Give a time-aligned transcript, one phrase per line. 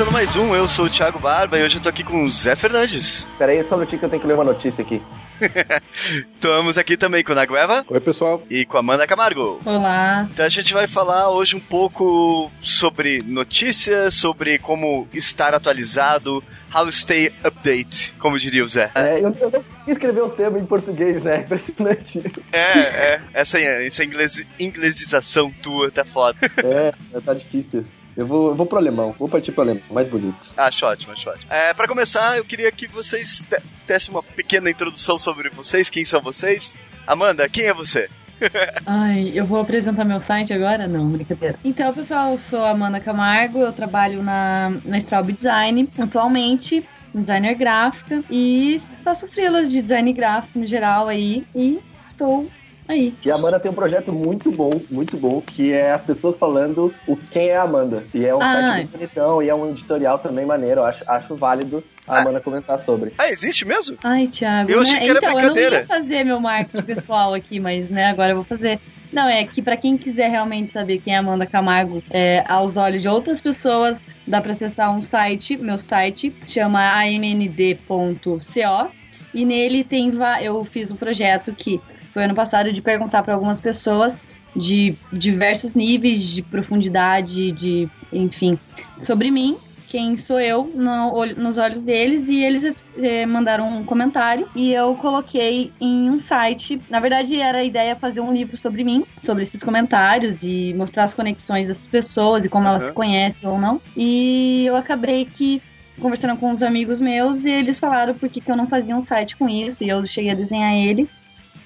[0.00, 0.54] começando mais um.
[0.54, 3.28] Eu sou o Thiago Barba e hoje eu tô aqui com o Zé Fernandes.
[3.36, 5.02] Pera aí, só um minutinho que eu tenho que ler uma notícia aqui.
[6.26, 7.84] Estamos aqui também com o Nagueva.
[7.86, 8.42] Oi, pessoal.
[8.48, 9.60] E com a Amanda Camargo.
[9.62, 10.26] Olá.
[10.32, 16.42] Então a gente vai falar hoje um pouco sobre notícias, sobre como estar atualizado,
[16.74, 18.90] how stay update, como diria o Zé.
[18.94, 21.44] É, eu, eu não escrever o termo em português, né?
[21.44, 22.22] Impressionante.
[22.52, 23.20] É, é.
[23.34, 26.38] Essa, essa inglês, inglesização tua tá foda.
[26.64, 27.84] É, tá difícil.
[28.16, 30.38] Eu vou, eu vou pro alemão, vou partir pro alemão, mais bonito.
[30.56, 31.52] Acho ótimo, acho ótimo.
[31.52, 33.48] É, pra começar, eu queria que vocês
[33.86, 36.74] dessem uma pequena introdução sobre vocês, quem são vocês.
[37.06, 38.08] Amanda, quem é você?
[38.86, 40.86] Ai, eu vou apresentar meu site agora?
[40.86, 41.58] Não, brincadeira.
[41.64, 47.54] Então, pessoal, eu sou a Amanda Camargo, eu trabalho na, na Straub Design atualmente, designer
[47.54, 52.48] gráfica, e faço freelas de design gráfico no geral aí, e estou
[52.90, 53.14] Aí.
[53.24, 56.92] E a Amanda tem um projeto muito bom, muito bom, que é as pessoas falando
[57.06, 58.02] o quem é a Amanda.
[58.12, 60.80] E é um ah, site muito bonitão, e é um editorial também maneiro.
[60.80, 62.20] Eu acho, acho válido a ah.
[62.22, 63.12] Amanda comentar sobre.
[63.16, 63.96] Ah, existe mesmo?
[64.02, 64.72] Ai, Thiago.
[64.72, 65.00] Eu achei né?
[65.00, 65.66] que era então, brincadeira.
[65.66, 68.80] eu não ia fazer meu marketing pessoal aqui, mas né, agora eu vou fazer.
[69.12, 73.02] Não, é que para quem quiser realmente saber quem é Amanda Camargo é, aos olhos
[73.02, 78.90] de outras pessoas, dá para acessar um site, meu site, chama amnd.co.
[79.32, 80.10] E nele tem
[80.42, 81.80] eu fiz um projeto que
[82.12, 84.18] foi ano passado de perguntar para algumas pessoas
[84.54, 88.58] de diversos níveis de profundidade, de enfim,
[88.98, 89.56] sobre mim,
[89.90, 94.94] quem sou eu no, nos olhos deles e eles é, mandaram um comentário e eu
[94.94, 96.80] coloquei em um site.
[96.88, 101.04] Na verdade, era a ideia fazer um livro sobre mim, sobre esses comentários e mostrar
[101.04, 102.70] as conexões dessas pessoas e como uhum.
[102.70, 103.80] elas se conhecem ou não.
[103.96, 105.60] E eu acabei que
[106.00, 109.02] conversando com uns amigos meus e eles falaram por que, que eu não fazia um
[109.02, 111.08] site com isso e eu cheguei a desenhar ele.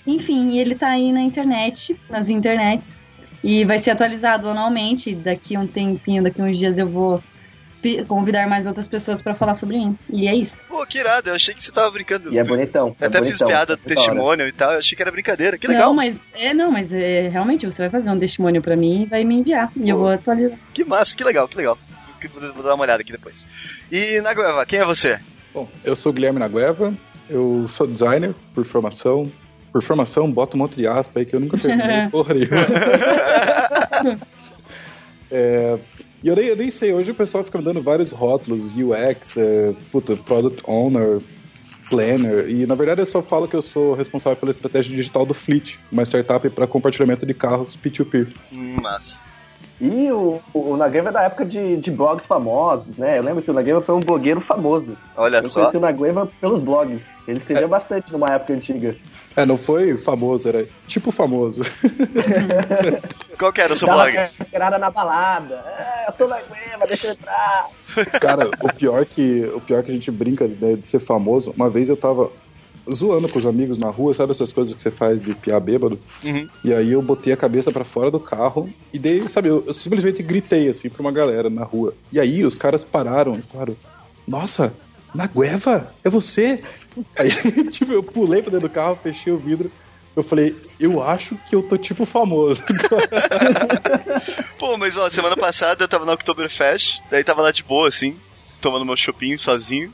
[0.06, 3.04] Enfim, ele tá aí na internet, nas internets,
[3.42, 5.14] e vai ser atualizado anualmente.
[5.14, 7.22] Daqui um tempinho, daqui uns dias eu vou
[8.08, 9.98] convidar mais outras pessoas para falar sobre mim.
[10.08, 10.66] E é isso.
[10.66, 12.32] Pô, que irado, eu achei que você tava brincando.
[12.32, 12.96] E é bonitão.
[12.98, 15.58] Eu até bonitão, fiz piada do testemunho e tal, eu achei que era brincadeira.
[15.58, 15.88] Que legal.
[15.88, 19.06] Não, mas é, não, mas é, realmente você vai fazer um testemunho para mim e
[19.06, 19.70] vai me enviar.
[19.70, 20.58] Pô, e eu vou atualizar.
[20.72, 21.78] Que massa, que legal, que legal.
[22.54, 23.46] Vou dar uma olhada aqui depois.
[23.92, 25.20] E Nagueva, quem é você?
[25.52, 26.94] Bom, eu sou o Guilherme Nagueva,
[27.28, 29.30] eu sou designer por formação,
[29.74, 32.60] por formação, bota um monte de aspa aí que eu nunca terminei porra nenhuma.
[35.28, 35.76] é,
[36.22, 39.36] e eu nem, eu nem, sei, hoje o pessoal fica me dando vários rótulos, UX,
[39.36, 41.20] é, puta, Product Owner,
[41.90, 45.34] Planner, e na verdade eu só falo que eu sou responsável pela estratégia digital do
[45.34, 48.28] Fleet, uma startup para compartilhamento de carros P2P.
[48.52, 49.18] Hum, massa.
[49.80, 53.18] E o, o Nagueva é da época de, de blogs famosos, né?
[53.18, 54.96] Eu lembro que o Nagueva foi um blogueiro famoso.
[55.16, 55.58] Olha eu só.
[55.58, 57.00] Eu conheci o Nagueva pelos blogs.
[57.26, 57.68] Ele escrevia é.
[57.68, 58.96] bastante numa época antiga.
[59.34, 61.62] É, não foi famoso, era tipo famoso.
[63.38, 64.30] Qual que era o seu Dava blog?
[64.52, 65.54] Dava na balada.
[65.78, 67.68] É, eu sou Nagueva, deixa eu entrar.
[68.20, 71.70] Cara, o pior que, o pior que a gente brinca né, de ser famoso, uma
[71.70, 72.30] vez eu tava
[72.92, 75.98] zoando com os amigos na rua, sabe essas coisas que você faz de piar bêbado?
[76.22, 76.48] Uhum.
[76.64, 79.74] E aí eu botei a cabeça para fora do carro e dei, sabe, eu, eu,
[79.74, 81.94] simplesmente gritei assim pra uma galera na rua.
[82.12, 83.76] E aí os caras pararam e falaram:
[84.26, 84.74] Nossa,
[85.14, 85.94] na Gueva?
[86.02, 86.62] É você?
[87.16, 87.30] Aí,
[87.70, 89.70] tipo, eu pulei pra dentro do carro, fechei o vidro.
[90.16, 92.62] Eu falei, eu acho que eu tô tipo famoso.
[94.58, 98.16] Pô, mas ó, semana passada eu tava no Oktoberfest, daí tava lá de boa, assim,
[98.60, 99.92] tomando meu chopinho sozinho.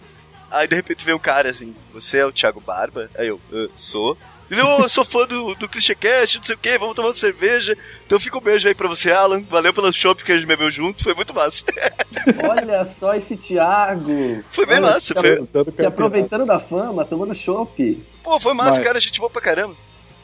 [0.50, 3.10] Aí de repente veio um cara assim, você é o Thiago Barba?
[3.16, 4.19] Aí eu, eu sou.
[4.50, 7.14] Ele, oh, eu sou fã do, do Clichêcast, não sei o que, vamos tomar uma
[7.14, 7.78] cerveja.
[8.04, 9.42] Então fica um beijo aí pra você, Alan.
[9.48, 11.64] Valeu pelo shopping que a gente bebeu junto, foi muito massa.
[12.42, 14.42] Olha só esse Thiago.
[14.50, 15.48] Foi bem Olha, massa, foi.
[15.76, 18.04] Se aproveitando da fama, tomando chopp.
[18.24, 18.84] Pô, foi massa, Mas...
[18.84, 19.76] cara, gente boa pra caramba.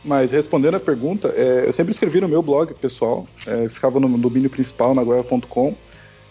[0.05, 4.19] Mas respondendo a pergunta, é, eu sempre escrevi no meu blog pessoal, é, ficava no
[4.19, 5.75] domínio principal na guerra.com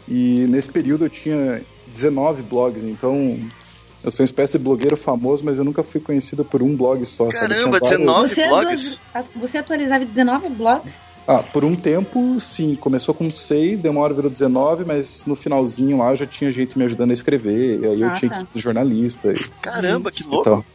[0.08, 3.40] e nesse período eu tinha 19 blogs, então
[4.06, 7.04] eu sou uma espécie de blogueiro famoso, mas eu nunca fui conhecido por um blog
[7.06, 7.28] só.
[7.30, 9.00] Caramba, 19 você blogs?
[9.36, 11.06] Você atualizava 19 blogs?
[11.28, 12.76] Ah, por um tempo, sim.
[12.76, 16.78] Começou com 6, deu uma hora virou 19, mas no finalzinho lá já tinha gente
[16.78, 17.80] me ajudando a escrever.
[17.82, 18.46] E aí ah, eu tinha tá.
[18.46, 19.34] que ser jornalista.
[19.34, 19.50] E...
[19.62, 20.42] Caramba, que louco!
[20.42, 20.66] Então,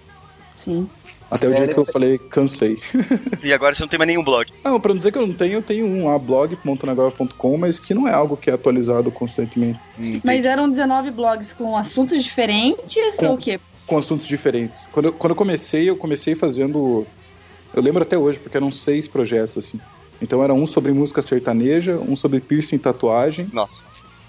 [0.57, 0.91] sim.
[1.31, 2.79] Até o é, dia que eu falei, cansei.
[3.43, 4.53] E agora você não tem mais nenhum blog?
[4.65, 8.07] Não, pra não dizer que eu não tenho, eu tenho um blog.nagora.com, mas que não
[8.07, 9.81] é algo que é atualizado constantemente.
[9.99, 13.59] Hum, mas eram 19 blogs com assuntos diferentes com, ou o quê?
[13.87, 14.89] Com assuntos diferentes.
[14.93, 17.07] Quando eu, quando eu comecei, eu comecei fazendo.
[17.73, 19.81] Eu lembro até hoje, porque eram seis projetos, assim.
[20.21, 23.49] Então era um sobre música sertaneja, um sobre piercing e tatuagem.
[23.53, 23.83] Nossa.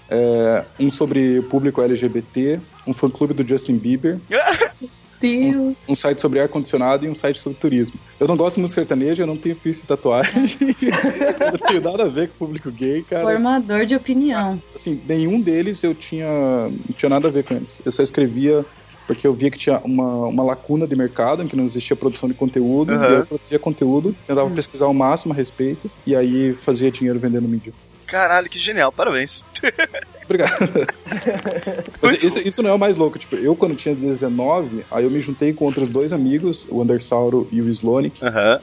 [0.08, 4.18] É, um sobre público LGBT, um fã-clube do Justin Bieber.
[5.22, 5.56] Deus.
[5.56, 7.98] Um, um site sobre ar-condicionado e um site sobre turismo.
[8.20, 10.32] Eu não gosto muito de sertanejo, eu não tenho piercing e tatuagem.
[11.40, 13.22] eu não tenho nada a ver com o público gay, cara.
[13.22, 14.62] Formador de opinião.
[14.74, 16.28] Assim, nenhum deles eu tinha,
[16.68, 17.80] não tinha nada a ver com eles.
[17.84, 18.64] Eu só escrevia
[19.06, 22.28] porque eu via que tinha uma, uma lacuna de mercado em que não existia produção
[22.28, 23.02] de conteúdo, uhum.
[23.02, 24.54] e eu produzia conteúdo, tentava uhum.
[24.54, 27.72] pesquisar o máximo a respeito, e aí fazia dinheiro vendendo mídia.
[28.06, 29.44] Caralho, que genial, parabéns.
[30.32, 30.86] Obrigado.
[32.00, 33.18] Mas isso, isso, não é o mais louco.
[33.18, 37.46] Tipo, eu quando tinha 19, aí eu me juntei com outros dois amigos, o Andersauro
[37.52, 38.22] e o Slonic.
[38.24, 38.58] Uhum.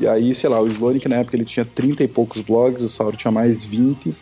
[0.00, 2.88] E aí, sei lá, o Slonic na época ele tinha 30 e poucos blogs, o
[2.88, 4.16] Sauro tinha mais 20.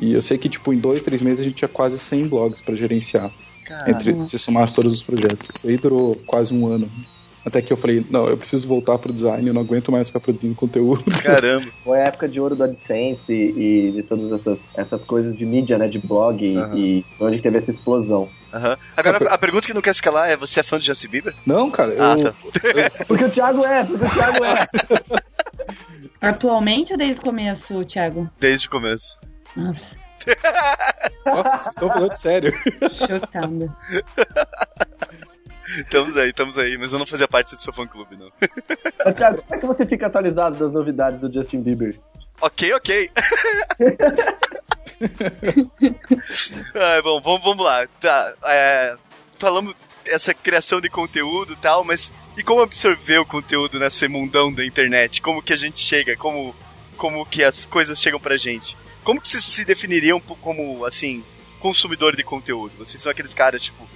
[0.00, 2.60] E eu sei que, tipo, em dois, três meses a gente tinha quase 100 blogs
[2.60, 3.32] para gerenciar.
[3.64, 3.90] Caramba.
[3.90, 5.48] Entre se somar todos os projetos.
[5.54, 6.90] Isso aí durou quase um ano.
[7.44, 10.20] Até que eu falei, não, eu preciso voltar pro design, eu não aguento mais ficar
[10.20, 11.04] produzindo conteúdo.
[11.22, 11.66] Caramba.
[11.84, 15.44] Foi a época de ouro do AdSense e, e de todas essas, essas coisas de
[15.44, 16.76] mídia, né, de blog, uhum.
[16.76, 18.28] e onde teve essa explosão.
[18.52, 18.76] Uhum.
[18.96, 21.34] Agora, a pergunta que não quer escalar é: você é fã de Justin Bieber?
[21.46, 21.94] Não, cara.
[21.98, 22.34] Ah, eu, tá.
[22.42, 23.06] eu...
[23.08, 24.66] porque o Thiago é, porque o Thiago é.
[26.28, 28.30] Atualmente ou desde o começo, Thiago?
[28.38, 29.18] Desde o começo.
[29.56, 30.02] Nossa.
[31.26, 32.52] Nossa, vocês estão falando sério.
[32.88, 33.76] Chocada.
[35.78, 38.30] Estamos aí, estamos aí, mas eu não fazia parte do seu fã clube, não.
[39.04, 41.98] Mas, Thiago, como é que você fica atualizado das novidades do Justin Bieber?
[42.40, 43.10] Ok, ok.
[46.74, 47.86] ah, bom, vamos, vamos lá.
[48.00, 48.96] Tá, é,
[49.38, 49.74] falamos
[50.04, 54.64] essa criação de conteúdo e tal, mas e como absorver o conteúdo nesse mundão da
[54.64, 55.20] internet?
[55.20, 56.16] Como que a gente chega?
[56.16, 56.54] Como,
[56.96, 58.76] como que as coisas chegam pra gente?
[59.04, 61.24] Como que vocês se definiriam como, assim,
[61.60, 62.72] consumidor de conteúdo?
[62.78, 63.86] Vocês são aqueles caras, tipo,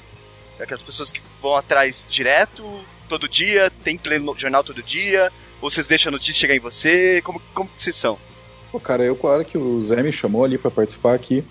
[0.61, 2.65] aquelas pessoas que vão atrás direto,
[3.09, 6.55] todo dia, tem que ler no jornal todo dia, ou vocês deixam a notícia chegar
[6.55, 7.21] em você?
[7.23, 8.19] Como, como que vocês são?
[8.71, 11.45] Pô, cara, eu, claro que o Zé me chamou ali para participar aqui,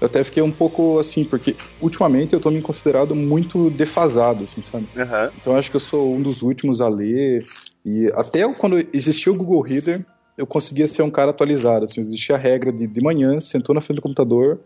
[0.00, 4.62] eu até fiquei um pouco assim, porque ultimamente eu tô me considerado muito defasado, assim,
[4.62, 4.86] sabe?
[4.96, 5.30] Uhum.
[5.40, 7.40] Então acho que eu sou um dos últimos a ler.
[7.84, 10.04] E até quando existia o Google Reader,
[10.36, 11.84] eu conseguia ser um cara atualizado.
[11.84, 14.60] Assim, existia a regra de de manhã, sentou na frente do computador,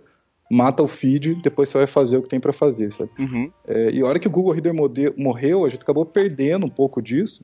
[0.52, 3.10] mata o feed, depois você vai fazer o que tem para fazer, sabe?
[3.18, 3.50] Uhum.
[3.66, 4.74] É, e a hora que o Google Reader
[5.16, 7.42] morreu, a gente acabou perdendo um pouco disso.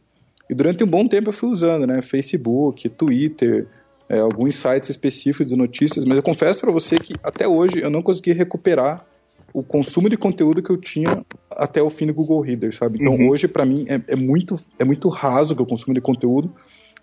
[0.51, 2.03] E durante um bom tempo eu fui usando, né?
[2.03, 3.67] Facebook, Twitter,
[4.11, 7.89] é, alguns sites específicos de notícias, mas eu confesso para você que até hoje eu
[7.89, 9.03] não consegui recuperar
[9.55, 12.99] o consumo de conteúdo que eu tinha até o fim do Google Reader, sabe?
[13.01, 13.31] Então uhum.
[13.31, 16.53] hoje para mim é, é, muito é muito raso o consumo de conteúdo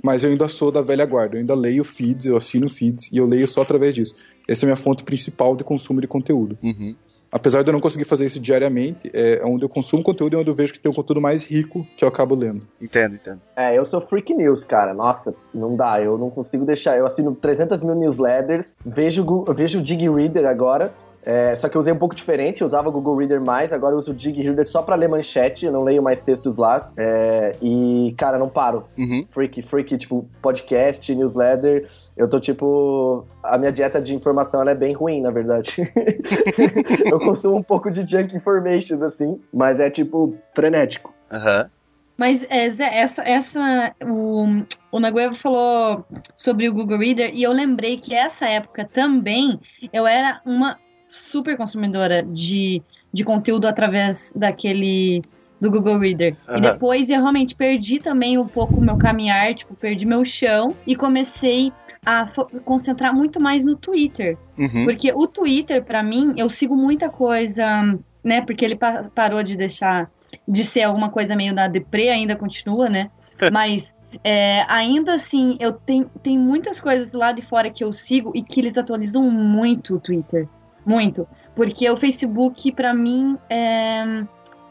[0.03, 3.17] mas eu ainda sou da velha guarda, eu ainda leio feeds, eu assino feeds e
[3.17, 4.13] eu leio só através disso.
[4.47, 6.57] Essa é a minha fonte principal de consumo de conteúdo.
[6.61, 6.95] Uhum.
[7.31, 10.49] Apesar de eu não conseguir fazer isso diariamente, é onde eu consumo conteúdo e onde
[10.49, 12.61] eu vejo que tem um conteúdo mais rico que eu acabo lendo.
[12.81, 13.41] Entendo, entendo.
[13.55, 14.93] É, eu sou freak news, cara.
[14.93, 16.01] Nossa, não dá.
[16.01, 16.97] Eu não consigo deixar.
[16.97, 20.93] Eu assino 300 mil newsletters, vejo, vejo o Dig Reader agora,
[21.25, 23.95] é, só que eu usei um pouco diferente, eu usava o Google Reader mais, agora
[23.95, 26.91] eu uso o Dig Reader só pra ler manchete, eu não leio mais textos lá.
[26.95, 28.83] É, e, cara, não paro.
[28.95, 29.25] Uhum.
[29.31, 31.89] Freak, freak, tipo, podcast, newsletter.
[32.15, 33.25] Eu tô tipo.
[33.43, 35.75] A minha dieta de informação ela é bem ruim, na verdade.
[37.05, 41.13] eu consumo um pouco de junk information, assim, mas é tipo frenético.
[41.31, 41.63] Aham.
[41.63, 41.69] Uhum.
[42.17, 44.45] Mas é, essa, essa o,
[44.89, 49.59] o Nagueva falou sobre o Google Reader e eu lembrei que essa época também
[49.91, 50.77] eu era uma
[51.09, 55.21] super consumidora de, de conteúdo através daquele
[55.59, 56.35] do Google Reader.
[56.47, 56.57] Uhum.
[56.57, 60.73] E depois eu realmente perdi também um pouco o meu caminhar, tipo, perdi meu chão
[60.85, 61.71] e comecei
[62.05, 62.29] a
[62.63, 64.37] concentrar muito mais no Twitter.
[64.57, 64.85] Uhum.
[64.85, 68.41] Porque o Twitter, para mim, eu sigo muita coisa, né?
[68.41, 70.09] Porque ele pa parou de deixar
[70.47, 73.09] de ser alguma coisa meio da deprê, ainda continua, né?
[73.51, 78.31] Mas é, ainda assim, eu tenho, tenho muitas coisas lá de fora que eu sigo
[78.35, 80.47] e que eles atualizam muito o Twitter.
[80.85, 81.27] Muito.
[81.55, 84.23] Porque o Facebook, para mim, é.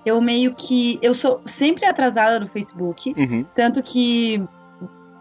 [0.06, 0.98] Eu meio que.
[1.02, 3.14] Eu sou sempre atrasada no Facebook.
[3.16, 3.44] Uhum.
[3.54, 4.42] Tanto que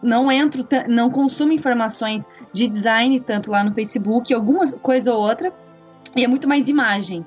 [0.04, 5.52] não entro, não consumo informações de design tanto lá no Facebook, alguma coisa ou outra.
[6.16, 7.26] E é muito mais imagem.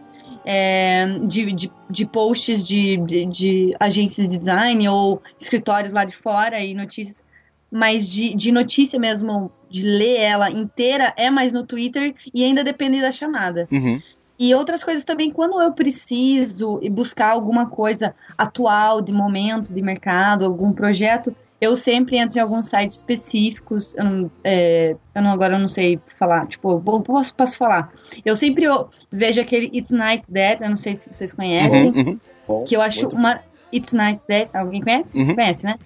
[0.49, 6.15] É, de, de, de, posts de, de, de, agências de design ou escritórios lá de
[6.15, 7.25] fora e notícias,
[7.69, 12.63] mas de, de notícia mesmo de ler ela inteira é mais no Twitter e ainda
[12.63, 13.67] depende da chamada.
[13.73, 14.01] Uhum.
[14.39, 20.45] E outras coisas também, quando eu preciso buscar alguma coisa atual, de momento, de mercado,
[20.45, 23.95] algum projeto, eu sempre entro em alguns sites específicos.
[23.95, 27.93] Eu não, é, eu não agora eu não sei falar, tipo, posso, posso falar.
[28.25, 32.19] Eu sempre eu vejo aquele It's Night Dead, eu não sei se vocês conhecem, uhum,
[32.49, 32.65] uhum.
[32.65, 33.41] que eu acho uma
[33.73, 35.17] It's Night Dead, alguém conhece?
[35.17, 35.35] Uhum.
[35.35, 35.77] Conhece, né?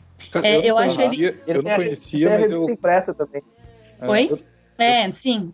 [0.43, 1.35] É, eu, eu acho ele.
[1.47, 2.69] Eu não conhecia, mas eu.
[2.69, 3.43] Impressa também.
[4.03, 4.29] Oi?
[4.31, 4.39] Eu,
[4.81, 5.53] É, sim.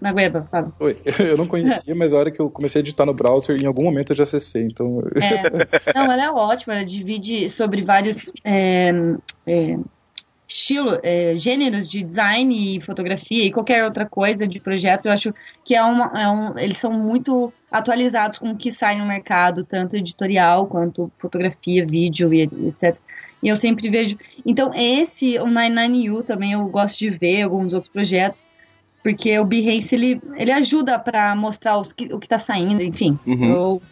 [0.00, 0.72] Na Gueba, fala.
[0.78, 3.66] Oi, eu não conhecia, mas a hora que eu comecei a editar no browser, em
[3.66, 5.02] algum momento eu já acessei, então...
[5.20, 5.92] É.
[5.94, 8.92] Não, ela é ótima, ela divide sobre vários é,
[9.46, 9.76] é,
[10.46, 15.06] estilo, é, gêneros de design e fotografia e qualquer outra coisa de projeto.
[15.06, 15.34] Eu acho
[15.64, 19.64] que é, uma, é um, eles são muito atualizados com o que sai no mercado,
[19.64, 22.96] tanto editorial quanto fotografia, vídeo e etc.
[23.44, 24.16] E eu sempre vejo.
[24.44, 28.48] Então, esse, o 99U também eu gosto de ver, alguns outros projetos,
[29.02, 33.18] porque o Behance ele, ele ajuda para mostrar os que, o que tá saindo, enfim.
[33.26, 33.52] Uhum.
[33.52, 33.82] Eu,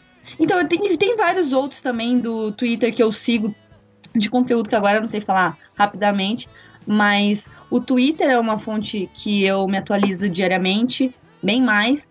[0.41, 3.55] então, tem, tem vários outros também do Twitter que eu sigo
[4.17, 6.49] de conteúdo que agora eu não sei falar rapidamente,
[6.87, 12.09] mas o Twitter é uma fonte que eu me atualizo diariamente, bem mais,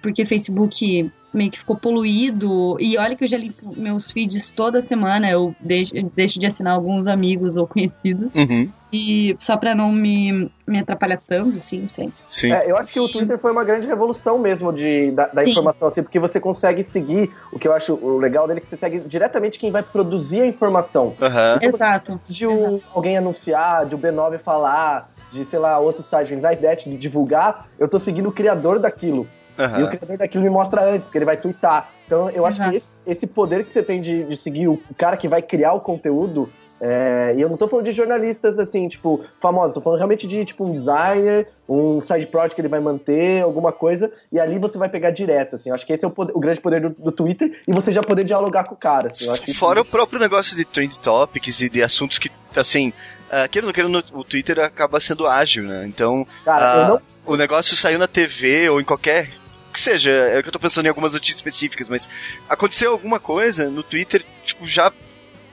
[0.00, 2.76] porque Facebook meio que ficou poluído.
[2.80, 6.74] E olha que eu já limpo meus feeds toda semana, eu deixo, deixo de assinar
[6.74, 8.34] alguns amigos ou conhecidos.
[8.34, 8.70] Uhum.
[8.92, 12.08] E só pra não me, me atrapalhar tanto, assim, sei.
[12.26, 12.52] Sim.
[12.52, 15.88] É, eu acho que o Twitter foi uma grande revolução mesmo de, da, da informação,
[15.88, 18.76] assim, porque você consegue seguir, o que eu acho o legal dele é que você
[18.76, 21.14] segue diretamente quem vai produzir a informação.
[21.20, 21.58] Aham.
[21.60, 22.18] Exato.
[22.28, 26.88] De o- alguém anunciar, de o B9 falar, de, sei lá, outro site, o Insight
[26.88, 29.26] de divulgar, eu tô seguindo o criador daquilo.
[29.58, 31.90] E o criador daquilo me mostra antes, porque ele vai twittar.
[32.06, 32.70] Então eu acho Exato.
[32.70, 35.72] que esse, esse poder que você tem de, de seguir o cara que vai criar
[35.72, 36.48] o conteúdo.
[36.80, 40.44] é, e eu não tô falando de jornalistas assim, tipo, famosos, tô falando realmente de
[40.44, 44.76] tipo um designer, um side project que ele vai manter, alguma coisa, e ali você
[44.76, 45.70] vai pegar direto, assim.
[45.70, 47.90] Eu acho que esse é o, poder- o grande poder do, do Twitter e você
[47.90, 49.08] já poder dialogar com o cara.
[49.10, 52.30] Assim, eu acho que Fora o próprio negócio de trend topics e de assuntos que,
[52.54, 52.90] assim,
[53.30, 55.86] uh, querendo ou não querendo, o Twitter acaba sendo ágil, né?
[55.88, 57.00] Então, Cara, eu não.
[57.24, 59.30] o negócio saiu na TV ou em qualquer.
[59.76, 62.08] Que seja, é que eu tô pensando em algumas notícias específicas, mas
[62.48, 64.90] aconteceu alguma coisa no Twitter, tipo, já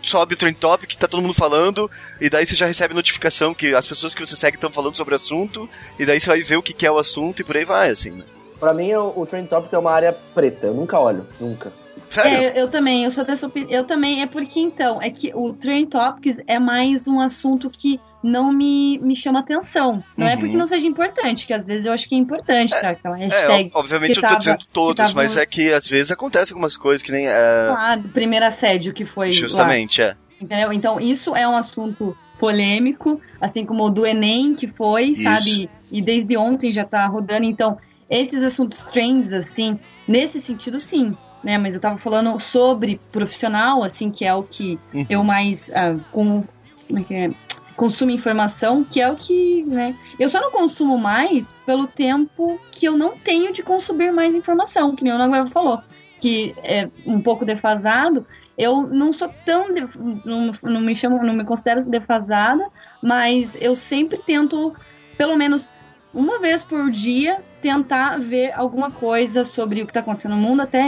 [0.02, 3.76] sobe o trend topic, tá todo mundo falando, e daí você já recebe notificação que
[3.76, 6.56] as pessoas que você segue estão falando sobre o assunto, e daí você vai ver
[6.56, 8.24] o que, que é o assunto e por aí vai, assim, né?
[8.62, 10.68] Pra mim, o, o Trend Topics é uma área preta.
[10.68, 11.74] Eu nunca olho, nunca.
[12.10, 12.38] Sério?
[12.38, 13.78] É, eu, eu também, eu sou dessa opinião.
[13.78, 18.00] Eu também, é porque então, é que o Trend Topics é mais um assunto que
[18.24, 20.02] não me, me chama atenção.
[20.18, 20.40] Não é Uhum.
[20.40, 22.92] porque não seja importante, que às vezes eu acho que é importante, tá?
[22.92, 23.66] Aquela É, hashtag.
[23.66, 26.54] ob- obviamente eu tô tava- dizendo que todos, tava- mas é que às vezes acontece
[26.54, 27.28] algumas coisas que nem.
[27.28, 29.34] é, Claro, primeiro assédio que foi lá.
[29.34, 30.16] justamente, é.
[30.42, 30.72] Entendeu?
[30.74, 35.24] Então, isso é um assunto polêmico, assim como o do Enem, que foi, Isso.
[35.24, 35.70] sabe?
[35.92, 37.46] E desde ontem já tá rodando.
[37.46, 37.78] Então,
[38.10, 41.16] esses assuntos trends, assim, nesse sentido, sim.
[41.44, 41.58] Né?
[41.58, 45.06] Mas eu tava falando sobre profissional, assim, que é o que Uhum.
[45.10, 46.44] eu mais ah, com,
[46.88, 47.30] como é que é?
[47.76, 49.96] Consumo informação, que é o que, né?
[50.20, 54.96] Eu só não consumo mais pelo tempo que eu não tenho de consumir mais informação,
[54.96, 55.82] que nem o Nagueva falou,
[56.20, 58.26] que é um pouco defasado.
[58.56, 62.68] Eu não sou tão def- não, não me chamo, não me considero defasada,
[63.02, 64.74] mas eu sempre tento
[65.18, 65.73] pelo menos
[66.14, 70.62] uma vez por dia tentar ver alguma coisa sobre o que está acontecendo no mundo,
[70.62, 70.84] até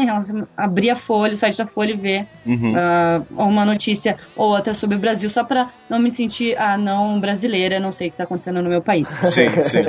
[0.58, 2.74] abrir a Folha, o site da Folha e ver Uhum.
[2.76, 7.20] ah, uma notícia ou até sobre o Brasil, só para não me sentir ah, não
[7.20, 9.08] brasileira, não sei o que tá acontecendo no meu país.
[9.24, 9.80] Sim, sim.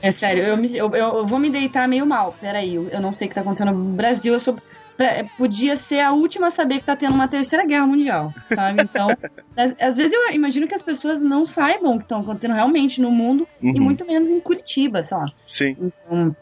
[0.00, 2.34] É sério, eu, me- eu, eu- vou me deitar meio mal.
[2.40, 4.32] Peraí, eu, eu não sei o que tá acontecendo no Brasil.
[4.32, 4.56] Eu sou.
[5.02, 8.82] Pra- Podia ser a última a saber que tá tendo uma terceira guerra mundial, sabe?
[8.82, 9.08] Então,
[9.56, 13.00] às, às vezes eu imagino que as pessoas não saibam o que estão acontecendo realmente
[13.00, 13.82] no mundo e Uhum.
[13.84, 15.24] muito menos em Curitiba, sei lá.
[15.46, 15.76] Sim.
[15.80, 16.36] Então,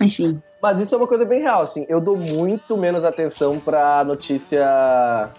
[0.00, 0.42] enfim.
[0.62, 1.84] Mas isso é uma coisa bem real, assim.
[1.88, 5.30] Eu dou muito menos atenção pra notícia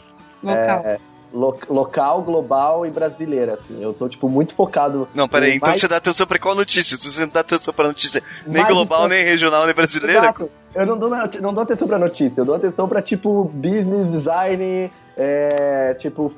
[0.42, 1.00] Local.
[1.34, 3.82] lo- local, global e brasileira, assim.
[3.82, 5.08] Eu tô, tipo, muito focado...
[5.16, 6.98] Não, peraí, então mais- você dá atenção pra qual notícia?
[6.98, 10.20] Se você não dá atenção pra notícia nem mais global, info- nem regional, nem brasileira,
[10.20, 10.52] Exato.
[10.76, 11.10] Eu não dou,
[11.42, 16.34] não dou atenção pra notícia, eu dou atenção pra, tipo, business, design, é, tipo,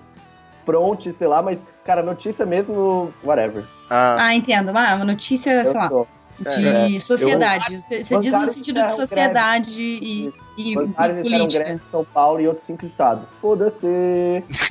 [0.66, 3.64] front, sei lá, mas, cara, notícia mesmo, whatever.
[3.90, 4.72] ah, Ah, entendo.
[4.76, 6.08] Ah, uma notícia, sei Eu lá, sou.
[6.40, 7.00] de É.
[7.00, 7.82] sociedade.
[7.82, 11.64] Você você diz no sentido de sociedade e, e, e Bancários política.
[11.64, 13.24] greve em São Paulo e outros cinco estados.
[13.42, 13.86] Foda-se.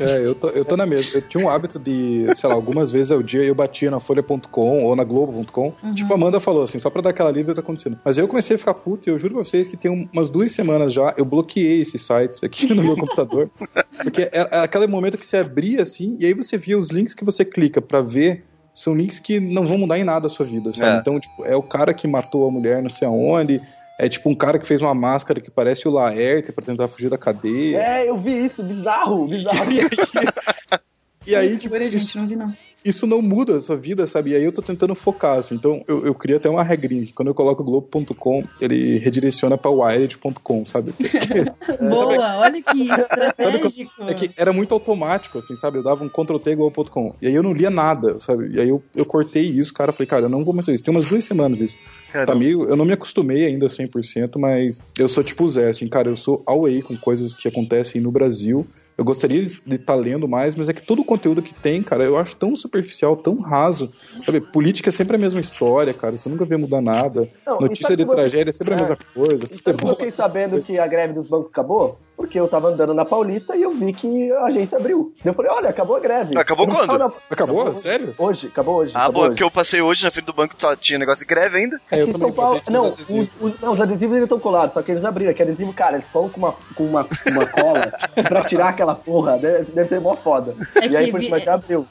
[0.00, 1.18] É, eu tô, eu tô na mesma.
[1.18, 4.84] Eu tinha um hábito de, sei lá, algumas vezes ao dia eu batia na folha.com
[4.84, 5.72] ou na globo.com.
[5.82, 5.92] Uhum.
[5.92, 7.98] Tipo, a Amanda falou, assim, só pra dar aquela livre tá acontecendo.
[8.04, 10.08] Mas aí eu comecei a ficar puto e eu juro pra vocês que tem um-
[10.12, 13.50] umas duas semanas já eu bloqueei esses sites aqui no meu computador.
[14.02, 17.14] Porque é, é aquele momento que você abria assim e aí você via os links
[17.14, 18.44] que você clica pra ver.
[18.74, 20.96] São links que não vão mudar em nada a sua vida, sabe?
[20.96, 21.00] É.
[21.00, 23.60] Então, tipo, é o cara que matou a mulher não sei aonde.
[23.98, 27.08] É tipo um cara que fez uma máscara que parece o Laerte pra tentar fugir
[27.08, 27.78] da cadeia.
[27.78, 29.58] É, eu vi isso, bizarro, bizarro.
[31.26, 32.54] E aí, tipo, Segura, gente, não vi não.
[32.84, 34.30] Isso não muda a sua vida, sabe?
[34.30, 35.54] E aí eu tô tentando focar, assim.
[35.54, 39.70] Então eu, eu queria até uma regrinha, que quando eu coloco globo.com, ele redireciona pra
[39.70, 40.94] wired.com, sabe?
[41.80, 43.92] Boa, olha que estratégico.
[44.06, 45.78] É que era muito automático, assim, sabe?
[45.78, 47.14] Eu dava um Ctrl T globo.com.
[47.22, 48.54] E aí eu não lia nada, sabe?
[48.54, 49.92] E aí eu, eu cortei isso, cara.
[49.92, 50.84] Falei, cara, eu não vou mais fazer isso.
[50.84, 51.76] Tem umas duas semanas isso.
[52.12, 52.32] Caramba.
[52.32, 55.88] Tá meio, eu não me acostumei ainda 100%, mas eu sou tipo o Zé, assim,
[55.88, 58.66] cara, eu sou away com coisas que acontecem no Brasil.
[58.96, 62.04] Eu gostaria de estar lendo mais, mas é que todo o conteúdo que tem, cara,
[62.04, 63.92] eu acho tão superficial, tão raso.
[64.20, 66.16] Sabe, política é sempre a mesma história, cara.
[66.16, 67.28] Você nunca vê mudar nada.
[67.44, 68.80] Não, Notícia de tragédia é sempre a É.
[68.80, 69.44] mesma coisa.
[69.46, 69.90] E sabe que eu Futebol.
[69.96, 71.98] fiquei sabendo que a greve dos bancos acabou?
[72.16, 75.12] Porque eu tava andando na Paulista e eu vi que a agência abriu.
[75.24, 76.38] Eu falei, olha, acabou a greve.
[76.38, 76.96] Acabou não quando?
[76.98, 77.74] na- Acabou?
[77.76, 78.14] Sério?
[78.16, 78.92] Hoje, acabou hoje.
[78.94, 79.30] Ah, acabou boa, hoje.
[79.34, 81.80] porque eu passei hoje na frente do banco, tá- tinha negócio de greve ainda.
[81.90, 82.62] É, eu também São Paulo.
[82.70, 83.28] Não os, adesivos.
[83.40, 85.34] os- não, os adesivos ainda estão colados, só que eles abriram.
[85.34, 87.92] Que adesivo, cara, eles falam com uma, com uma, uma cola
[88.28, 89.36] pra tirar aquela porra.
[89.36, 90.54] Deve, deve ser mó foda.
[90.76, 91.84] É e aí que por vi- isso já abriu.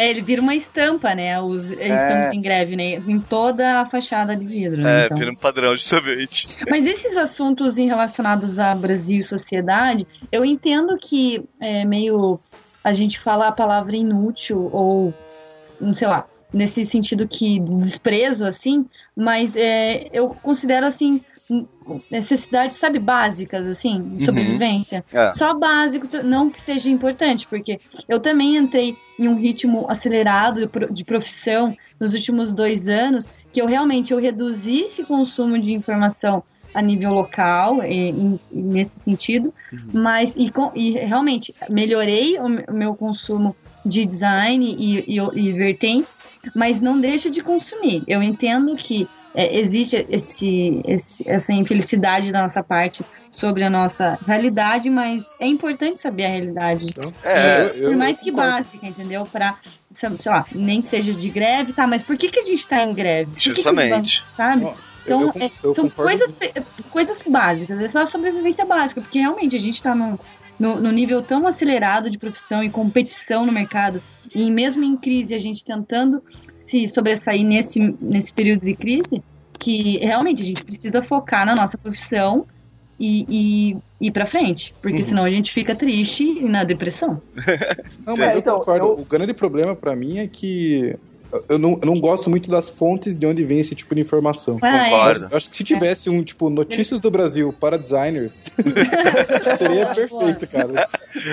[0.00, 1.38] É, ele vira uma estampa, né?
[1.42, 2.94] Os, Estamos em greve, né?
[3.06, 4.80] Em toda a fachada de vidro.
[4.80, 5.02] né?
[5.02, 5.18] É, Então.
[5.18, 6.46] pelo padrão, justamente.
[6.70, 12.40] Mas esses assuntos em relacionados a Brasil e sociedade, eu entendo que é meio
[12.82, 15.12] a gente fala a palavra inútil ou,
[15.78, 21.20] não sei lá, nesse sentido que de desprezo, assim, mas é, eu considero assim
[22.10, 25.04] necessidades, sabe, básicas, assim, de sobrevivência.
[25.12, 25.32] É.
[25.32, 27.78] Só básico, não que seja importante, porque
[28.08, 33.30] eu também entrei em um ritmo acelerado de pro- de profissão nos últimos dois anos,
[33.52, 36.42] que eu realmente eu reduzi esse consumo de informação
[36.72, 38.10] a nível local, e,
[38.52, 39.52] e nesse sentido,
[39.92, 45.04] mas e, e realmente melhorei o, me- o meu consumo de design e,
[45.34, 46.18] e vertentes,
[46.54, 48.04] mas não deixo de consumir.
[48.06, 54.18] Eu entendo que é, existe esse, esse- essa infelicidade da nossa parte sobre a nossa
[54.26, 56.86] realidade, mas é importante saber a realidade.
[57.22, 58.50] É, eu- eu- por mais eu que concordo.
[58.52, 59.24] básica, entendeu?
[59.30, 59.56] Pra,
[59.92, 61.86] sei lá, nem que seja de greve, tá?
[61.86, 63.30] Mas por que, que a gente tá em greve?
[63.32, 64.22] Por que que Justamente.
[64.36, 64.64] sabe?
[64.64, 66.36] Ó, Então, eu- eu- é, eu são coisas,
[66.90, 70.18] coisas básicas, é só a sobrevivência básica, porque realmente a gente tá num,
[70.60, 74.00] no, no nível tão acelerado de profissão e competição no mercado,
[74.34, 76.22] e mesmo em crise, a gente tentando
[76.56, 79.22] se sobressair nesse, nesse período de crise,
[79.58, 82.46] que realmente a gente precisa focar na nossa profissão
[82.98, 83.24] e,
[84.00, 85.02] e ir pra frente, porque Uhum.
[85.02, 87.20] senão a gente fica triste e na depressão.
[88.06, 88.86] Não, mas É, eu então, concordo.
[88.86, 90.94] eu- O grande problema pra mim é que
[91.48, 94.58] eu não, eu não gosto muito das fontes de onde vem esse tipo de informação.
[94.62, 94.90] Ah, é.
[94.90, 95.28] Concordo.
[95.30, 98.46] Eu acho que se tivesse um, tipo, notícias do Brasil para designers,
[99.56, 100.88] seria Boa, perfeito, cara.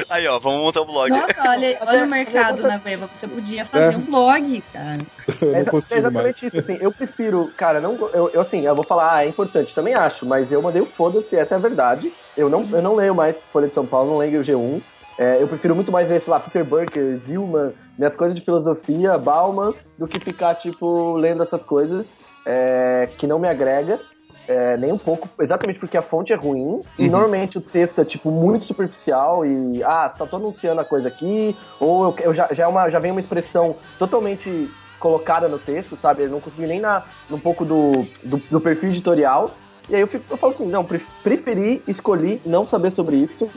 [0.09, 1.09] Aí, ó, vamos montar um blog.
[1.09, 3.09] Nossa, olha, olha o mercado na Weba.
[3.13, 3.97] Você podia fazer É.
[3.97, 4.97] um blog, cara.
[5.41, 6.13] Eu É, não consigo é mais.
[6.15, 6.77] exatamente isso, assim.
[6.81, 10.25] Eu prefiro, cara, não, eu, eu assim, eu vou falar, ah, é importante, também acho,
[10.25, 12.11] mas eu mandei o foda-se, essa é a verdade.
[12.35, 14.81] Eu não, eu não leio mais Folha de São Paulo, não leio o G1.
[15.17, 19.17] É, eu prefiro muito mais ver, sei lá, Peter Burker, Zilman, minhas coisas de filosofia,
[19.17, 22.05] Bauman, do que ficar, tipo, lendo essas coisas
[22.45, 23.99] é, que não me agrega.
[24.47, 28.05] é, nem um pouco, exatamente porque a fonte é ruim e normalmente o texto é
[28.05, 32.47] tipo muito superficial e ah, só tô anunciando a coisa aqui, ou eu, eu já,
[32.53, 36.23] já, é uma, já vem uma expressão totalmente colocada no texto, sabe?
[36.23, 39.51] Eu não consegui nem na, um pouco do, do, do perfil editorial.
[39.89, 43.49] E aí eu, fico, eu falo assim, não, pre- preferi, escolhi não saber sobre isso.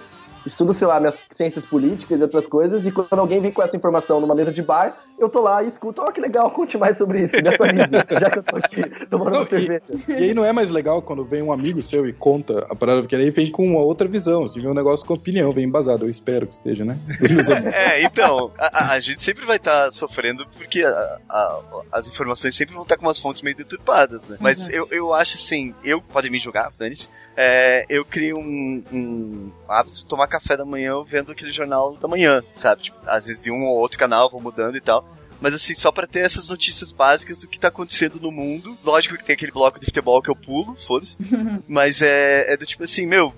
[0.46, 3.76] Estudo, sei lá, minhas ciências políticas e outras coisas, e quando alguém vem com essa
[3.76, 6.96] informação numa mesa de bar, eu tô lá e escuto, ó, que legal, conte mais
[6.96, 9.84] sobre isso, me atualize, já que eu tô aqui tomando Não, uma cerveja.
[10.08, 13.02] E aí não é mais legal quando vem um amigo seu e conta a parada,
[13.02, 16.06] porque aí vem com uma outra visão, assim, vem um negócio com opinião, vem embasado.
[16.06, 16.98] Eu espero que esteja, né?
[17.72, 21.60] É, então, a, a- gente sempre vai estar sofrendo porque a- a-
[21.92, 24.36] as informações sempre vão estar com umas fontes meio deturpadas, né?
[24.40, 29.52] Mas eu, eu acho assim, eu, podem me julgar, dane-se, é, eu crio um, um
[29.68, 32.82] hábito de tomar café da manhã vendo aquele jornal da manhã, sabe?
[32.82, 35.06] Tipo, às vezes de um ou outro canal, vou mudando e tal.
[35.40, 38.76] Mas assim, só pra ter essas notícias básicas do que tá acontecendo no mundo.
[38.84, 41.16] Lógico que tem aquele bloco de futebol que eu pulo, foda-se.
[41.66, 43.32] Mas é, é do tipo assim, meu,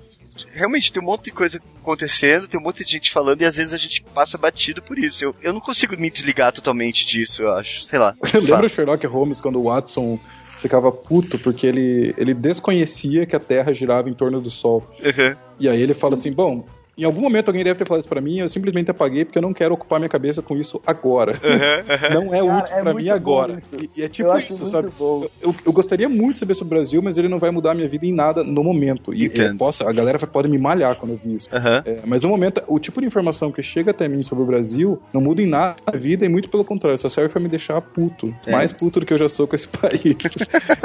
[0.52, 3.56] realmente tem um monte de coisa acontecendo, tem um monte de gente falando e às
[3.56, 5.24] vezes a gente passa batido por isso.
[5.24, 7.84] Eu, eu não consigo me desligar totalmente disso, eu acho.
[7.84, 8.16] Sei lá.
[8.34, 10.18] Lembra o Sherlock Holmes quando o Watson
[10.62, 14.86] ficava puto porque ele, ele desconhecia que a Terra girava em torno do Sol?
[15.04, 15.36] Uhum.
[15.58, 16.64] E aí ele fala assim, bom,
[16.96, 19.42] em algum momento alguém deve ter falado isso pra mim, eu simplesmente apaguei porque eu
[19.42, 21.38] não quero ocupar minha cabeça com isso agora.
[22.12, 23.62] Não é Cara, útil é pra mim agora.
[23.72, 23.84] isso.
[23.96, 24.88] E, e é tipo eu isso, sabe?
[24.98, 25.24] bom.
[25.40, 27.74] Eu, eu gostaria muito de saber sobre o Brasil, mas ele não vai mudar a
[27.74, 29.14] minha vida em nada no momento.
[29.14, 29.54] E, Entendo.
[29.54, 31.48] e posso, a galera pode me malhar quando eu vi isso.
[31.52, 31.82] Aham.
[31.84, 35.00] É, mas no momento, o tipo de informação que chega até mim sobre o Brasil
[35.12, 37.80] não muda em nada a vida e muito pelo contrário, só serve pra me deixar
[37.80, 38.34] puto.
[38.46, 38.52] É.
[38.52, 40.16] Mais puto do que eu já sou com esse país.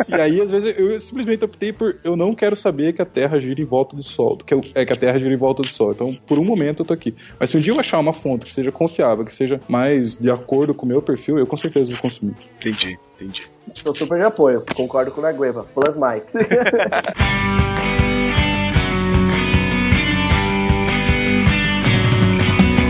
[0.07, 3.39] e aí, às vezes, eu simplesmente optei por eu não quero saber que a Terra
[3.39, 5.67] gira em volta do Sol, que, eu- é que a Terra gira em volta do
[5.67, 5.91] Sol.
[5.97, 7.15] Então, por um momento eu tô aqui.
[7.39, 10.29] Mas se um dia eu achar uma fonte que seja confiável, que seja mais de
[10.29, 12.35] acordo com o meu perfil, eu com certeza vou consumir.
[12.59, 13.43] Entendi, entendi.
[13.73, 15.63] Sou super de apoio, concordo com o Nagueva.
[15.73, 16.21] Plus mais.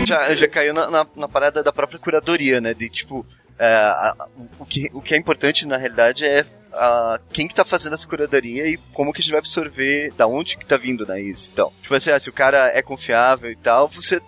[0.06, 2.72] Já, já caiu na, na, na parada da própria curadoria, né?
[2.72, 3.26] De tipo,
[3.58, 4.26] é, a-
[4.58, 8.06] o, que, o que é importante na realidade é a, quem que tá fazendo essa
[8.06, 11.20] curadoria e como que a gente vai absorver, da onde que tá vindo, né?
[11.20, 11.50] Isso.
[11.52, 14.20] Então, tipo assim, ah, se o cara é confiável e tal, você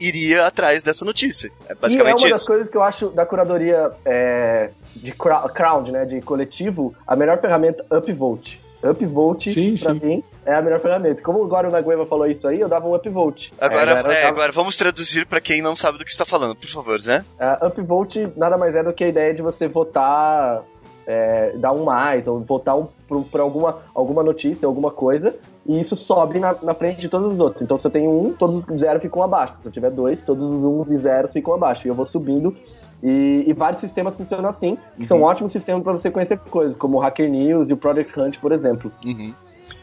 [0.00, 1.50] iria atrás dessa notícia.
[1.68, 2.46] É e é basicamente uma das isso.
[2.46, 7.84] coisas que eu acho da curadoria é, de crowd, né, de coletivo, a melhor ferramenta
[7.90, 8.60] upvote.
[8.82, 10.00] Upvote, Sim, pra sim.
[10.02, 11.22] mim, é a melhor ferramenta.
[11.22, 13.50] Como agora o Nagueva falou isso aí, eu dava um upvote.
[13.58, 16.18] Agora, É, a galera é, agora vamos traduzir pra quem não sabe do que você
[16.18, 17.24] tá falando, por favor, Zé.
[17.40, 20.62] Uh, upvote nada mais é do que a ideia de você votar,
[21.06, 25.34] é, dar um mais, ou votar um, por, por alguma, alguma notícia, alguma coisa,
[25.66, 27.62] e isso sobe na, na frente de todos os outros.
[27.62, 29.54] Então se eu tenho um, todos os zero ficam abaixo.
[29.62, 31.86] Se eu tiver dois, todos os uns e zero ficam abaixo.
[31.86, 32.56] E eu vou subindo.
[33.02, 36.96] E, e vários sistemas funcionam assim, que são ótimos sistemas para você conhecer coisas, como
[36.96, 38.90] o Hacker News e o Project Hunt, por exemplo.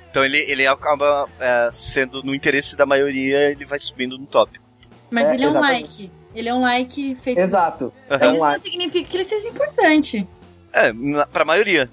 [0.10, 4.66] Então ele, ele acaba é, sendo no interesse da maioria, ele vai subindo no tópico.
[5.12, 5.82] Mas É, ele é um exatamente.
[5.84, 6.12] like.
[6.34, 7.40] Ele é um like Facebook.
[7.48, 7.94] Exato.
[8.10, 8.58] Mas É um isso like.
[8.58, 10.28] não significa que ele seja importante.
[10.74, 10.92] É,
[11.32, 11.90] pra maioria.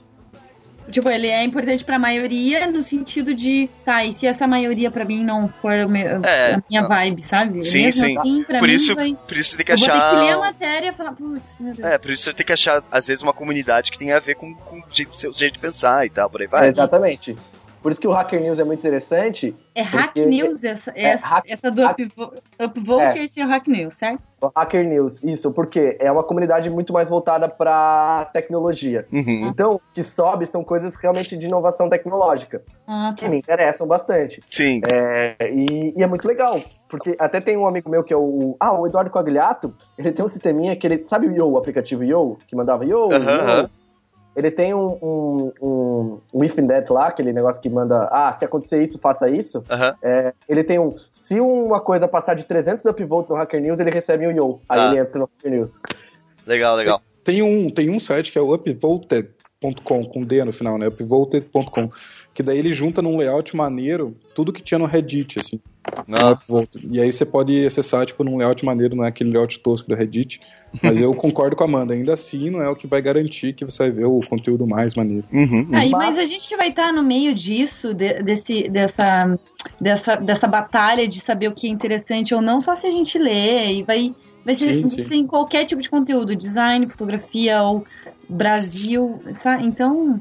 [0.90, 5.04] Tipo, ele é importante pra maioria no sentido de, tá, e se essa maioria pra
[5.04, 6.54] mim não for o meu- É.
[6.54, 7.62] a minha vibe, sabe?
[7.62, 8.16] Sim, Mesmo sim.
[8.18, 9.14] assim, pra Por mim isso, vai...
[9.28, 10.10] por isso você tem que Eu vou ter achar.
[10.14, 11.86] que ler a matéria e falar, putz, meu Deus.
[11.86, 14.36] É, por isso você tem que achar, às vezes, uma comunidade que tem a ver
[14.36, 16.70] com, com o jeito, seu jeito de pensar e tal, por aí vai.
[16.70, 17.36] Exatamente.
[17.82, 19.54] Por isso que o Hacker News é muito interessante.
[19.74, 23.24] É Hack News essa, É, essa, hack- essa do hack- upvo Upvote, É.
[23.24, 24.20] esse é o Hack News, certo?
[24.40, 29.06] O Hacker News, isso, porque é uma comunidade muito mais voltada para tecnologia.
[29.12, 29.48] Uhum.
[29.48, 33.30] Então, o que sobe são coisas realmente de inovação tecnológica, Ah, que tá.
[33.30, 34.40] me interessam bastante.
[34.48, 34.80] Sim.
[34.92, 36.54] É, e, e é muito legal,
[36.88, 38.56] porque até tem um amigo meu que é o.
[38.60, 41.04] Ah, o Eduardo Cogliato, ele tem um sisteminha que ele.
[41.08, 43.08] Sabe o Yo, o aplicativo Yo, que mandava Yo?
[43.12, 43.70] Aham, Yo?
[44.38, 48.32] Ele tem um, um, um, um if and that lá, aquele negócio que manda, ah,
[48.38, 49.64] se acontecer isso, faça isso.
[49.68, 49.96] Aham.
[50.00, 50.94] É, ele tem um.
[51.12, 54.60] Se uma coisa passar de 300 upvotes no Hacker News, ele recebe um Yo.
[54.68, 54.86] Aí Ah.
[54.90, 55.70] ele entra no Hacker News.
[56.46, 57.02] Legal, legal.
[57.24, 60.86] Tem um, tem um site que é o upvoted.com, com D no final, né?
[60.86, 61.88] Upvoted.com.
[62.32, 65.60] Que daí ele junta num layout maneiro tudo que tinha no Reddit, assim.
[66.06, 66.88] Não, Upvoted.
[66.90, 69.94] E aí você pode acessar, tipo, num layout maneiro, não é aquele layout tosco do
[69.94, 70.40] Reddit.
[70.82, 73.64] Mas eu concordo com a Amanda, ainda assim não é o que vai garantir que
[73.64, 75.26] você vai ver o conteúdo mais maneiro.
[75.32, 75.68] Uhum.
[75.72, 79.38] Aí, Mas- mas a gente vai estar no meio disso, de- desse, dessa,
[79.80, 83.18] dessa, dessa batalha de saber o que é interessante ou não, só se a gente
[83.18, 83.72] ler.
[83.72, 85.16] E vai, vai ser, Sim, sim.
[85.18, 87.84] em qualquer tipo de conteúdo, design, fotografia ou
[88.28, 89.66] Brasil, sabe?
[89.66, 90.18] Então,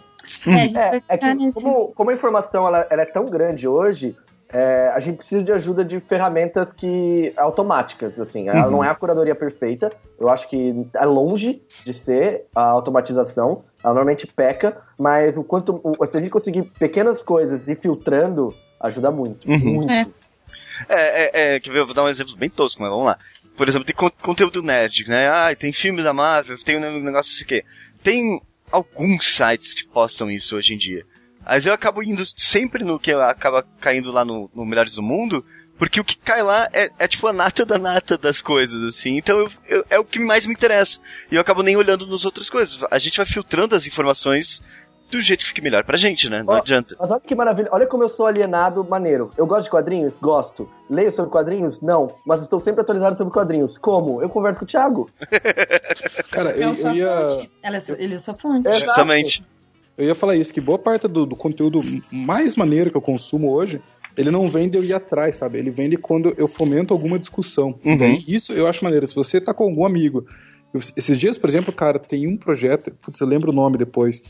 [0.47, 1.61] é, a gente vai É, é ficar que nesse.
[1.61, 4.15] como, como a informação ela, ela é tão grande hoje,
[4.49, 8.47] é, a gente precisa de ajuda de ferramentas que automáticas, assim.
[8.49, 8.71] Ela Uhum.
[8.71, 9.89] não é a curadoria perfeita.
[10.19, 13.63] Eu acho que é longe de ser a automatização.
[13.83, 18.53] Ela normalmente peca, mas o quanto o- se a gente conseguir pequenas coisas e filtrando,
[18.79, 19.49] ajuda muito.
[19.49, 19.59] Uhum.
[19.59, 19.91] Muito.
[19.91, 20.05] É.
[20.89, 21.79] É, é, é, quer ver?
[21.79, 23.17] Eu vou dar um exemplo bem tosco, mas vamos lá.
[23.57, 25.27] Por exemplo, tem con- conteúdo nerd, né?
[25.29, 27.63] Ah, tem filmes da Marvel, tem um negócio assim que.
[28.03, 28.39] Tem
[28.71, 31.03] alguns sites que postam isso hoje em dia.
[31.47, 35.45] Mas eu acabo indo sempre no que acaba caindo lá no, no Melhores do Mundo,
[35.77, 39.17] porque o que cai lá é, é tipo a nata da nata das coisas, assim.
[39.17, 40.99] Então eu- eu- é o que mais me interessa.
[41.31, 42.79] E eu acabo nem olhando nas outras coisas.
[42.91, 44.61] A gente vai filtrando as informações
[45.09, 46.43] do jeito que fique melhor pra gente, né?
[46.43, 46.93] Não Ó, adianta.
[46.99, 47.69] Mas olha que maravilha.
[47.71, 49.31] Olha como eu sou alienado maneiro.
[49.37, 50.13] Eu gosto de quadrinhos?
[50.21, 50.69] Gosto.
[50.89, 51.79] Leio sobre quadrinhos?
[51.79, 52.13] Não.
[52.25, 53.77] Mas estou sempre atualizado sobre quadrinhos.
[53.77, 54.21] Como?
[54.21, 55.09] Eu converso com o Thiago.
[56.31, 57.51] Cara, É eu, sua eu ia, fonte.
[57.63, 58.79] Ela é sua, ele é sua fonte.
[58.79, 59.45] Justamente.
[59.97, 61.79] Eu ia falar isso, que boa parte do, do conteúdo
[62.11, 63.81] mais maneiro que eu consumo hoje,
[64.17, 65.57] ele não vem de eu ir atrás, sabe?
[65.57, 67.79] Ele vem de quando eu fomento alguma discussão.
[67.85, 67.97] Uhum.
[67.97, 69.05] Daí, isso eu acho maneiro.
[69.07, 70.25] Se você tá com algum amigo.
[70.73, 74.21] eu- esses dias, por exemplo, cara, tem um projeto, putz, eu lembro o nome depois,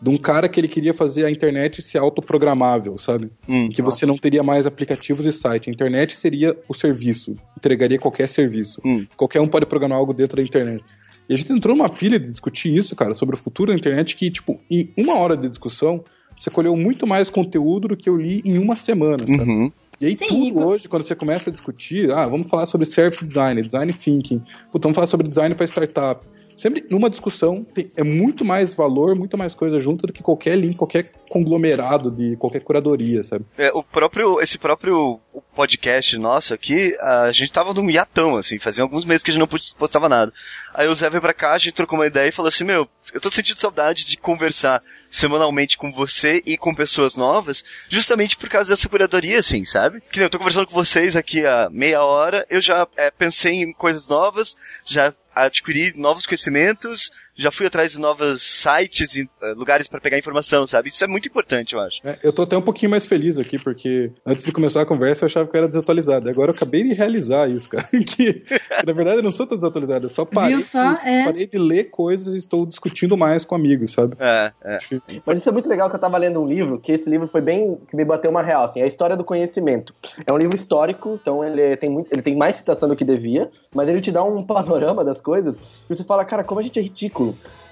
[0.00, 3.30] de um cara que ele queria fazer a internet ser autoprogramável, sabe?
[3.48, 3.68] Hum.
[3.68, 5.68] que você não teria mais aplicativos e site.
[5.68, 8.80] A internet seria o serviço, entregaria qualquer serviço.
[8.84, 9.04] Hum.
[9.16, 10.82] Qualquer um pode programar algo dentro da internet.
[11.30, 14.16] E a gente entrou numa pilha de discutir isso, cara, sobre o futuro da internet,
[14.16, 16.02] que, tipo, em uma hora de discussão,
[16.36, 19.48] você colheu muito mais conteúdo do que eu li em uma semana, sabe?
[19.48, 19.72] Uhum.
[20.00, 20.64] E aí Sim, tudo Igor.
[20.64, 24.40] hoje, quando você começa a discutir, ah, vamos falar sobre self-design, design thinking,
[24.72, 26.26] Puta, vamos falar sobre design para startup.
[26.60, 30.58] Sempre numa discussão tem- é muito mais valor, muito mais coisa junto do que qualquer
[30.58, 33.46] link, qualquer conglomerado de qualquer curadoria, sabe?
[33.56, 35.18] É, o próprio, esse próprio
[35.56, 39.40] podcast nosso aqui, a gente tava num hiatão, assim, fazia alguns meses que a gente
[39.40, 40.32] não postava nada.
[40.74, 42.86] Aí o Zé veio pra cá, a gente trocou uma ideia e falou assim, meu,
[43.14, 48.50] eu tô sentindo saudade de conversar semanalmente com você e com pessoas novas, justamente por
[48.50, 50.02] causa dessa curadoria, assim, sabe?
[50.12, 53.54] Que nem eu tô conversando com vocês aqui há meia hora, eu já é, pensei
[53.62, 55.14] em coisas novas, já
[55.46, 60.66] adquiri novos conhecimentos, já fui atrás de novos sites e uh, lugares para pegar informação,
[60.66, 60.88] sabe?
[60.88, 62.00] Isso é muito importante, eu acho.
[62.04, 65.24] É, eu tô até um pouquinho mais feliz aqui, porque antes de começar a conversa
[65.24, 66.28] eu achava que eu era desatualizado.
[66.28, 67.86] Agora eu acabei de realizar isso, cara.
[68.06, 68.44] que,
[68.86, 70.92] na verdade eu não sou tão desatualizado, eu só parei, só?
[71.04, 71.24] É.
[71.24, 74.14] parei de ler coisas e estou discutindo mais com amigos, sabe?
[74.18, 74.78] É, é.
[75.24, 77.40] Mas isso é muito legal que eu tava lendo um livro, que esse livro foi
[77.40, 77.78] bem.
[77.88, 79.94] que me bateu uma real, assim, é a história do conhecimento.
[80.26, 83.50] É um livro histórico, então ele tem, muito, ele tem mais citação do que devia,
[83.74, 86.78] mas ele te dá um panorama das coisas e você fala, cara, como a gente
[86.78, 87.19] é ridículo.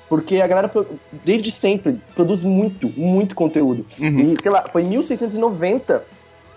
[0.09, 0.71] Porque a galera,
[1.25, 3.85] desde sempre, produz muito, muito conteúdo.
[3.99, 4.33] Uhum.
[4.33, 6.03] E, sei lá, foi em 1690,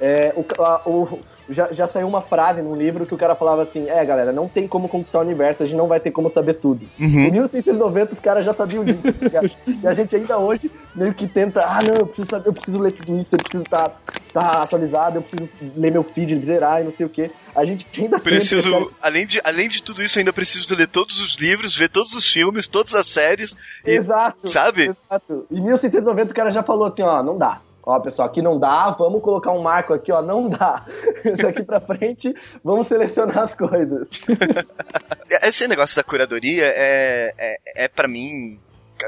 [0.01, 3.61] é, o, a, o, já, já saiu uma frase num livro que o cara falava
[3.61, 6.31] assim: É, galera, não tem como conquistar o universo, a gente não vai ter como
[6.31, 6.83] saber tudo.
[6.99, 7.19] Uhum.
[7.19, 8.99] Em 1690 os caras já sabiam disso.
[9.05, 12.49] e, a, e a gente ainda hoje meio que tenta: Ah, não, eu preciso, saber,
[12.49, 13.95] eu preciso ler tudo isso, eu preciso estar tá,
[14.33, 17.29] tá atualizado, eu preciso ler meu feed, zerar e não sei o que.
[17.53, 21.19] A gente ainda preciso, tenta, além de além de tudo isso, ainda preciso ler todos
[21.19, 23.55] os livros, ver todos os filmes, todas as séries.
[23.85, 24.49] E, exato.
[24.49, 24.85] Sabe?
[24.85, 25.45] Exato.
[25.51, 27.61] Em 1690 o cara já falou assim: Ó, não dá.
[27.83, 30.85] Ó, pessoal, aqui não dá, vamos colocar um marco aqui, ó, não dá.
[31.41, 34.07] Daqui pra frente, vamos selecionar as coisas.
[35.43, 38.59] Esse negócio da curadoria é, é, é para mim.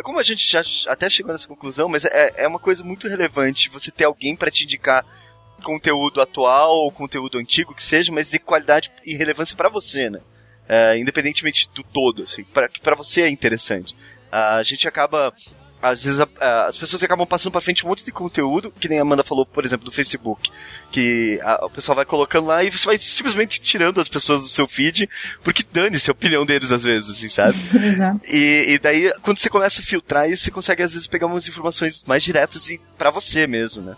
[0.03, 3.69] Como a gente já até chegou nessa conclusão, mas é, é uma coisa muito relevante
[3.69, 5.05] você ter alguém para te indicar
[5.63, 10.19] conteúdo atual ou conteúdo antigo que seja, mas de qualidade e relevância para você, né?
[10.67, 13.95] É, independentemente do todo, assim, que para você é interessante.
[14.31, 15.31] A gente acaba
[15.83, 18.87] às vezes a, a, as pessoas acabam passando para frente um monte de conteúdo, que
[18.87, 20.49] nem a Amanda falou, por exemplo, do Facebook,
[20.89, 24.47] que a, o pessoal vai colocando lá e você vai simplesmente tirando as pessoas do
[24.47, 25.09] seu feed,
[25.43, 27.57] porque dane-se a opinião deles às vezes, assim, sabe?
[27.75, 28.21] Exato.
[28.25, 31.47] E, e daí, quando você começa a filtrar isso, você consegue às vezes pegar umas
[31.47, 33.95] informações mais diretas e para você mesmo, né?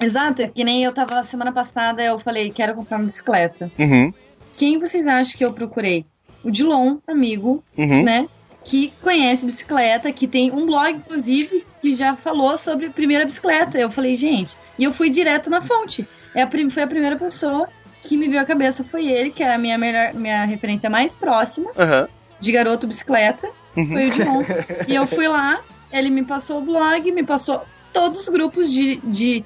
[0.00, 3.70] Exato, é que nem eu tava semana passada, eu falei, quero comprar uma bicicleta.
[3.78, 4.12] Uhum.
[4.56, 6.04] Quem vocês acham que eu procurei?
[6.42, 8.02] O Dilon, amigo, uhum.
[8.02, 8.28] né?
[8.64, 13.78] Que conhece bicicleta, que tem um blog, inclusive, que já falou sobre a primeira bicicleta.
[13.78, 16.06] Eu falei, gente, e eu fui direto na fonte.
[16.34, 17.68] É a, foi a primeira pessoa
[18.02, 21.16] que me veio à cabeça, foi ele, que era a minha, melhor, minha referência mais
[21.16, 22.06] próxima uhum.
[22.40, 23.48] de garoto bicicleta.
[23.76, 23.88] Uhum.
[23.88, 24.44] Foi o John.
[24.88, 28.96] e eu fui lá, ele me passou o blog, me passou todos os grupos de,
[28.96, 29.44] de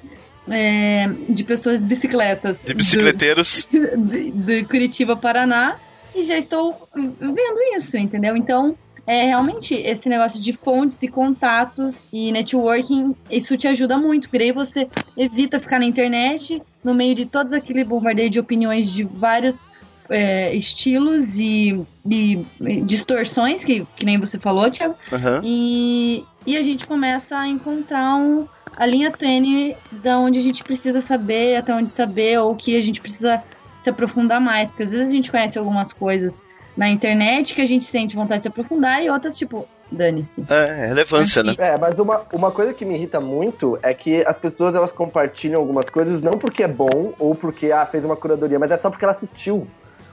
[0.49, 2.63] é, de pessoas bicicletas.
[2.65, 3.67] De bicicleteiros.
[3.71, 5.77] Do, de, de, Curitiba, Paraná.
[6.15, 8.35] E já estou vendo isso, entendeu?
[8.35, 8.75] Então,
[9.09, 14.43] é realmente esse negócio de fontes e contatos e networking, isso te ajuda muito, porque
[14.43, 19.03] aí você evita ficar na internet no meio de todos aquele bombardeio de opiniões de
[19.03, 19.65] vários
[20.11, 22.45] é, estilos e, e,
[22.85, 24.93] distorções, que, que nem você falou, Thiago.
[25.11, 25.41] Uhum.
[25.43, 30.63] E, e a gente começa a encontrar um, a linha tênue da onde a gente
[30.63, 33.43] precisa saber, até onde saber, ou que a gente precisa
[33.79, 34.69] se aprofundar mais.
[34.69, 36.43] Porque às vezes a gente conhece algumas coisas
[36.79, 40.45] na internet que a gente sente vontade de se aprofundar e outras, tipo, dane-se.
[40.49, 41.53] É, é relevância, né?
[41.57, 45.59] É, mas uma, uma coisa que me irrita muito é que as pessoas elas compartilham
[45.59, 48.89] algumas coisas não porque é bom ou porque ah, fez uma curadoria, mas é só
[48.89, 49.67] porque ela assistiu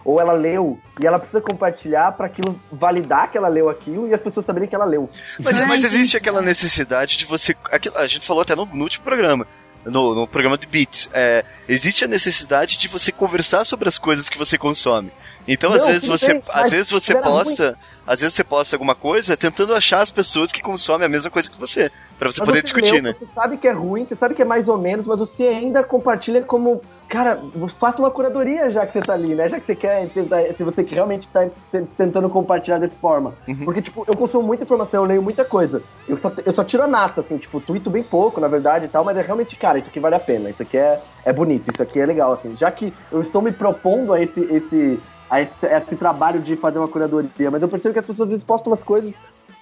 [0.05, 4.15] ou ela leu e ela precisa compartilhar para aquilo validar que ela leu aquilo e
[4.15, 5.09] as pessoas saberem que ela leu.
[5.39, 7.55] Mas, mas existe aquela necessidade de você.
[7.95, 9.47] A gente falou até no, no último programa
[9.87, 14.29] no, no programa de Beats, é, existe a necessidade de você conversar sobre as coisas
[14.29, 15.13] que você consome.
[15.47, 17.79] Então, não, às vezes você, tem, às vezes você posta, muito...
[18.07, 21.49] às vezes você posta alguma coisa tentando achar as pessoas que consomem a mesma coisa
[21.49, 23.17] que você, para você mas poder você discutir, leu, né?
[23.19, 25.85] Você sabe que é ruim, você sabe que é mais ou menos, mas você ainda
[25.85, 27.39] compartilha como Cara,
[27.79, 29.49] faça uma curadoria já que você tá ali, né?
[29.49, 31.49] Já que você quer tentar, se você realmente tá
[31.97, 33.33] tentando compartilhar dessa forma.
[33.47, 33.65] Uhum.
[33.65, 35.83] Porque, tipo, eu consumo muita informação, eu leio muita coisa.
[36.09, 38.89] Eu só, eu só tiro a nata, assim, tipo, tuito bem pouco, na verdade e
[38.89, 41.71] tal, mas é realmente, cara, isso aqui vale a pena, isso aqui é, é bonito,
[41.73, 42.57] isso aqui é legal, assim.
[42.57, 44.99] Já que eu estou me propondo a esse, esse,
[45.31, 48.27] a esse, a esse trabalho de fazer uma curadoria, mas eu percebo que as pessoas
[48.27, 49.15] às vezes postam umas coisas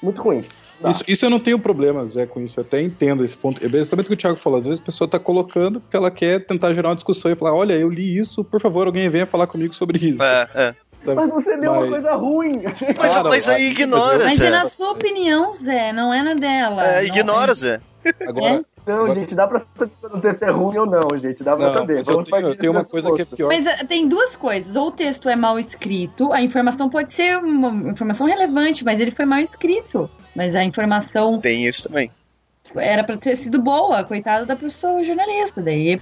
[0.05, 0.49] muito ruins.
[0.81, 0.90] Tá.
[0.90, 2.61] Isso, isso eu não tenho problema, Zé, com isso.
[2.61, 3.62] Eu até entendo esse ponto.
[3.62, 4.59] É exatamente o que o Thiago falou.
[4.59, 7.55] Às vezes a pessoa está colocando porque ela quer tentar gerar uma discussão e falar:
[7.55, 10.23] olha, eu li isso, por favor, alguém venha falar comigo sobre isso.
[10.23, 10.75] É, é.
[11.12, 11.83] Mas você leu mas...
[11.83, 12.62] uma coisa ruim.
[12.97, 14.47] Mas, Cara, mas aí ignora, Mas Zé.
[14.47, 16.97] é na sua opinião, Zé, não é na dela.
[16.97, 17.55] É, ignora, é...
[17.55, 17.81] Zé.
[18.27, 18.62] Agora, é?
[18.87, 19.14] Não, agora...
[19.14, 19.62] gente, dá pra
[20.03, 21.43] saber se é ruim ou não, gente.
[21.43, 21.97] Dá pra não, saber.
[21.97, 23.49] Mas eu tenho, eu tenho uma coisa que é pior.
[23.49, 24.77] Mas uh, tem duas coisas.
[24.77, 29.11] Ou o texto é mal escrito, a informação pode ser uma informação relevante, mas ele
[29.11, 30.09] foi mal escrito.
[30.35, 31.40] Mas a informação.
[31.40, 32.11] Tem isso também.
[32.77, 35.61] Era pra ter sido boa, coitado da pessoa jornalista.
[35.63, 36.01] Daí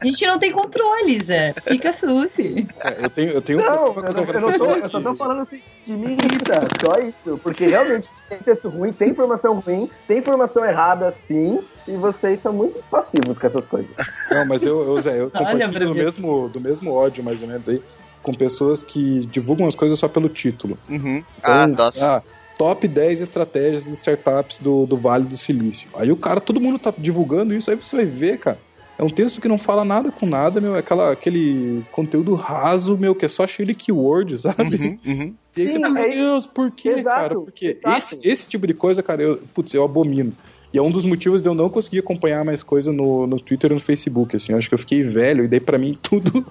[0.00, 1.54] a gente não tem controle, Zé.
[1.66, 2.66] Fica suci.
[2.84, 5.14] É, eu tenho, eu tenho Não, um eu, não- eu não tô, eu só tô
[5.14, 7.38] falando assim, que me irrita, só isso.
[7.42, 12.52] Porque realmente tem texto ruim, tem informação ruim, tem informação errada sim, e vocês são
[12.52, 13.90] muito passivos com essas coisas.
[14.30, 17.68] Não, mas eu, eu, Zé, eu compartilho do mesmo, do mesmo ódio, mais ou menos,
[17.68, 17.82] aí,
[18.22, 20.78] com pessoas que divulgam as coisas só pelo título.
[20.88, 21.24] Uhum.
[21.42, 22.16] Ah, Então, nossa.
[22.18, 22.22] ah,
[22.58, 25.88] top 10 estratégias de startups do, do Vale do Silício.
[25.94, 28.58] Aí o cara, todo mundo tá divulgando isso, aí você vai ver, cara.
[28.98, 30.76] É um texto que não fala nada com nada, meu.
[30.76, 34.76] É aquela, aquele conteúdo raso, meu, que é só cheio de keyword, sabe?
[34.76, 35.34] Uhum, uhum.
[35.56, 37.34] E aí você Sim, fala, meu Deus, por quê, Exato, cara?
[37.34, 37.98] Porque exato.
[37.98, 40.32] esse, esse tipo de coisa, cara, eu, putz, eu abomino.
[40.72, 43.70] E é um dos motivos de eu não conseguir acompanhar mais coisa no, no Twitter
[43.70, 44.52] e no Facebook, assim.
[44.52, 46.44] Eu acho que eu fiquei velho, e daí pra mim tudo,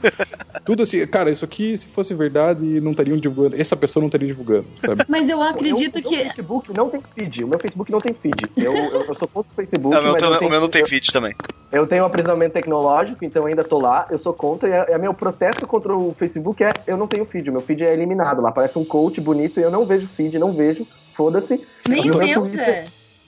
[0.64, 4.28] tudo assim, cara, isso aqui, se fosse verdade, não estariam divulgando, essa pessoa não estaria
[4.28, 5.04] divulgando, sabe?
[5.08, 6.16] Mas eu acredito Eu- O que.
[6.18, 8.36] meu Facebook não tem feed, o meu Facebook não tem feed.
[8.58, 10.86] Eu, eu, eu sou contra o Facebook, Ah, o meu, tenho- o meu não tem
[10.86, 11.34] feed também.
[11.72, 14.98] Eu tenho um aprisionamento tecnológico, então ainda tô lá, eu sou contra, e é, é
[14.98, 18.42] meu protesto contra o Facebook é eu não tenho feed, o meu feed é eliminado
[18.42, 21.62] lá, parece um coach bonito e eu não vejo feed, não vejo, foda-se.
[21.88, 22.12] Nem E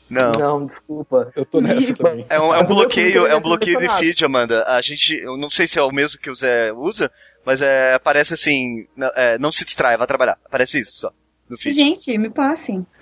[0.09, 0.31] Não.
[0.33, 1.31] Não, desculpa.
[1.35, 2.25] Eu tô nessa também.
[2.29, 4.63] É um, é um bloqueio, é um é bloqueio de feed, Amanda.
[4.67, 7.11] A gente, eu não sei se é o mesmo que o Zé usa,
[7.45, 10.37] mas é, aparece assim, não, é, não se distrai, vai trabalhar.
[10.45, 11.11] Aparece isso só,
[11.49, 11.73] no feed.
[11.75, 12.85] Gente, me passem.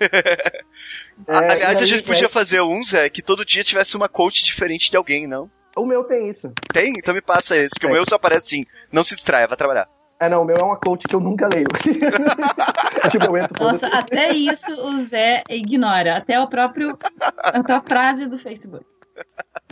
[1.28, 4.08] A- É, Aliás, a gente podia é, fazer um, Zé, que todo dia tivesse uma
[4.08, 5.50] coach diferente de alguém, não?
[5.76, 6.52] O meu tem isso.
[6.72, 6.92] Tem?
[6.96, 7.96] Então me passa esse, porque o Tem.
[7.96, 9.88] meu só aparece assim, não se distraia, vai trabalhar.
[10.22, 11.66] É, não, o meu é uma coach que eu nunca leio.
[13.10, 13.96] tipo, eu entro Nossa, foda-se.
[13.96, 16.18] até isso o Zé ignora.
[16.18, 16.96] Até o próprio.
[17.38, 18.86] A tua frase do Facebook.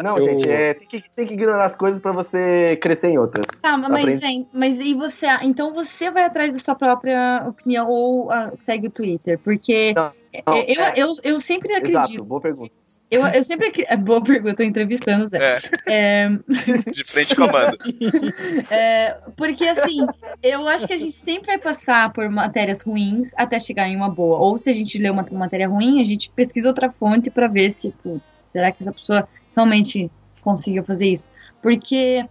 [0.02, 3.18] Não, Eu- gente, é, tem, que, tem que ignorar as coisas pra você crescer em
[3.18, 3.46] outras.
[3.62, 4.18] Tá, mas, Aprende.
[4.18, 5.28] gente, mas e você?
[5.42, 9.38] Então você vai atrás da sua própria opinião ou ah, segue o Twitter?
[9.38, 10.12] Porque Não,
[10.48, 10.94] não, eu, é.
[10.96, 12.10] eu, eu sempre acredito.
[12.10, 12.72] Exato, boa pergunta.
[13.10, 13.72] Eu, eu sempre.
[13.88, 15.38] É boa pergunta, tô entrevistando o Zé.
[15.38, 16.28] É, É,
[16.92, 17.76] de frente com a Amanda.
[18.70, 20.06] é, porque assim,
[20.40, 24.08] eu acho que a gente sempre vai passar por matérias ruins até chegar em uma
[24.08, 24.38] boa.
[24.38, 27.72] Ou se a gente lê uma matéria ruim, a gente pesquisa outra fonte pra ver
[27.72, 30.08] se, putz, será que essa pessoa realmente
[30.42, 31.30] conseguiu fazer isso?
[31.60, 32.24] Porque,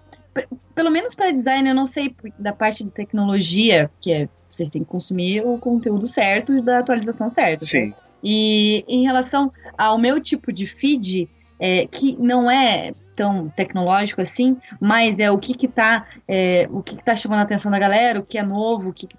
[0.73, 4.83] pelo menos para design, eu não sei da parte de tecnologia, que é vocês têm
[4.83, 7.65] que consumir o conteúdo certo e da atualização certa.
[7.65, 7.93] Sim.
[8.23, 11.29] E em relação ao meu tipo de feed,
[11.59, 16.81] é, que não é tão tecnológico assim, mas é o que que tá, é, o
[16.81, 19.09] que que tá chamando a atenção da galera, o que é novo, o que,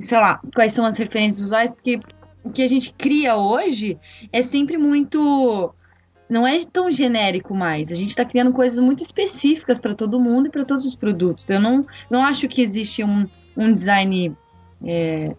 [0.00, 2.00] sei lá, quais são as referências visuais, porque
[2.42, 3.98] o que a gente cria hoje
[4.32, 5.72] é sempre muito
[6.28, 7.92] não é tão genérico mais.
[7.92, 11.48] A gente está criando coisas muito específicas para todo mundo e para todos os produtos.
[11.48, 14.36] Eu não, não acho que existe um, um design
[14.84, 15.36] é,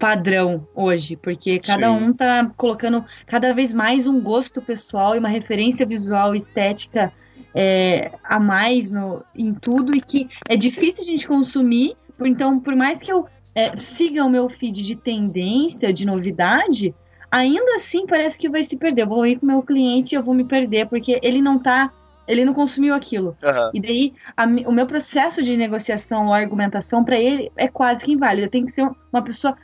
[0.00, 2.04] padrão hoje, porque cada Sim.
[2.04, 7.12] um tá colocando cada vez mais um gosto pessoal e uma referência visual estética
[7.54, 11.94] é, a mais no, em tudo e que é difícil a gente consumir.
[12.18, 16.94] Então, por mais que eu é, siga o meu feed de tendência, de novidade,
[17.30, 19.02] ainda assim parece que vai se perder.
[19.02, 21.58] Eu vou ir com o meu cliente e eu vou me perder, porque ele não
[21.58, 21.92] tá.
[22.26, 23.36] Ele não consumiu aquilo.
[23.42, 23.70] Aham.
[23.74, 28.12] E daí, a o meu processo de negociação ou argumentação para ele é quase que
[28.12, 28.48] inválido.
[28.48, 29.56] Tem que ser uma pessoa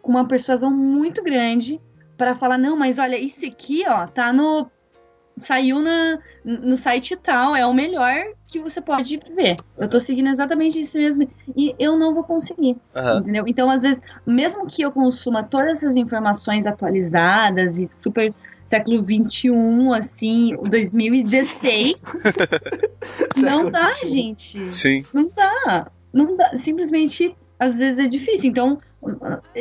[0.00, 1.80] com uma persuasão muito grande
[2.16, 4.70] para falar: não, mas olha, isso aqui, ó, tá no.
[5.34, 9.56] Saiu na, no site tal, é o melhor que você pode ver.
[9.78, 11.26] Eu tô seguindo exatamente isso mesmo.
[11.56, 12.76] E eu não vou conseguir.
[12.94, 13.20] Aham.
[13.20, 13.44] Entendeu?
[13.46, 18.34] Então, às vezes, mesmo que eu consuma todas essas informações atualizadas e super
[18.68, 19.50] século XXI,
[19.96, 22.04] assim, 2016,
[23.36, 24.70] não dá, gente.
[24.70, 25.04] Sim.
[25.14, 25.90] Não dá.
[26.12, 26.56] Não dá.
[26.58, 28.50] Simplesmente, às vezes é difícil.
[28.50, 28.78] Então,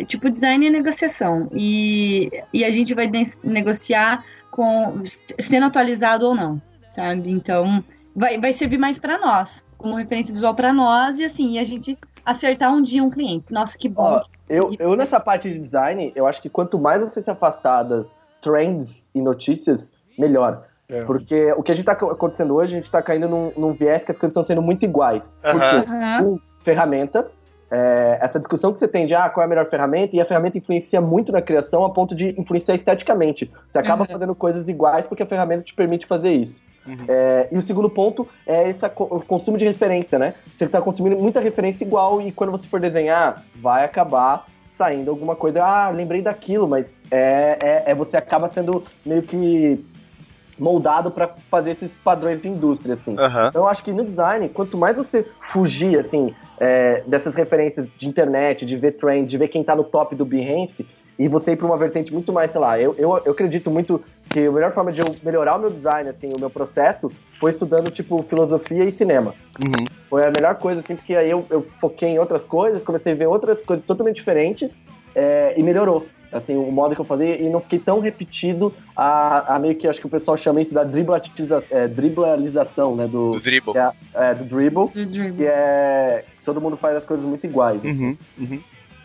[0.07, 1.49] tipo, design é negociação.
[1.53, 7.31] E, e a gente vai ne- negociar com sendo atualizado ou não, sabe?
[7.31, 7.83] Então,
[8.15, 11.63] vai, vai servir mais para nós, como referência visual para nós e assim, e a
[11.63, 13.45] gente acertar um dia um cliente.
[13.51, 14.03] Nossa, que bom.
[14.03, 17.31] Ó, que Eu, eu nessa parte de design, eu acho que quanto mais você se
[17.31, 20.65] afastar das trends e notícias, melhor.
[20.89, 21.05] É.
[21.05, 23.71] Porque o que a gente tá co- acontecendo hoje, a gente tá caindo num, num
[23.71, 25.23] viés que as coisas estão sendo muito iguais.
[25.41, 25.81] Por Aham.
[25.83, 25.89] quê?
[25.89, 26.23] Aham.
[26.23, 27.31] Um, ferramenta.
[27.71, 30.25] É, essa discussão que você tem de ah, qual é a melhor ferramenta, e a
[30.25, 33.49] ferramenta influencia muito na criação a ponto de influenciar esteticamente.
[33.71, 34.09] Você acaba Uhum.
[34.11, 36.61] fazendo coisas iguais porque a ferramenta te permite fazer isso.
[37.07, 38.89] É, e o segundo ponto é esse
[39.27, 40.33] consumo de referência, né?
[40.57, 45.35] Você está consumindo muita referência igual e quando você for desenhar, vai acabar saindo alguma
[45.35, 45.63] coisa.
[45.63, 49.85] Ah, lembrei daquilo, mas é, é, é você acaba sendo meio que
[50.61, 53.17] moldado para fazer esses padrões de indústria, assim.
[53.17, 53.47] Aham.
[53.49, 58.07] Então eu acho que no design, quanto mais você fugir, assim, é, dessas referências de
[58.07, 60.85] internet, de ver trend, de ver quem tá no top do Behance,
[61.17, 64.03] e você ir pra uma vertente muito mais, sei lá, eu, eu, eu acredito muito
[64.29, 67.51] que a melhor forma de eu melhorar o meu design, assim, o meu processo, foi
[67.51, 69.33] estudando, tipo, filosofia e cinema.
[69.63, 69.85] Uhum.
[70.09, 73.15] Foi a melhor coisa, assim, porque aí eu, eu foquei em outras coisas, comecei a
[73.15, 74.79] ver outras coisas totalmente diferentes
[75.15, 76.05] é, e melhorou.
[76.31, 79.87] Assim, o modo que eu fazia e não fiquei tão repetido a, a meio que
[79.87, 83.07] acho que o pessoal chama isso da driblatiza, é, driblalização, né?
[83.07, 83.73] Do, Do dribble.
[83.77, 85.33] é, é, do dribble, Do dribble.
[85.37, 87.83] que é que todo mundo faz as coisas muito iguais.
[87.83, 88.17] Uhum.
[88.39, 88.59] Uhum.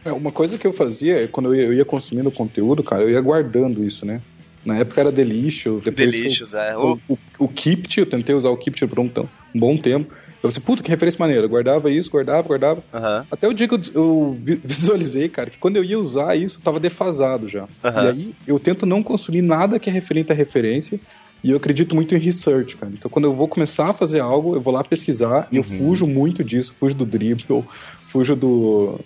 [0.04, 3.02] É, uma coisa que eu fazia, é quando eu ia, eu ia consumindo conteúdo, cara,
[3.02, 4.20] eu ia guardando isso, né?
[4.64, 6.74] Na época era Delicious, depois Delicious, é.
[6.74, 9.10] foi- O- o, o, o Kept, eu tentei usar o Kept por um,
[9.54, 10.12] um bom tempo.
[10.46, 11.42] Eu falei, puta, que referência maneira.
[11.44, 12.82] Eu guardava isso, guardava, guardava.
[12.92, 13.26] Aham.
[13.30, 16.58] Até o dia que eu, eu vi- visualizei, cara, que quando eu ia usar isso,
[16.58, 17.66] eu tava defasado já.
[17.84, 18.04] Aham.
[18.04, 20.98] E aí eu tento não consumir nada que é referente à referência.
[21.44, 22.90] E eu acredito muito em research, cara.
[22.92, 25.78] Então, quando eu vou começar a fazer algo, eu vou lá pesquisar e eu Uhum.
[25.78, 26.74] fujo muito disso.
[26.80, 28.98] Fujo do dribble, fujo do.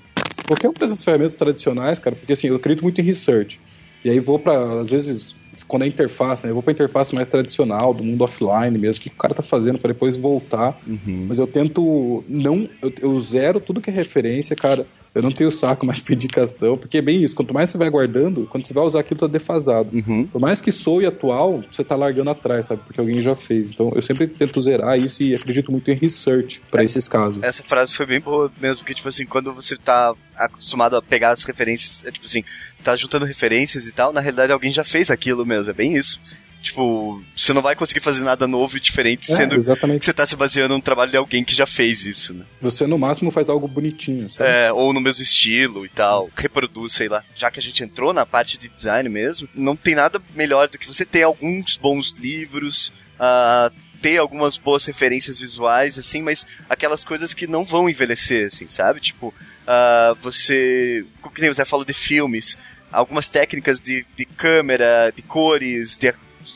[0.47, 3.61] qualquer uma dessas ferramentas tradicionais, cara, porque assim, eu acredito muito em research.
[4.05, 5.35] E aí vou pra, às vezes,
[5.67, 6.51] quando é interface, né?
[6.51, 9.43] Eu vou pra interface mais tradicional, do mundo offline mesmo, o que o cara tá
[9.43, 10.79] fazendo para depois voltar.
[10.87, 11.27] Uhum.
[11.29, 12.69] Mas eu tento não.
[12.83, 14.87] Eu, eu zero tudo que é referência, cara.
[15.13, 17.35] Eu não tenho saco mais pra indicação, porque é bem isso.
[17.35, 19.91] Quanto mais você vai guardando, quando você vai usar aquilo, tá defasado.
[19.93, 20.27] Uhum.
[20.27, 22.83] Por mais que soe atual, você tá largando atrás, sabe?
[22.87, 23.71] Porque alguém já fez.
[23.71, 27.43] Então eu sempre tento zerar isso e acredito muito em research pra esses casos.
[27.43, 30.15] Essa frase foi bem boa mesmo, que, tipo assim, quando você tá
[30.45, 32.43] acostumado a pegar as referências, é tipo assim,
[32.83, 36.21] tá juntando referências e tal, na realidade alguém já fez aquilo mesmo, é bem isso.
[36.63, 40.05] Tipo, você não vai conseguir fazer nada novo e diferente, É, sendo que exatamente.
[40.05, 42.45] você tá se baseando num trabalho de alguém que já fez isso, né?
[42.61, 44.51] Você no máximo faz algo bonitinho, sabe?
[44.51, 47.25] É, ou no mesmo estilo e tal, reproduz, sei lá.
[47.35, 50.77] Já que a gente entrou na parte de design mesmo, não tem nada melhor do
[50.77, 53.73] que você ter alguns bons livros, ah,
[54.03, 59.01] ter algumas boas referências visuais, assim, mas aquelas coisas que não vão envelhecer, assim, sabe?
[59.01, 59.33] Tipo,
[59.67, 61.05] ah, você.
[61.21, 62.57] Como que nem Zé falou de filmes,
[62.91, 66.13] algumas técnicas de, de câmera, de cores, de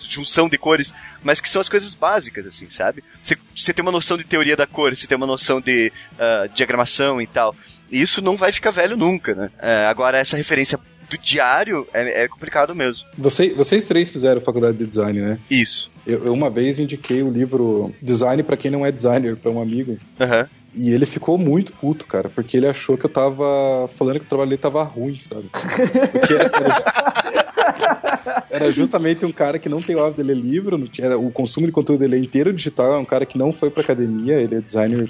[0.09, 0.93] junção de cores,
[1.23, 3.03] mas que são as coisas básicas, assim, sabe?
[3.23, 6.47] Você, você tem uma noção de teoria da cor, você tem uma noção de ah,
[6.55, 7.55] diagramação e tal.
[7.91, 9.51] E isso não vai ficar velho nunca, né?
[9.61, 10.79] É, agora, essa referência
[11.09, 13.07] do diário é, é complicado mesmo.
[13.17, 15.39] Você- vocês três fizeram faculdade de design, né?
[15.51, 15.91] Isso.
[16.07, 19.61] Eu, eu uma vez indiquei o livro Design pra quem não é designer, pra um
[19.61, 19.95] amigo.
[20.21, 20.47] Aham.
[20.77, 24.29] E ele ficou muito puto, cara, porque ele achou que eu tava falando que o
[24.29, 25.49] trabalho dele tava ruim, sabe?
[25.53, 30.77] Porque era, era- era justamente um cara que não tem o hábito de ler livro,
[30.77, 33.53] não tinha, o consumo de conteúdo dele é inteiro digital, é um cara que não
[33.53, 35.09] foi pra academia, ele é designer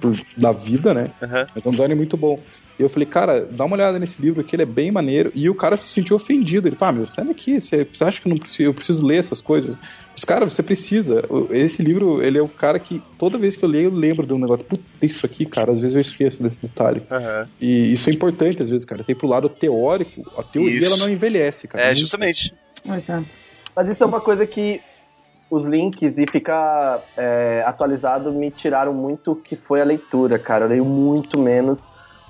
[0.00, 1.08] por- da vida, né?
[1.22, 1.46] Aham.
[1.54, 2.38] Mas é um designer muito bom.
[2.80, 5.30] E eu falei, cara, dá uma olhada nesse livro aqui, ele é bem maneiro.
[5.34, 6.66] E o cara se sentiu ofendido.
[6.66, 9.18] Ele falou, ah, meu, sai daqui, você, acha que eu, não preciso, eu preciso ler
[9.18, 9.76] essas coisas?
[10.12, 11.22] Mas, cara, você precisa.
[11.28, 14.26] O- Esse livro, ele é o cara que, toda vez que eu leio, eu lembro
[14.26, 14.64] de um negócio.
[14.64, 17.02] Puta, isso aqui, cara, às vezes eu esqueço desse detalhe.
[17.10, 17.48] Aham.
[17.60, 19.02] E isso é importante, às vezes, cara.
[19.02, 20.86] Você ir pro lado teórico, a teoria, Isso.
[20.86, 21.84] ela não envelhece, cara.
[21.84, 22.54] É, justamente.
[22.82, 23.26] Exato.
[23.76, 24.80] Mas isso é uma coisa que
[25.50, 30.64] os links e ficar é, atualizado me tiraram muito que foi a leitura, cara.
[30.64, 31.80] Eu leio muito menos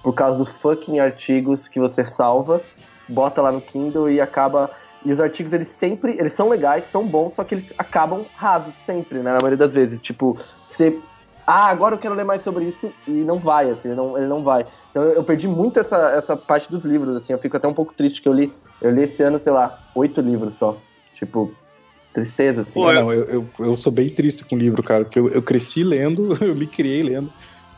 [0.02, 2.62] por causa dos fucking artigos que você salva,
[3.08, 4.70] bota lá no Kindle e acaba.
[5.04, 6.16] E os artigos, eles sempre.
[6.18, 9.32] Eles são legais, são bons, só que eles acabam rasos sempre, né?
[9.32, 10.00] Na maioria das vezes.
[10.00, 10.98] Tipo, você.
[11.46, 14.28] Ah, agora eu quero ler mais sobre isso e não vai, assim, ele não, ele
[14.28, 14.64] não vai.
[14.90, 17.74] Então eu, eu perdi muito essa, essa parte dos livros, assim, eu fico até um
[17.74, 18.52] pouco triste que eu li.
[18.80, 20.76] Eu li esse ano, sei lá, oito livros só.
[21.14, 21.52] Tipo,
[22.14, 22.72] tristeza, assim.
[22.72, 25.42] Pô, não, eu, eu, eu sou bem triste com o livro, cara, porque eu, eu
[25.42, 27.32] cresci lendo, eu me criei lendo.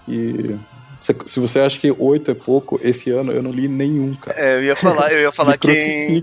[0.07, 0.59] E
[1.03, 4.39] se, se você acha que oito é pouco, esse ano eu não li nenhum, cara.
[4.39, 6.23] É, eu ia falar, eu ia falar que.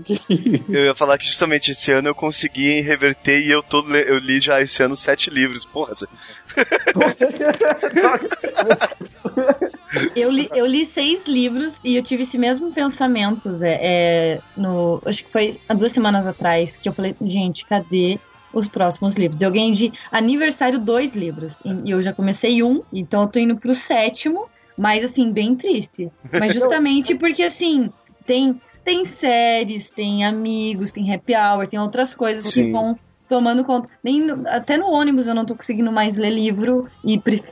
[0.68, 4.40] Eu ia falar que justamente esse ano eu consegui reverter e eu, tô, eu li
[4.40, 5.64] já esse ano sete livros.
[5.64, 6.06] Porra, Zé.
[10.14, 13.78] Eu li, eu li seis livros e eu tive esse mesmo pensamento, Zé.
[13.82, 18.18] É, no, acho que foi há duas semanas atrás que eu falei, gente, cadê
[18.52, 19.36] os próximos livros?
[19.36, 21.60] Deu alguém de aniversário dois livros.
[21.64, 24.48] E e eu já comecei um, então eu tô indo pro sétimo,
[24.80, 26.10] mas assim, bem triste.
[26.32, 27.90] Mas justamente porque assim,
[28.26, 28.60] tem.
[28.82, 32.64] Tem séries, tem amigos, tem happy hour, tem outras coisas Sim.
[32.64, 32.96] que vão
[33.28, 33.88] tomando conta.
[34.02, 37.42] Nem, até no ônibus eu não tô conseguindo mais ler livro e pre-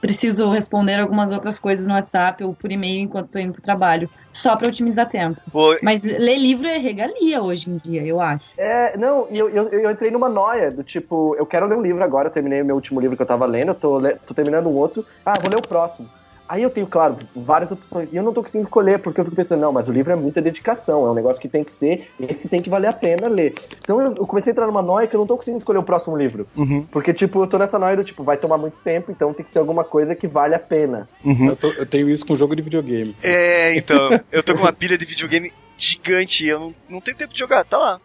[0.00, 4.08] preciso responder algumas outras coisas no WhatsApp ou por e-mail enquanto tô indo pro trabalho.
[4.32, 5.40] Só pra otimizar tempo.
[5.50, 8.46] Pô, Mas ler livro é regalia hoje em dia, eu acho.
[8.56, 11.82] É, não, e eu, eu, eu entrei numa noia do tipo, eu quero ler um
[11.82, 14.16] livro agora, eu terminei o meu último livro que eu tava lendo, eu tô, le-
[14.26, 16.08] tô terminando um outro, ah, vou ler o próximo.
[16.48, 19.36] Aí eu tenho, claro, várias opções, e eu não tô conseguindo escolher, porque eu fico
[19.36, 22.08] pensando, não, mas o livro é muita dedicação, é um negócio que tem que ser,
[22.18, 23.54] esse tem que valer a pena ler.
[23.82, 25.82] Então eu, eu comecei a entrar numa noia que eu não tô conseguindo escolher o
[25.82, 26.46] próximo livro.
[26.56, 26.86] Uhum.
[26.90, 29.52] Porque, tipo, eu tô nessa noia do tipo, vai tomar muito tempo, então tem que
[29.52, 31.06] ser alguma coisa que vale a pena.
[31.24, 33.14] Eu, tô- eu tenho isso com jogo de videogame.
[33.22, 37.16] É, então, eu tô com uma pilha de videogame gigante e eu não, não tenho
[37.16, 38.00] tempo de jogar, tá lá.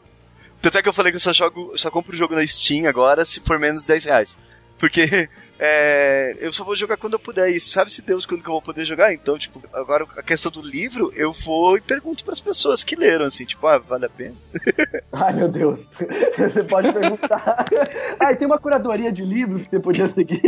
[0.61, 2.45] Tanto é que eu falei que eu só jogo, eu só compro o jogo na
[2.45, 4.37] Steam agora se for menos de 10 reais.
[4.79, 5.29] Porque
[5.59, 7.49] é, eu só vou jogar quando eu puder.
[7.49, 9.13] E sabe-se Deus quando que eu vou poder jogar?
[9.13, 12.95] Então, tipo, agora a questão do livro, eu vou e pergunto para as pessoas que
[12.95, 14.35] leram, assim, tipo, ah, vale a pena?
[15.11, 15.79] Ai, meu Deus.
[16.37, 17.65] Você pode perguntar.
[18.19, 20.41] Ai, tem uma curadoria de livros que você podia seguir.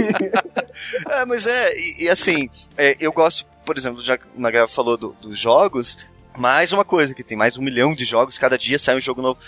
[1.10, 4.68] é, mas é, e, e assim, é, eu gosto, por exemplo, já que o Nagal
[4.68, 5.98] falou do, dos jogos,
[6.38, 9.22] mais uma coisa, que tem mais um milhão de jogos, cada dia sai um jogo
[9.22, 9.40] novo.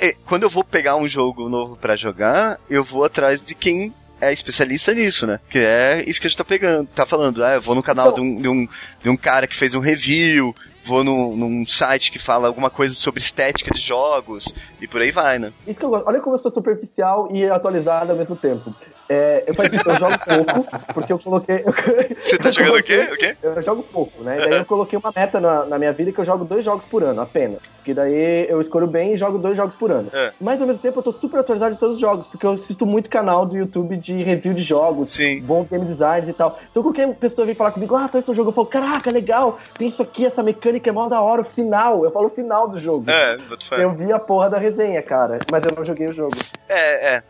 [0.00, 3.92] E, quando eu vou pegar um jogo novo para jogar, eu vou atrás de quem
[4.20, 5.40] é especialista nisso, né?
[5.48, 7.44] Que é isso que a gente tá pegando, tá falando.
[7.44, 8.68] Ah, eu vou no canal de, um, de, um,
[9.02, 10.54] de um cara que fez um review,
[10.84, 15.10] vou no, num site que fala alguma coisa sobre estética de jogos, e por aí
[15.10, 15.52] vai, né?
[15.66, 16.06] Isso que eu gosto.
[16.06, 18.74] Olha como eu sou superficial e atualizado ao mesmo tempo.
[19.08, 21.64] É, eu, eu jogo pouco, porque eu coloquei.
[22.18, 23.12] Você tá jogando coloquei, o quê?
[23.12, 23.36] o quê?
[23.42, 24.36] Eu jogo pouco, né?
[24.38, 27.04] Daí eu coloquei uma meta na, na, minha vida que eu jogo dois jogos por
[27.04, 27.60] ano, apenas.
[27.76, 30.10] Porque daí eu escolho bem e jogo dois jogos por ano.
[30.12, 30.32] É.
[30.40, 32.84] Mas ao mesmo tempo eu tô super atualizado de todos os jogos, porque eu assisto
[32.84, 35.40] muito canal do YouTube de review de jogos, Sim.
[35.40, 36.58] bom game design e tal.
[36.70, 39.88] Então qualquer pessoa vem falar comigo, ah, tô esse jogo, eu falo, caraca, legal, tem
[39.88, 42.04] isso aqui, essa mecânica é mó da hora, o final.
[42.04, 43.08] Eu falo o final do jogo.
[43.08, 43.36] É,
[43.80, 46.34] eu vi a porra da resenha, cara, mas eu não joguei o jogo.
[46.68, 47.22] É, é.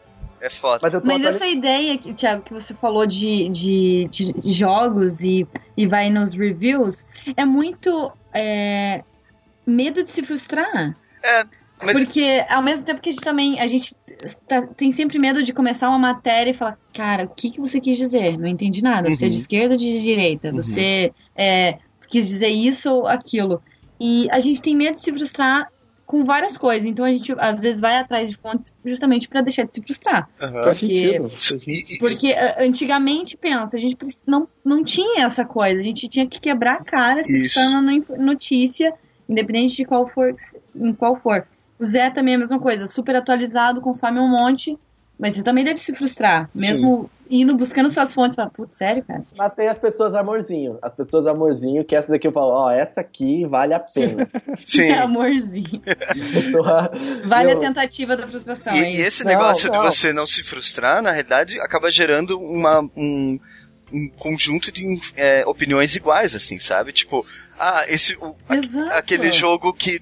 [0.47, 0.89] É foda.
[1.05, 5.45] Mas, Mas essa ideia, Thiago, que você falou de, de, de, jogos e,
[5.77, 7.05] e vai nos reviews,
[7.37, 9.03] é muito é,
[9.67, 10.97] medo de se frustrar.
[11.21, 11.45] É.
[11.83, 11.99] Mas...
[11.99, 13.93] Porque ao mesmo tempo que a gente também, a gente
[14.47, 17.81] tá, tem sempre medo de começar uma matéria e falar, cara, o que, que você
[17.81, 18.39] quis dizer?
[18.39, 19.13] Não entendi nada.
[19.13, 19.41] Você é de uhum.
[19.41, 20.51] esquerda ou de direita?
[20.51, 20.63] Uhum.
[20.63, 21.79] Você é,
[22.09, 23.61] quis dizer isso ou aquilo?
[23.99, 25.69] E a gente tem medo de se frustrar
[26.07, 26.87] com várias coisas.
[26.87, 30.29] Então a gente às vezes vai atrás de fontes justamente para deixar de se frustrar.
[30.41, 30.63] Uhum.
[30.63, 31.29] Faz sentido.
[31.99, 35.77] Porque antigamente, pensa, a gente não, não tinha essa coisa.
[35.77, 37.83] A gente tinha que quebrar a cara se na
[38.17, 38.95] notícia,
[39.29, 40.35] independente de qual for,
[40.75, 41.47] em qual for.
[41.79, 44.79] O Zé também é a mesma coisa, super atualizado, consome um monte,
[45.19, 46.51] mas você também deve se frustrar.
[46.55, 49.25] Mesmo indo buscando suas fontes, para putz, sério, cara?
[49.37, 50.79] Mas tem as pessoas amorzinho.
[50.81, 54.29] As pessoas amorzinho, que essas aqui eu falo, ó, oh, essa aqui vale a pena.
[54.61, 54.89] Sim.
[54.89, 55.83] É amorzinho.
[57.27, 58.75] vale a tentativa da frustração.
[58.75, 59.81] E, e esse não, negócio não.
[59.81, 63.41] de você não se frustrar, na realidade, acaba gerando uma, um,
[63.93, 66.93] um conjunto de é, opiniões iguais, assim, sabe?
[66.93, 67.27] Tipo,
[67.59, 68.17] ah, esse.
[68.17, 70.01] O, a, aquele jogo que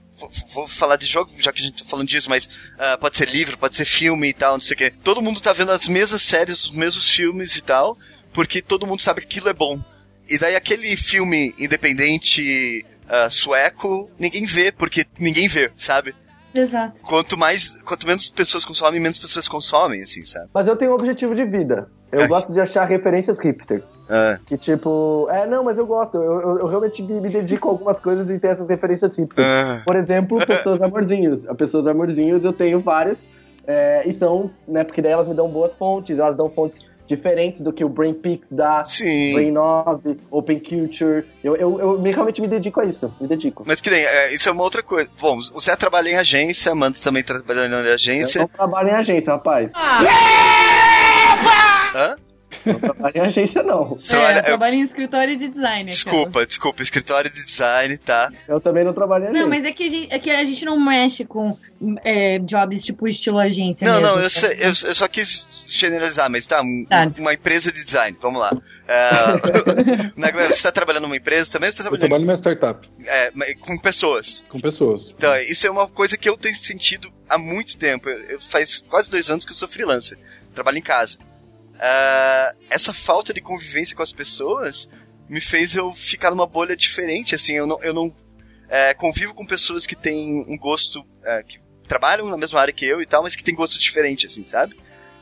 [0.53, 3.29] vou falar de jogo, já que a gente tá falando disso, mas uh, pode ser
[3.29, 4.93] livro, pode ser filme e tal, não sei o quê.
[5.03, 7.97] Todo mundo tá vendo as mesmas séries, os mesmos filmes e tal,
[8.33, 9.81] porque todo mundo sabe que aquilo é bom.
[10.29, 16.15] E daí aquele filme independente uh, sueco, ninguém vê, porque ninguém vê, sabe?
[16.55, 17.03] Exato.
[17.03, 20.49] Quanto mais, quanto menos pessoas consomem, menos pessoas consomem, assim, sabe?
[20.55, 21.91] Mas eu tenho um objetivo de vida.
[22.15, 22.29] Eu é.
[22.29, 23.85] gosto de achar referências hipsters.
[24.09, 24.39] É.
[24.47, 26.17] Que tipo, é, não, mas eu gosto.
[26.17, 29.47] Eu, eu, eu realmente me, me, dedico a algumas coisas e tenho essas referências hipsters.
[29.47, 29.83] É.
[29.85, 31.49] Por exemplo, pessoas amorzinhos.
[31.49, 33.19] A pessoas amorzinhos eu tenho várias.
[33.67, 37.61] É, e são, né, porque daí elas me dão boas fontes, elas dão fontes diferentes
[37.61, 39.35] do que o Brain Pix dá, Sim.
[39.35, 41.25] Brain 9, Open Culture.
[41.43, 43.65] Eu, eu, eu realmente me dedico a isso, me dedico.
[43.67, 45.09] Mas que nem, é, isso é uma outra coisa.
[45.21, 48.39] Bom, você trabalha em agência, Amanda também trabalha em agência.
[48.39, 49.71] Eu não trabalho em agência, rapaz.
[49.75, 50.01] Ah.
[51.95, 52.17] Hã?
[52.67, 53.97] Não trabalho em agência, não.
[54.11, 54.79] É, olha, eu trabalho eu...
[54.79, 55.91] em escritório de design.
[55.91, 56.47] Desculpa, cara.
[56.47, 58.33] desculpa, escritório de design, tá?
[58.49, 59.43] Eu também não trabalho em agência.
[59.43, 61.57] Não, mas é que a gente, é que a gente não mexe com
[62.03, 63.87] é, jobs tipo estilo agência.
[63.87, 65.47] Não, mesmo, não, eu, sei, eu, eu, só quis
[65.79, 67.13] generalizar, mas tá, tá.
[67.19, 68.51] uma empresa de design, vamos lá.
[68.85, 71.71] Uh, você está trabalhando numa empresa também?
[71.71, 72.03] Você tá trabalhando...
[72.03, 72.87] Eu trabalho numa startup.
[73.07, 74.45] É, com pessoas.
[74.47, 75.15] Com pessoas.
[75.17, 78.11] Então, isso é uma coisa que eu tenho sentido há muito tempo.
[78.11, 80.19] Eu, eu faz quase dois anos que eu sou freelancer.
[80.55, 81.17] Trabalho em casa
[81.75, 84.89] uh, essa falta de convivência com as pessoas
[85.29, 88.15] me fez eu ficar numa bolha diferente, assim, eu não, eu não
[88.69, 91.59] é, convivo com pessoas que têm um gosto, é, que
[91.89, 94.77] trabalham na mesma área que eu e tal, mas que têm gosto diferente, assim, sabe?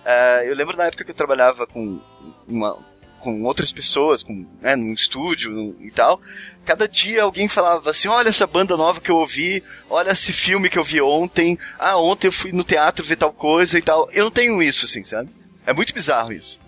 [0.05, 2.00] Uh, eu lembro na época que eu trabalhava com
[2.48, 2.76] uma,
[3.22, 6.20] com outras pessoas, com, né, num estúdio e tal,
[6.64, 10.68] cada dia alguém falava assim, olha essa banda nova que eu ouvi, olha esse filme
[10.68, 14.09] que eu vi ontem, ah, ontem eu fui no teatro ver tal coisa e tal.
[14.12, 15.30] Eu não tenho isso, assim, sabe?
[15.64, 16.59] É muito bizarro isso.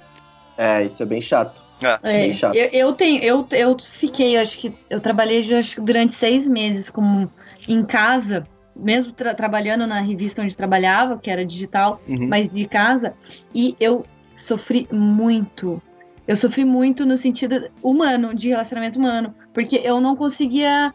[0.57, 1.61] É, isso é bem chato.
[1.83, 1.99] É.
[1.99, 2.55] Bem é, chato.
[2.55, 7.29] Eu, eu, tenho, eu, eu fiquei, acho que eu trabalhei acho, durante seis meses como
[7.69, 12.29] em casa, mesmo tra trabalhando na revista onde trabalhava, que era digital, uhum.
[12.29, 13.15] mas de casa,
[13.55, 14.05] e eu
[14.35, 15.81] sofri muito.
[16.27, 20.93] Eu sofri muito no sentido humano, de relacionamento humano, porque eu não conseguia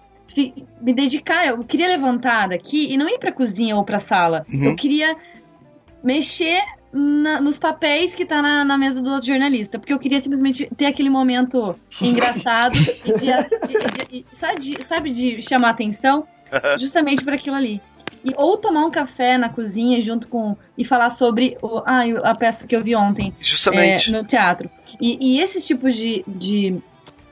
[0.81, 1.47] me dedicar.
[1.47, 4.45] Eu queria levantar daqui e não ir pra cozinha ou pra sala.
[4.51, 4.65] Uhum.
[4.65, 5.15] Eu queria
[6.03, 6.61] mexer
[6.91, 9.77] na, nos papéis que tá na, na, mesa do outro jornalista.
[9.79, 13.27] Porque eu queria simplesmente ter aquele momento engraçado e de,
[13.67, 14.25] de,
[14.57, 16.27] de, sabe, de chamar atenção.
[16.79, 17.81] justamente para aquilo ali.
[18.23, 20.55] E, ou tomar um café na cozinha junto com.
[20.77, 23.33] e falar sobre o, ah, a peça que eu vi ontem.
[23.39, 24.09] Justamente.
[24.09, 24.69] É, no teatro.
[24.99, 26.77] E, e esses tipos de, de,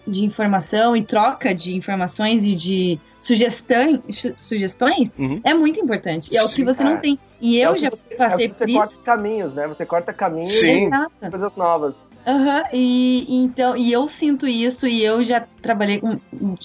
[0.08, 4.02] de, informação e troca de informações e de sugestão,
[4.38, 5.42] sugestões Uhum.
[5.44, 6.30] é muito importante.
[6.34, 7.02] E é o que Sim, você não cara.
[7.02, 7.20] tem.
[7.42, 9.04] E É eu já você- passei é por você corta isso.
[9.04, 9.68] caminhos, né?
[9.68, 10.90] Você corta caminhos Sim.
[11.22, 11.96] e coisas novas.
[12.28, 16.20] Aham, e e então, e eu sinto isso, e eu já trabalhei com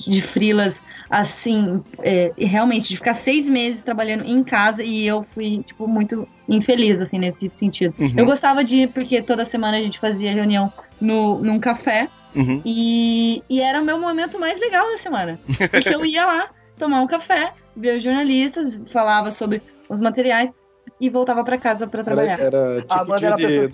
[0.07, 5.63] de frilas assim, é, realmente, de ficar seis meses trabalhando em casa e eu fui,
[5.63, 7.95] tipo, muito infeliz, assim, nesse sentido.
[7.99, 8.15] Uhum.
[8.17, 12.63] Eu gostava de ir, porque toda semana a gente fazia reunião no, num café, Uhum.
[12.65, 15.39] e, e era o meu momento mais legal da semana.
[15.71, 16.49] Porque eu ia lá
[16.79, 20.51] tomar um café, ver os jornalistas, falava sobre os materiais
[20.99, 22.41] e voltava pra casa pra Era, trabalhar.
[22.41, 23.69] era tipo dia era a de,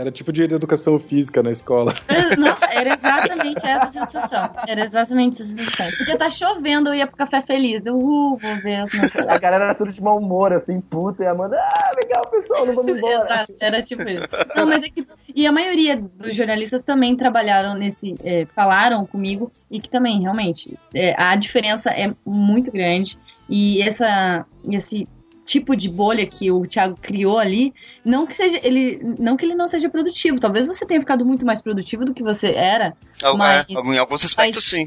[0.00, 1.92] era tipo de educação física na escola.
[2.38, 4.50] Nossa, era exatamente essa sensação.
[4.66, 5.98] Era exatamente essa sensação.
[5.98, 7.84] Podia estar chovendo, eu ia pro café feliz.
[7.84, 11.22] Eu, uh, vou ver as minhas A galera era tudo de mau humor, assim, puta,
[11.22, 13.24] e a Amanda, ah, legal, pessoal, não vamos embora.
[13.24, 14.28] Exato, era tipo isso.
[14.56, 15.04] Não, mas é que.
[15.34, 18.16] E a maioria dos jornalistas também trabalharam nesse.
[18.24, 23.18] é, falaram comigo e que também, realmente, é, a diferença é muito grande.
[23.48, 25.08] E essa, esse
[25.52, 27.74] tipo de bolha que o Thiago criou ali,
[28.04, 30.38] não que seja ele, não que ele não seja produtivo.
[30.38, 32.94] Talvez você tenha ficado muito mais produtivo do que você era.
[33.22, 34.86] Al- Mas- é, em alguns aspectos, sim.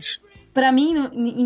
[0.53, 0.93] Pra mim,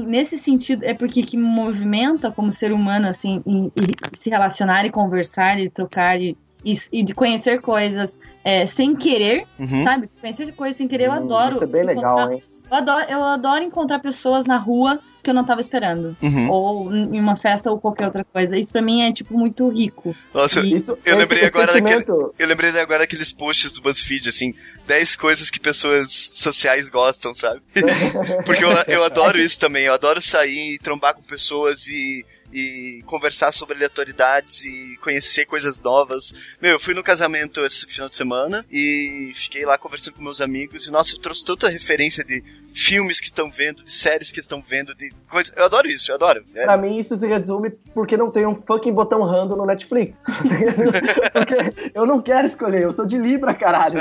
[0.05, 4.85] nesse sentido, é porque que me movimenta como ser humano, assim, e, e se relacionar
[4.85, 9.81] e conversar e trocar e, e, e de conhecer coisas é, sem querer, Uhum.
[9.81, 10.09] sabe?
[10.19, 11.55] Conhecer coisas sem querer, eu Hum, adoro.
[11.55, 12.43] Isso é bem legal, hein?
[12.69, 16.15] Eu adoro, eu adoro encontrar pessoas na rua que eu não tava esperando.
[16.21, 16.49] Uhum.
[16.49, 18.57] Ou em uma festa ou qualquer outra coisa.
[18.57, 20.15] Isso pra mim é, tipo, muito rico.
[20.33, 22.05] Nossa, E- Isso, Eu esse- lembrei agora daquele-
[22.39, 24.53] eu lembrei agora daqueles posts do BuzzFeed, assim,
[24.87, 27.61] 10 coisas que pessoas sociais gostam, sabe?
[28.45, 33.01] Porque eu, eu adoro isso também, eu adoro sair e trombar com pessoas e, e
[33.05, 36.33] conversar sobre aleatoriedades e conhecer coisas novas.
[36.61, 40.41] Meu, eu fui no casamento esse final de semana e fiquei lá conversando com meus
[40.41, 42.43] amigos e, nossa, eu trouxe tanta referência de
[42.73, 45.51] filmes que estão vendo, de séries que estão vendo, de coisas.
[45.55, 46.43] Eu adoro isso, eu adoro.
[46.55, 50.17] É, Pra mim, isso se resume porque não tem um fucking botão random no Netflix.
[51.33, 53.97] porque eu não quero escolher, eu sou de Libra, caralho.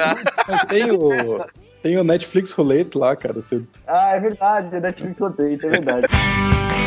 [0.49, 1.11] Mas tem o,
[1.83, 3.35] tem o Netflix Roulette lá, cara.
[3.35, 6.07] Você, Ah, é verdade, é Netflix Rotate, é verdade.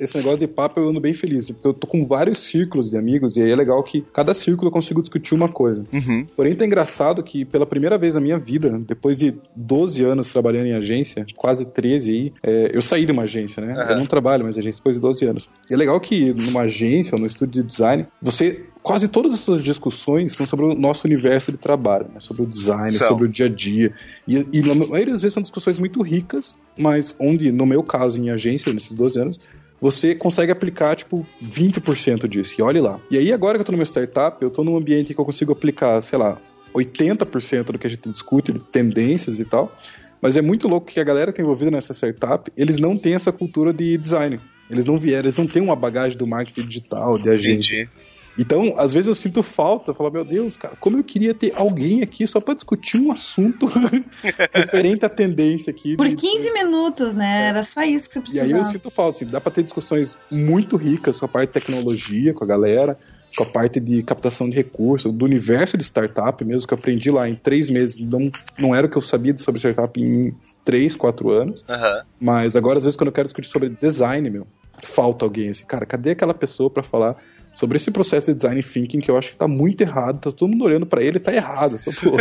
[0.00, 2.96] esse negócio de papo eu ando bem feliz, porque eu tô com vários círculos de
[2.96, 5.84] amigos, e aí é legal que cada círculo eu consigo discutir uma coisa.
[5.92, 6.26] Uhum.
[6.34, 10.66] Porém, tá engraçado que pela primeira vez na minha vida, depois de 12 anos trabalhando
[10.66, 13.74] em agência, quase 13 aí, é, eu saí de uma agência, né?
[13.74, 13.90] Aham.
[13.90, 15.50] Eu não trabalho mais em agência depois de 12 anos.
[15.70, 18.64] E é legal que numa agência ou no estúdio de design, você.
[18.82, 22.18] Quase todas as suas discussões são sobre o nosso universo de trabalho, né?
[22.18, 23.08] sobre o design, São.
[23.08, 23.92] sobre o dia a dia.
[24.26, 28.18] E, e na maioria das vezes são discussões muito ricas, mas onde, no meu caso,
[28.18, 29.40] em agência, nesses 12 anos,
[29.80, 32.54] você consegue aplicar, tipo, 20% disso.
[32.58, 33.00] E olhe lá.
[33.10, 35.52] E aí, agora que eu tô numa startup, eu tô num ambiente que eu consigo
[35.52, 36.38] aplicar, sei lá,
[36.74, 39.74] 80% do que a gente discute, de tendências e tal.
[40.20, 43.14] Mas é muito louco que a galera que tá envolvida nessa startup, eles não têm
[43.14, 44.38] essa cultura de design.
[44.70, 47.82] Eles não vieram, eles não têm uma bagagem do marketing digital, de agência.
[47.82, 47.99] Entendi.
[48.38, 51.52] Então, às vezes eu sinto falta, eu falo, meu Deus, cara, como eu queria ter
[51.56, 53.66] alguém aqui só pra discutir um assunto
[54.52, 55.96] referente à tendência aqui.
[55.96, 57.48] Por de- 15 minutos, né?
[57.48, 58.46] Era só isso que você e precisava.
[58.54, 61.54] aí eu sinto falta, assim, dá pra ter discussões muito ricas com a parte de
[61.60, 62.96] tecnologia, com a galera,
[63.36, 67.10] com a parte de captação de recursos, do universo de startup mesmo, que eu aprendi
[67.10, 67.98] lá em três meses.
[67.98, 68.20] Não,
[68.58, 70.32] não era o que eu sabia sobre startup em
[70.64, 71.64] três, quatro anos.
[71.68, 72.02] Aham.
[72.20, 74.46] Mas agora, às vezes, quando eu quero discutir sobre design, meu,
[74.82, 77.16] falta alguém assim, cara, cadê aquela pessoa pra falar
[77.52, 80.48] sobre esse processo de design thinking que eu acho que tá muito errado, tá todo
[80.48, 82.16] mundo olhando pra ele tá errado, só pô.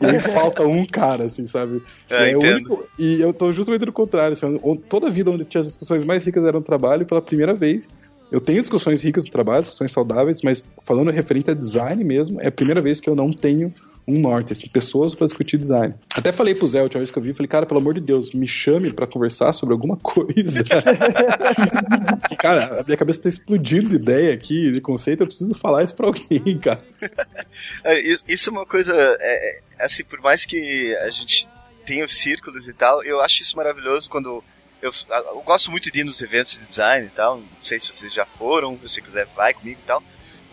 [0.00, 1.82] e aí falta um cara, assim, sabe?
[2.08, 2.56] É, o entendo.
[2.72, 4.58] único- e eu tô justamente do contrário, assim,
[4.88, 7.88] toda a vida onde tinha as discussões mais ricas era no trabalho, pela primeira vez.
[8.32, 12.46] Eu tenho discussões ricas no trabalho, discussões saudáveis, mas falando referente a design mesmo, é
[12.46, 13.74] a primeira vez que eu não tenho
[14.10, 15.94] um norte, assim, pessoas pra discutir design.
[16.14, 18.00] Até falei pro Zé, a última vez que eu vi, falei, cara, pelo amor de
[18.00, 20.62] Deus, me chame pra conversar sobre alguma coisa.
[22.38, 25.94] Cara, a minha cabeça tá explodindo de ideia aqui, de conceito, eu preciso falar isso
[25.94, 26.78] pra alguém, cara.
[27.84, 29.16] É, isso- Isso é uma coisa, é,
[29.78, 31.48] é, assim, por mais que a gente
[31.86, 34.42] tenha os círculos e tal, eu acho isso maravilhoso quando
[34.80, 34.92] eu,
[35.34, 38.12] eu gosto muito de ir nos eventos de design e tal, não sei se vocês
[38.12, 40.02] já foram, se você quiser vai comigo e tal,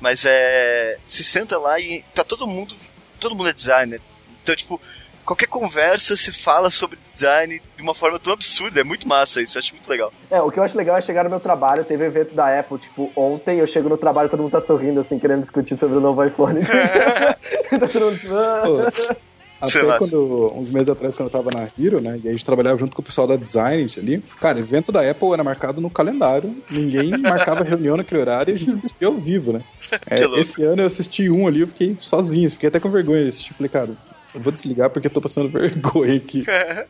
[0.02, 2.76] mas é, se senta lá e tá todo mundo,
[3.18, 4.02] todo mundo é designer,
[4.42, 4.80] então tipo,
[5.26, 9.58] qualquer conversa se fala sobre design de uma forma tão absurda, é muito massa isso,
[9.58, 10.12] eu acho muito legal.
[10.32, 12.80] É, o que eu acho legal é chegar no meu trabalho, teve evento da Apple,
[12.80, 15.98] tipo, ontem eu chego no trabalho e todo mundo tá sorrindo, assim, querendo discutir sobre
[15.98, 16.62] o novo iPhone.
[16.62, 18.88] Tá todo mundo,
[19.60, 19.98] Pô, Sei Até lá.
[19.98, 22.20] quando, uns meses atrás, quando eu tava na Hero, né?
[22.24, 24.24] E a gente trabalhava junto com o pessoal da Design ali.
[24.40, 26.54] Cara, evento da Apple era marcado no calendário.
[26.70, 29.62] Ninguém marcava reunião naquele horário e a gente assistia ao vivo, né?
[30.10, 33.30] É, esse ano eu assisti um ali, eu fiquei sozinho, fiquei até com vergonha de
[33.30, 33.54] assistir.
[33.54, 33.90] Falei, cara,
[34.34, 36.46] eu vou desligar porque eu tô passando vergonha aqui.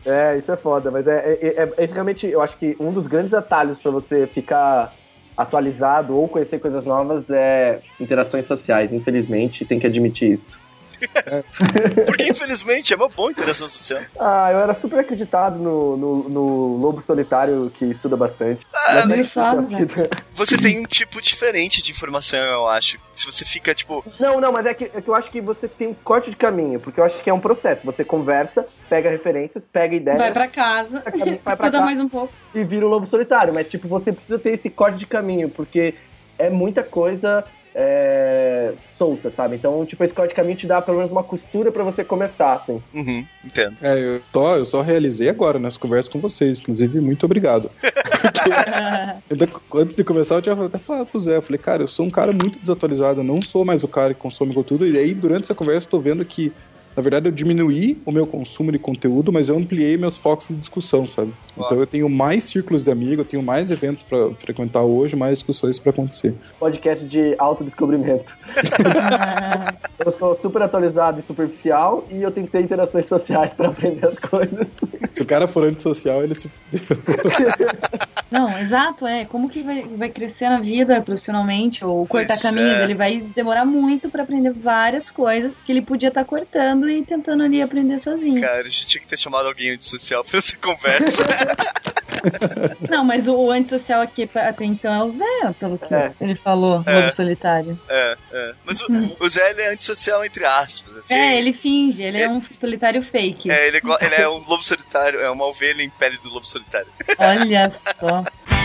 [0.05, 3.07] É, isso é foda, mas é, é, é- é realmente, eu acho que um dos
[3.07, 4.93] grandes atalhos pra você ficar
[5.36, 8.91] atualizado ou conhecer coisas novas é interações sociais.
[8.91, 10.66] Infelizmente, tem que admitir isso.
[12.06, 14.02] Porque, infelizmente, é uma boa interação social.
[14.20, 18.66] Ah, eu era super acreditado no, no, no Lobo Solitário que estuda bastante.
[18.74, 22.98] Ah, é que a vida- Você tem um tipo diferente de informação, eu acho.
[23.16, 25.68] Se você fica, tipo, Não, não, mas é que, é que eu acho que você
[25.68, 27.82] tem um corte de caminho, porque eu acho que é um processo.
[27.86, 31.84] Você conversa, pega referências, pega ideias Vai pra casa, Vai pra- vai pra estuda casa.
[31.86, 32.32] mais um pouco.
[32.54, 33.54] e vira o lobo solitário.
[33.54, 35.95] Mas, tipo, você precisa ter esse corte de caminho, porque
[36.38, 37.43] é muita coisa
[37.80, 39.55] é, solta, sabe?
[39.55, 42.55] Então, tipo, esse corte de caminho te dá pelo menos uma costura pra você começar,
[42.55, 42.82] assim.
[42.91, 43.78] uhum, entendo.
[43.84, 46.59] É, eu, só, eu só realizei agora nessa conversa com vocês.
[46.59, 47.69] Inclusive, muito obrigado.
[49.30, 51.38] Ainda Antes de começar, eu tinha até falado pro Zé.
[51.38, 53.19] Eu falei, cara, eu sou um cara muito desatualizado.
[53.19, 54.88] Eu não sou mais o cara que consome conteúdo.
[54.88, 56.51] E aí, durante essa conversa, eu tô vendo que,
[56.95, 60.55] na verdade, eu diminuí o meu consumo de conteúdo, mas eu ampliei meus focos de
[60.55, 61.32] discussão, sabe?
[61.66, 65.34] Então eu tenho mais círculos de amigos, eu tenho mais eventos pra frequentar hoje, mais
[65.34, 66.34] discussões pra acontecer.
[66.60, 68.34] Podcast de autodescobrimento.
[70.05, 74.05] eu sou super atualizado e superficial e eu tenho que ter interações sociais pra aprender
[74.05, 74.68] as coisas.
[75.14, 76.49] Se o cara for antissocial, ele se.
[78.30, 79.24] Não, exato, é.
[79.26, 82.80] Como que vai, vai crescer na vida profissionalmente ou cortar Pois caminhos?
[82.80, 82.84] é.
[82.84, 87.43] Ele vai demorar muito pra aprender várias coisas que ele podia estar cortando e tentando
[87.43, 88.41] ali aprender sozinho.
[88.41, 91.24] Cara, a gente tinha que ter chamado alguém antissocial pra essa conversa.
[92.89, 95.24] Não, mas o, antissocial aqui até então é o Zé,
[95.60, 96.12] pelo que É.
[96.20, 96.95] ele falou, É.
[96.95, 97.80] Lobo Solitário.
[97.88, 98.54] é, é.
[98.66, 98.86] Mas o,
[99.20, 101.14] o Zé, ele é antissocial entre aspas, assim.
[101.14, 102.30] É, ele finge, ele é, É.
[102.30, 103.50] um solitário fake.
[103.52, 106.30] É, ele, é igual- ele é um lobo solitário, é uma ovelha em pele do
[106.30, 106.88] lobo solitário.
[107.20, 108.24] Olha só.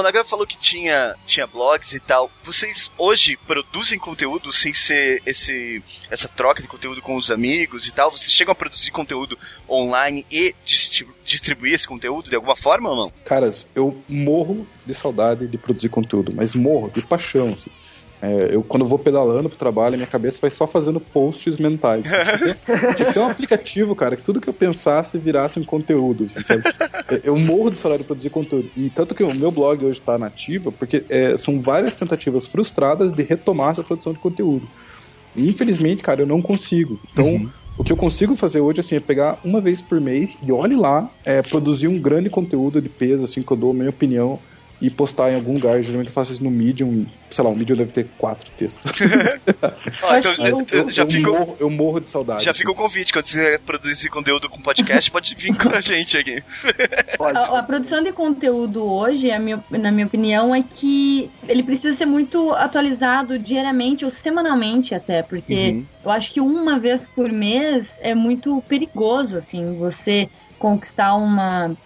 [0.00, 2.30] O Nagan falou que tinha, tinha blogs e tal.
[2.42, 7.92] Vocês hoje produzem conteúdo sem ser esse, essa troca de conteúdo com os amigos e
[7.92, 8.10] tal?
[8.10, 9.38] Vocês chegam a produzir conteúdo
[9.68, 13.12] online e distribu- distribuir esse conteúdo de alguma forma ou não?
[13.24, 17.46] Caras, eu morro de saudade de produzir conteúdo, mas morro de paixão.
[17.48, 17.70] assim.
[18.22, 22.04] É, eu, quando eu vou pedalando pro trabalho, minha cabeça vai só fazendo posts mentais.
[22.04, 26.42] Tinha que ter um aplicativo, cara, que tudo que eu pensasse virasse um conteúdo, assim,
[26.42, 26.62] sabe?
[27.24, 28.70] Eu- morro de saudade de produzir conteúdo.
[28.76, 33.10] E tanto que o meu blog hoje tá nativo, porque é, são várias tentativas frustradas
[33.12, 34.68] de retomar essa produção de conteúdo.
[35.34, 37.00] E infelizmente, cara, eu não consigo.
[37.12, 40.52] Então, o que eu consigo fazer hoje, assim, é pegar uma vez por mês e
[40.52, 43.88] olhe lá, é, produzir um grande conteúdo de peso, assim, que eu dou a minha
[43.88, 44.38] opinião
[44.80, 45.82] e postar em algum lugar.
[45.82, 48.90] Geralmente eu faço isso no Medium, sei lá, o Medium deve ter quatro textos.
[50.02, 51.38] Ó, então, que eu- eu- já eu, ficou.
[51.38, 52.44] morro, eu morro de saudade.
[52.44, 56.16] Já fica o convite, quando você produzir conteúdo com podcast, pode vir com a gente
[56.16, 56.42] aqui.
[57.18, 57.36] Pode.
[57.36, 61.94] A, a produção de conteúdo hoje, a minha- na minha opinião, é que ele precisa
[61.96, 65.86] ser muito atualizado diariamente ou semanalmente até, porque Uhum.
[66.04, 70.28] eu acho que uma vez por mês é muito perigoso, assim, você
[70.58, 71.76] conquistar uma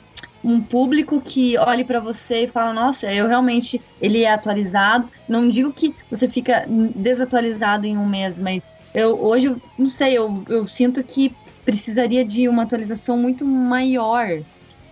[0.44, 5.08] um público que olhe pra você e fala, nossa, eu realmente ele é atualizado.
[5.26, 8.60] Não digo que você fica desatualizado em um mês, mas
[8.94, 11.34] eu hoje, eu não sei, eu, eu sinto que
[11.64, 14.26] precisaria de uma atualização muito maior.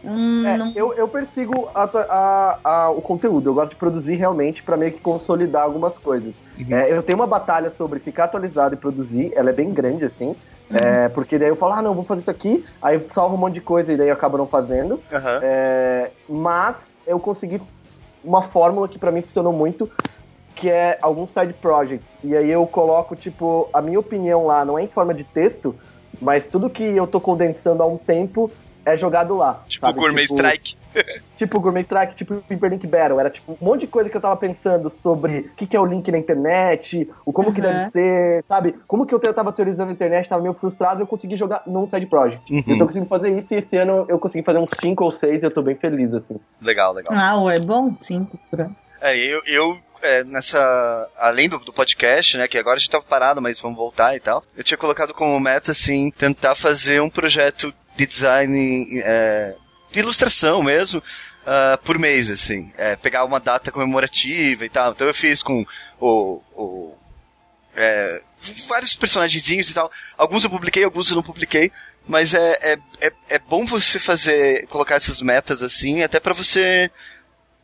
[0.04, 4.16] Hum, É, não- eu, eu persigo a- a- a- o conteúdo, eu gosto de produzir
[4.16, 6.34] realmente pra meio que consolidar algumas coisas.
[6.70, 10.34] É, eu tenho uma batalha sobre ficar atualizado e produzir, ela é bem grande assim,
[10.74, 13.38] é, porque daí eu falo, ah não, vou fazer isso aqui, aí eu salvo um
[13.38, 15.00] monte de coisa e daí eu acabo não fazendo.
[15.12, 15.40] Aham.
[15.42, 17.60] É, mas eu consegui
[18.24, 19.90] uma fórmula que pra mim funcionou muito,
[20.54, 22.06] que é alguns side projects.
[22.22, 25.74] E aí eu coloco, tipo, a minha opinião lá, não é em forma de texto,
[26.20, 28.50] mas tudo que eu tô condensando há um tempo
[28.84, 29.62] é jogado lá.
[29.68, 29.98] Tipo sabe?
[29.98, 30.76] Gourmet Strike.
[31.36, 33.18] Tipo Gourmet Strike, tipo Hyperlink Battle.
[33.18, 35.80] Era tipo um monte de coisa que eu tava pensando sobre o que, que é
[35.80, 37.66] o link na internet, o como que Uhum.
[37.66, 38.76] deve ser, sabe?
[38.86, 42.06] Como que eu tava teorizando a internet, tava meio frustrado, eu consegui jogar num side
[42.06, 42.52] project.
[42.52, 42.62] Uhum.
[42.66, 45.42] Eu tô conseguindo fazer isso e esse ano eu consegui fazer uns 5 ou 6
[45.42, 46.38] e eu tô bem feliz, assim.
[46.60, 47.12] Legal, legal.
[47.12, 47.96] Ah, é bom?
[48.00, 48.28] Sim.
[49.00, 51.08] É, eu, eu é, nessa.
[51.16, 52.46] Além do, do podcast, né?
[52.48, 54.42] Que agora a gente tava parado, mas vamos voltar e tal.
[54.56, 59.00] Eu tinha colocado como meta, assim, tentar fazer um projeto de design.
[59.04, 59.54] É,
[59.90, 61.02] de ilustração mesmo.
[61.46, 62.72] ah, por mês, assim.
[62.76, 64.92] É, pegar uma data comemorativa e tal.
[64.92, 65.64] Então eu fiz com
[66.00, 66.40] o.
[66.54, 66.94] o
[67.74, 68.20] é,
[68.66, 69.90] vários personagenzinhos e tal.
[70.16, 71.70] Alguns eu publiquei, alguns eu não publiquei.
[72.06, 74.66] Mas é, é, é, é bom você fazer.
[74.66, 76.90] colocar essas metas assim, até pra você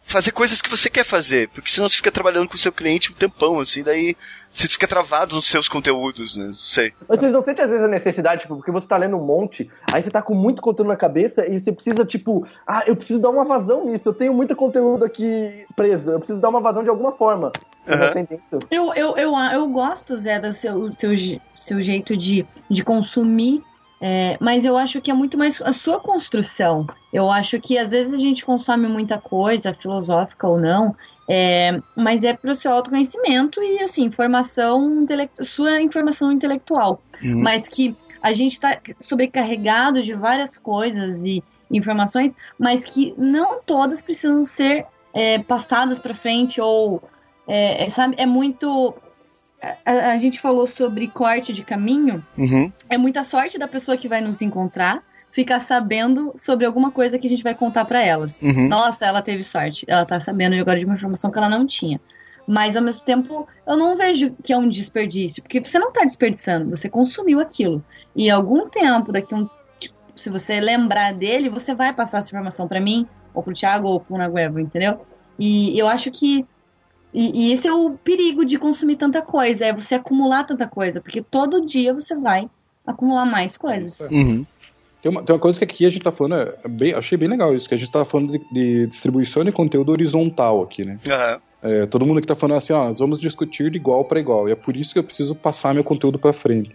[0.09, 3.13] fazer coisas que você quer fazer, porque senão você fica trabalhando com o seu cliente
[3.13, 4.17] um tempão, assim, daí
[4.51, 6.47] você fica travado nos seus conteúdos, né?
[6.47, 6.95] Não sei.
[7.07, 9.71] Mas vocês não sentem às vezes a necessidade, tipo, porque você tá lendo um monte,
[9.93, 13.21] aí você tá com muito conteúdo na cabeça e você precisa, tipo, ah, eu preciso
[13.21, 16.83] dar uma vazão nisso, eu tenho muito conteúdo aqui preso, eu preciso dar uma vazão
[16.83, 17.53] de alguma forma.
[17.87, 18.61] Uhum.
[18.71, 21.13] Eu, eu, eu, eu gosto, Zé, do seu, seu,
[21.55, 23.63] seu jeito de, de consumir
[24.01, 26.87] é, mas eu acho que é muito mais a sua construção.
[27.13, 30.95] Eu acho que às vezes a gente consome muita coisa, filosófica ou não,
[31.29, 35.05] é, mas é para o seu autoconhecimento e assim, informação
[35.43, 37.03] sua informação intelectual.
[37.23, 37.43] Uhum.
[37.43, 44.01] Mas que a gente está sobrecarregado de várias coisas e informações, mas que não todas
[44.01, 47.03] precisam ser é, passadas para frente ou
[47.47, 48.95] é, sabe, é muito
[49.63, 52.25] a, a, gente falou sobre corte de caminho.
[52.37, 52.73] Uhum.
[52.89, 57.27] É muita sorte da pessoa que vai nos encontrar ficar sabendo sobre alguma coisa que
[57.27, 58.41] a gente vai contar para elas.
[58.43, 58.69] Uhum.
[58.69, 59.85] Nossa, ela teve sorte.
[59.89, 62.01] Ela tá sabendo agora de uma informação que ela não tinha.
[62.47, 66.03] Mas ao mesmo tempo, eu não vejo que é um desperdício, porque você não tá
[66.03, 67.85] desperdiçando, você consumiu aquilo.
[68.17, 69.47] E algum tempo, daqui um
[69.79, 73.87] tipo, se você lembrar dele, você vai passar essa informação para mim, ou pro Thiago,
[73.87, 74.99] ou pro Naguevo, entendeu?
[75.39, 76.47] E eu acho que
[77.13, 81.01] e, e, esse é o perigo de consumir tanta coisa, é você acumular tanta coisa,
[81.01, 82.49] porque todo dia você vai
[82.87, 84.01] acumular mais coisas.
[84.01, 84.47] Uhum.
[85.01, 86.35] Tem uma, tem uma coisa que aqui a gente tá falando,
[86.65, 89.53] é bem, achei bem legal isso, que a gente tá falando de, de distribuição de
[89.53, 90.99] conteúdo horizontal aqui, né?
[91.07, 91.41] Uhum.
[91.61, 94.49] É, todo mundo que tá falando assim, ó, nós vamos discutir de igual para igual,
[94.49, 96.71] e é por isso que eu preciso passar meu conteúdo para frente.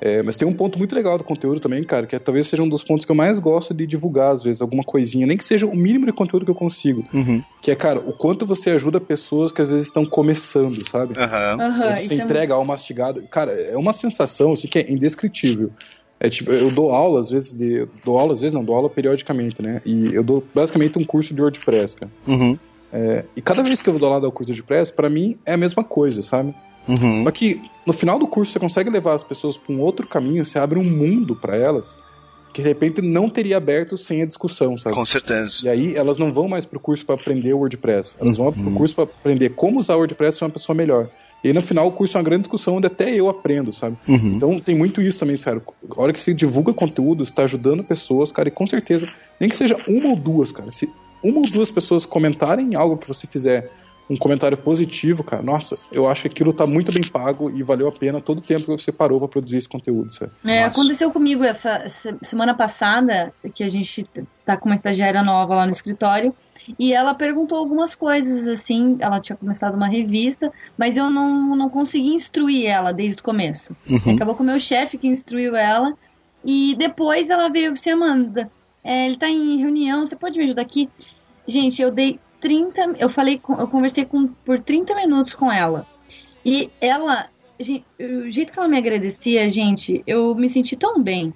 [0.00, 2.62] É, mas tem um ponto muito legal do conteúdo também, cara, que é, talvez seja
[2.62, 5.44] um dos pontos que eu mais gosto de divulgar, às vezes, alguma coisinha, nem que
[5.44, 7.06] seja o mínimo de conteúdo que eu consigo.
[7.14, 7.42] Uhum.
[7.62, 11.14] Que é, cara, o quanto você ajuda pessoas que às vezes estão começando, sabe?
[11.16, 11.64] Uhum.
[11.64, 12.56] Uhum, você entrega é...
[12.56, 13.22] ao mastigado.
[13.30, 15.70] Cara, é uma sensação assim, que é indescritível.
[16.18, 17.86] É tipo, eu dou aula às vezes de.
[18.04, 19.82] Dou aula às vezes, não, dou aula periodicamente, né?
[19.84, 22.10] E eu dou basicamente um curso de WordPress, cara.
[22.26, 22.58] Uhum.
[22.96, 25.52] É, e cada vez que eu dou lá do curso de WordPress, para mim é
[25.52, 26.54] a mesma coisa, sabe?
[26.88, 27.22] Uhum.
[27.24, 30.44] Só que no final do curso você consegue levar as pessoas para um outro caminho,
[30.44, 31.98] você abre um mundo para elas
[32.54, 34.94] que de repente não teria aberto sem a discussão, sabe?
[34.94, 35.60] Com certeza.
[35.62, 38.52] E aí elas não vão mais pro curso para aprender o WordPress, elas vão uhum.
[38.52, 41.10] pro curso para aprender como usar o WordPress para uma pessoa melhor.
[41.44, 43.96] E aí, no final, o curso é uma grande discussão onde até eu aprendo, sabe?
[44.08, 44.32] Uhum.
[44.34, 45.62] Então, tem muito isso também, sério.
[45.94, 49.06] A hora que você divulga conteúdo, você tá ajudando pessoas, cara, e com certeza,
[49.38, 50.88] nem que seja uma ou duas, cara, se
[51.22, 53.70] uma ou duas pessoas comentarem algo que você fizer
[54.08, 57.88] um comentário positivo, cara, nossa, eu acho que aquilo tá muito bem pago e valeu
[57.88, 60.30] a pena todo o tempo que você parou para produzir esse conteúdo, sabe?
[60.44, 64.06] É, aconteceu comigo essa, essa, semana passada, que a gente
[64.44, 66.32] tá com uma estagiária nova lá no escritório,
[66.78, 71.68] e ela perguntou algumas coisas, assim, ela tinha começado uma revista, mas eu não, não
[71.68, 73.74] consegui instruir ela desde o começo.
[73.88, 74.14] Uhum.
[74.14, 75.94] Acabou com o meu chefe que instruiu ela,
[76.44, 78.50] e depois ela veio, você Amanda,
[78.86, 80.88] é, ele tá em reunião, você pode me ajudar aqui?
[81.46, 82.94] Gente, eu dei 30.
[82.98, 85.84] Eu falei, eu conversei com, por 30 minutos com ela.
[86.44, 87.28] E ela.
[87.58, 91.34] Gente, o jeito que ela me agradecia, gente, eu me senti tão bem.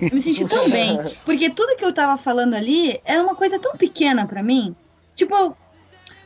[0.00, 0.98] Eu me senti tão bem.
[1.24, 4.74] Porque tudo que eu tava falando ali era uma coisa tão pequena para mim.
[5.14, 5.56] Tipo,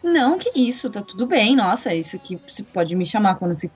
[0.02, 3.70] não, que isso, tá tudo bem, nossa, isso que você pode me chamar quando você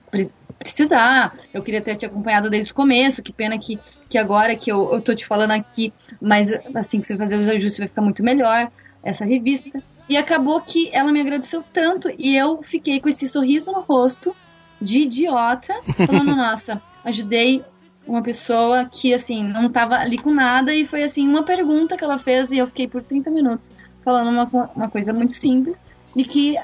[0.57, 1.37] precisar.
[1.53, 3.79] Eu queria ter te acompanhado desde o começo, que pena que,
[4.09, 7.49] que agora que eu, eu tô te falando aqui, mas assim que você fazer os
[7.49, 8.71] ajustes vai ficar muito melhor.
[9.03, 9.79] Essa revista.
[10.09, 14.35] E acabou que ela me agradeceu tanto e eu fiquei com esse sorriso no rosto
[14.81, 15.73] de idiota,
[16.05, 17.63] falando, nossa, ajudei
[18.07, 22.03] uma pessoa que, assim, não tava ali com nada e foi, assim, uma pergunta que
[22.03, 23.69] ela fez e eu fiquei por 30 minutos
[24.03, 25.81] falando uma, uma coisa muito simples
[26.15, 26.55] e que,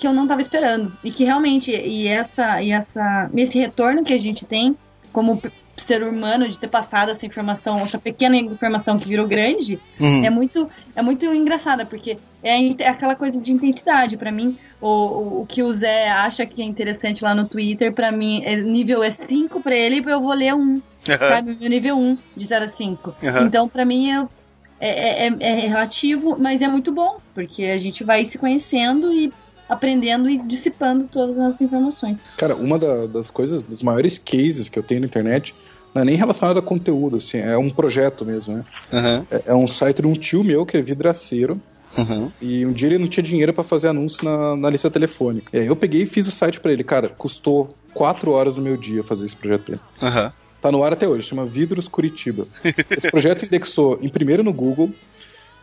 [0.00, 0.90] que eu não tava esperando.
[1.04, 4.74] E que realmente, e essa, e essa, esse retorno que a gente tem
[5.12, 5.40] como
[5.76, 10.24] ser humano de ter passado essa informação, essa pequena informação que virou grande, uhum.
[10.24, 14.16] é muito é muito engraçada, porque é, é aquela coisa de intensidade.
[14.16, 18.10] para mim, o, o que o Zé acha que é interessante lá no Twitter, para
[18.10, 20.80] mim, é, nível é 5 para ele, eu vou ler um.
[21.04, 21.56] Sabe?
[21.58, 23.14] Meu nível 1 de 0 a 5.
[23.22, 23.46] Uhum.
[23.46, 28.02] Então, para mim, é, é, é, é relativo, mas é muito bom, porque a gente
[28.02, 29.32] vai se conhecendo e
[29.70, 32.18] aprendendo e dissipando todas as informações.
[32.36, 35.54] Cara, uma da, das coisas, dos maiores cases que eu tenho na internet,
[35.94, 38.64] não é nem relacionado a conteúdo, assim, é um projeto mesmo, né?
[38.92, 39.26] Uhum.
[39.30, 41.60] É, é, um site de um tio meu que é vidraceiro.
[41.96, 42.30] Uhum.
[42.40, 45.50] E um dia ele não tinha dinheiro para fazer anúncio na, na, lista telefônica.
[45.52, 46.84] E aí eu peguei e fiz o site para ele.
[46.84, 49.82] Cara, custou quatro horas do meu dia fazer esse projeto pra ele.
[50.00, 50.30] Uhum.
[50.60, 52.46] Tá no ar até hoje, chama Vidros Curitiba.
[52.90, 54.92] Esse projeto indexou em primeiro no Google,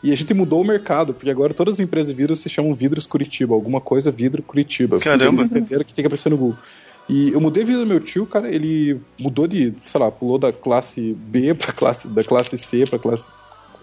[0.03, 2.73] e a gente mudou o mercado, porque agora todas as empresas de vidros se chamam
[2.73, 4.99] Vidros Curitiba, alguma coisa Vidro Curitiba.
[4.99, 5.43] Caramba!
[5.43, 6.57] Entenderam que tem que aparecer no Google.
[7.09, 10.37] E eu mudei a vida do meu tio, cara, ele mudou de, sei lá, pulou
[10.37, 13.29] da classe B pra classe, da classe C pra classe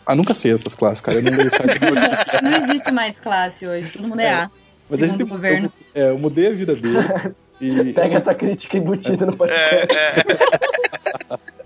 [0.07, 1.19] Ah, nunca sei essas classes, cara.
[1.19, 1.81] Eu não leio site.
[2.43, 4.51] Não existe mais classe hoje, todo mundo é, A.
[4.91, 5.73] Mas a Segundo gente, o governo.
[5.95, 6.99] Eu, é, eu mudei a vida dele.
[7.61, 9.89] E, Pega essa crítica embutida no É, podcast.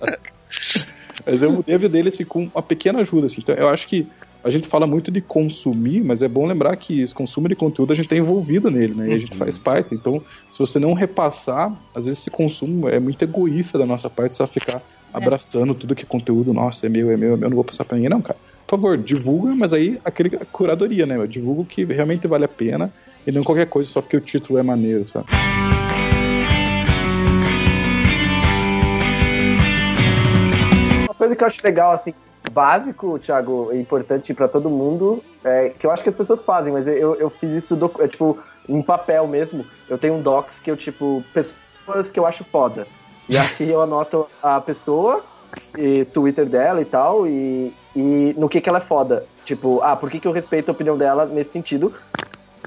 [0.04, 0.88] é.
[1.30, 3.26] Mas eu mudei a vida dele assim, com uma pequena ajuda.
[3.26, 3.40] Assim.
[3.42, 4.06] Então, eu acho que
[4.42, 7.92] a gente fala muito de consumir, mas é bom lembrar que esse consumo de conteúdo
[7.92, 9.10] a gente está envolvido nele, né?
[9.10, 9.94] E a gente faz parte.
[9.94, 14.34] Então, se você não repassar, às vezes esse consumo é muito egoísta da nossa parte,
[14.34, 14.80] só ficar
[15.12, 17.84] abraçando tudo que é conteúdo, nossa, é meu, é meu, é meu, não vou passar
[17.84, 18.10] pra ninguém.
[18.10, 18.38] Não, cara.
[18.66, 21.16] Por favor, divulga, mas aí aquele curadoria, né?
[21.16, 22.92] Eu divulgo o que realmente vale a pena
[23.26, 25.26] e não qualquer coisa só porque o título é maneiro, sabe?
[31.18, 32.14] Coisa que eu acho legal, assim,
[32.50, 36.72] básico, Thiago, e importante pra todo mundo, é, que eu acho que as pessoas fazem,
[36.72, 38.38] mas eu, eu fiz isso, docu- é, tipo,
[38.68, 39.66] em papel mesmo.
[39.88, 42.86] Eu tenho um docs que eu, tipo, pessoas que eu acho foda.
[43.28, 45.22] E aqui eu anoto a pessoa,
[45.76, 49.24] e Twitter dela e tal, e, e no que que ela é foda.
[49.44, 51.92] Tipo, ah, por que que eu respeito a opinião dela nesse sentido?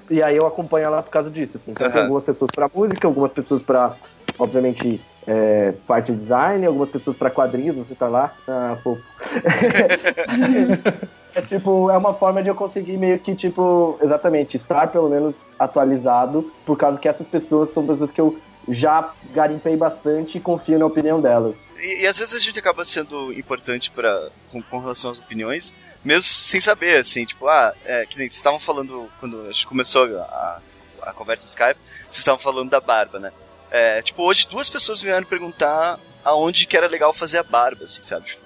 [0.10, 1.72] E aí eu acompanho ela por causa disso, assim.
[1.72, 2.02] Então tem Aham.
[2.04, 3.96] algumas pessoas pra música, algumas pessoas pra,
[4.38, 8.34] obviamente, é, parte de design, algumas pessoas pra quadrinhos, você tá lá.
[8.48, 9.04] Ah, fofo.
[11.36, 15.36] é tipo, é uma forma de eu conseguir meio que, tipo, exatamente, estar pelo menos
[15.60, 20.80] atualizado, por causa que essas pessoas são pessoas que eu já garimpei bastante e confio
[20.80, 21.56] na opinião delas.
[21.78, 25.74] E, e às vezes a gente acaba sendo importante para com, com relação às opiniões,
[26.04, 29.68] mesmo sem saber, assim, tipo, ah, é, que nem vocês estavam falando quando a gente
[29.68, 30.62] começou a,
[31.04, 33.32] a conversa Skype, vocês estavam falando da barba, né?
[33.72, 38.04] É, tipo, hoje duas pessoas vieram perguntar aonde que era legal fazer a barba, assim,
[38.04, 38.28] sabe?
[38.28, 38.42] Tipo,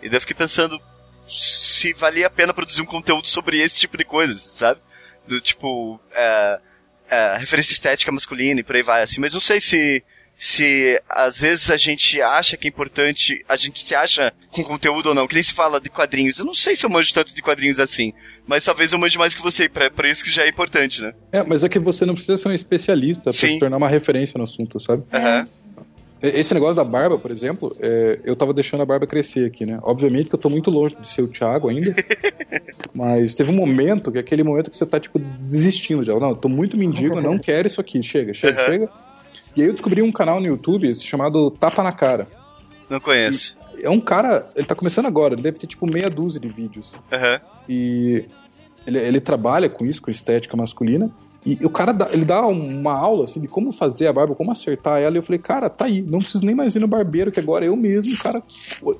[0.00, 0.80] e daí eu fiquei pensando
[1.28, 4.80] se valia a pena produzir um conteúdo sobre esse tipo de coisa, sabe?
[5.26, 6.60] Do tipo, é,
[7.10, 10.02] é, referência estética masculina e por aí vai, assim, mas não sei se
[10.38, 15.08] se às vezes a gente acha que é importante, a gente se acha com conteúdo
[15.08, 16.38] ou não, que nem se fala de quadrinhos.
[16.38, 18.12] Eu não sei se eu manjo tanto de quadrinhos assim,
[18.46, 21.12] mas talvez eu manje mais que você, pra, pra isso que já é importante, né?
[21.32, 23.50] É, mas é que você não precisa ser um especialista pra Sim.
[23.54, 25.02] se tornar uma referência no assunto, sabe?
[25.12, 25.48] Aham.
[26.20, 29.78] Esse negócio da barba, por exemplo, é, eu tava deixando a barba crescer aqui, né?
[29.82, 31.94] Obviamente que eu tô muito longe de ser o Thiago ainda.
[32.92, 36.12] mas teve um momento, que é aquele momento que você tá, tipo, desistindo já.
[36.18, 38.02] Não, eu tô muito mendigo, eu não quero isso aqui.
[38.02, 38.66] Chega, chega, Uhum.
[38.66, 38.92] chega.
[39.58, 42.28] E aí eu descobri um canal no YouTube chamado Tapa na Cara.
[42.88, 43.56] Não conheço.
[43.82, 46.94] É um cara, ele tá começando agora, ele deve ter tipo meia dúzia de vídeos.
[47.12, 47.40] Aham.
[47.68, 48.24] E
[48.86, 51.10] ele, ele trabalha com isso, com estética masculina.
[51.48, 54.52] E o cara dá, ele dá uma aula assim, de como fazer a barba, como
[54.52, 55.16] acertar ela.
[55.16, 57.64] E eu falei, cara, tá aí, não preciso nem mais ir no barbeiro, que agora
[57.64, 58.42] eu mesmo, cara.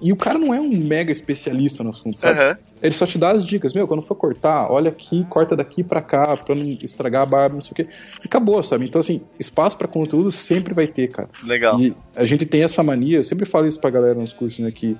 [0.00, 2.40] E o cara não é um mega especialista no assunto, sabe?
[2.40, 2.56] Aham.
[2.80, 6.00] Ele só te dá as dicas, meu, quando for cortar, olha aqui, corta daqui pra
[6.00, 7.88] cá, pra não estragar a barba, não sei o quê.
[8.22, 8.86] E acabou, sabe?
[8.86, 11.28] Então, assim, espaço pra conteúdo sempre vai ter, cara.
[11.44, 11.78] Legal.
[11.78, 14.70] E a gente tem essa mania, eu sempre falo isso pra galera nos cursos, né?
[14.70, 14.96] Que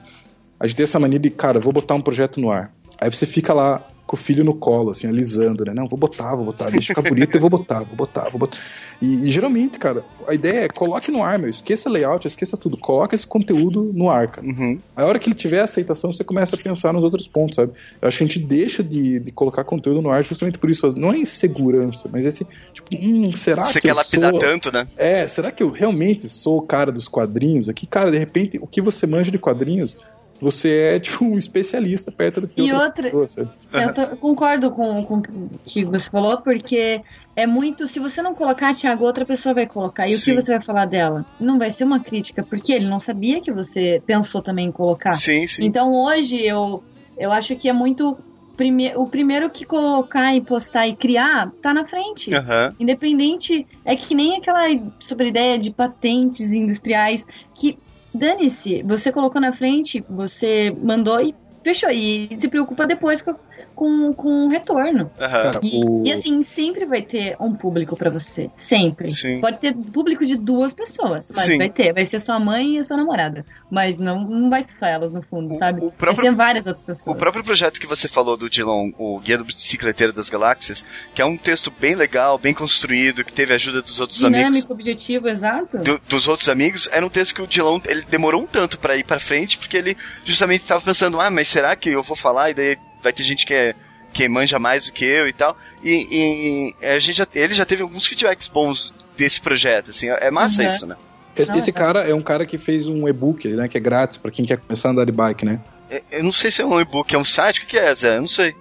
[0.59, 2.73] a gente tem essa mania de, cara, vou botar um projeto no ar.
[3.01, 5.75] Aí você fica lá com o filho no colo, assim, alisando, né?
[5.75, 8.59] Não, vou botar, vou botar, deixa ficar bonito, eu vou botar, vou botar, vou botar.
[9.01, 11.51] E, e, geralmente, cara, a ideia é coloque no ar, meu.
[11.51, 12.79] Esqueça layout, esqueça tudo.
[12.79, 14.47] Coloca esse conteúdo no ar, cara.
[14.47, 14.79] Uhum.
[14.97, 17.73] A hora que ele tiver aceitação, você começa a pensar nos outros pontos, sabe?
[18.01, 20.89] Eu acho que a gente deixa de, de colocar conteúdo no ar justamente por isso.
[20.99, 24.41] Não é insegurança, mas esse, tipo, hum, será Você que quer eu lapidar sou...
[24.41, 24.89] tanto, né?
[24.97, 27.87] É, será que eu realmente sou o cara dos quadrinhos aqui?
[27.87, 29.97] Cara, de repente, o que você manja de quadrinhos,
[30.41, 33.51] você é, tipo, um especialista perto do que E outra- pessoas, sabe?
[33.73, 37.01] Eu tô- concordo com, com o que você falou, porque
[37.37, 37.87] é muito.
[37.87, 40.09] Se você não colocar, Thiago, outra pessoa vai colocar.
[40.09, 40.35] E o Sim.
[40.35, 41.25] que você vai falar dela?
[41.41, 45.13] Não vai ser uma crítica, porque ele não sabia que você pensou também em colocar.
[45.13, 45.65] Sim, sim.
[45.65, 46.83] Então hoje eu,
[47.17, 48.17] eu acho que é muito.
[48.57, 52.35] Prime o primeiro que colocar e postar e criar tá na frente.
[52.35, 52.75] Aham.
[52.81, 54.65] Independente, é que nem aquela
[54.99, 57.25] sobre a ideia de patentes industriais
[57.55, 57.79] que
[58.19, 61.91] dane-se, você colocou na frente, você mandou e fechou.
[61.91, 63.35] E se preocupa depois com,
[63.75, 65.11] com, com o retorno.
[65.19, 66.05] Cara, E, o...
[66.07, 68.51] e assim, sempre vai ter um público pra você.
[68.57, 69.11] Sempre.
[69.13, 69.41] Sim.
[69.41, 71.59] Pode ter público de duas pessoas, mas Sim.
[71.59, 71.93] vai ter.
[71.93, 73.45] Vai ser sua mãe e a sua namorada.
[73.71, 75.79] Mas não, não vai ser só elas, no fundo, O- sabe?
[75.85, 77.17] o próprio- Vai ser várias outras O pessoas.
[77.19, 80.85] próprio projeto que você falou do Dilon, o Guia do Bicicleteiro das Galáxias,
[81.15, 84.47] que é um texto bem legal, bem construído, que teve a ajuda dos outros amigos.
[84.47, 85.79] Dinâmico, objetivo, exato.
[85.79, 88.97] do- dos outros amigos, era um texto que o Dilon, ele demorou um tanto pra
[88.97, 92.51] ir pra frente, porque ele justamente tava pensando, ah, mas será que eu vou falar
[92.51, 93.75] e daí vai ter gente que é
[94.13, 95.57] que manja mais do que eu e tal.
[95.85, 100.31] E, e a gente já, ele já teve alguns feedbacks bons desse projeto, assim, é
[100.31, 100.69] massa Uhum.
[100.69, 100.97] isso, né?
[101.37, 103.69] Esse, esse cara é um cara que fez um e-book, né?
[103.69, 105.61] Que é grátis pra quem quer começar a andar de bike, né?
[105.91, 107.95] É- Eu não sei se é um e-book, é um site, o que que é,
[107.95, 108.17] Zé?
[108.17, 108.57] Eu não sei.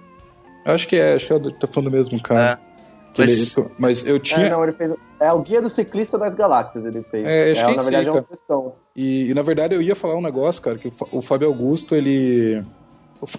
[0.64, 2.60] Eu acho que é, acho que eu tô falando do mesmo cara.
[3.14, 4.50] Que mas- ele- mas eu É, tinha.
[4.50, 4.92] não, ele fez.
[5.18, 7.26] É o Guia do Ciclista das Galáxias, ele fez.
[7.26, 8.70] É, acho que é na isso verdade é uma questão.
[8.94, 12.62] E, e, na verdade eu ia falar um negócio, cara, que o Fábio Augusto, ele.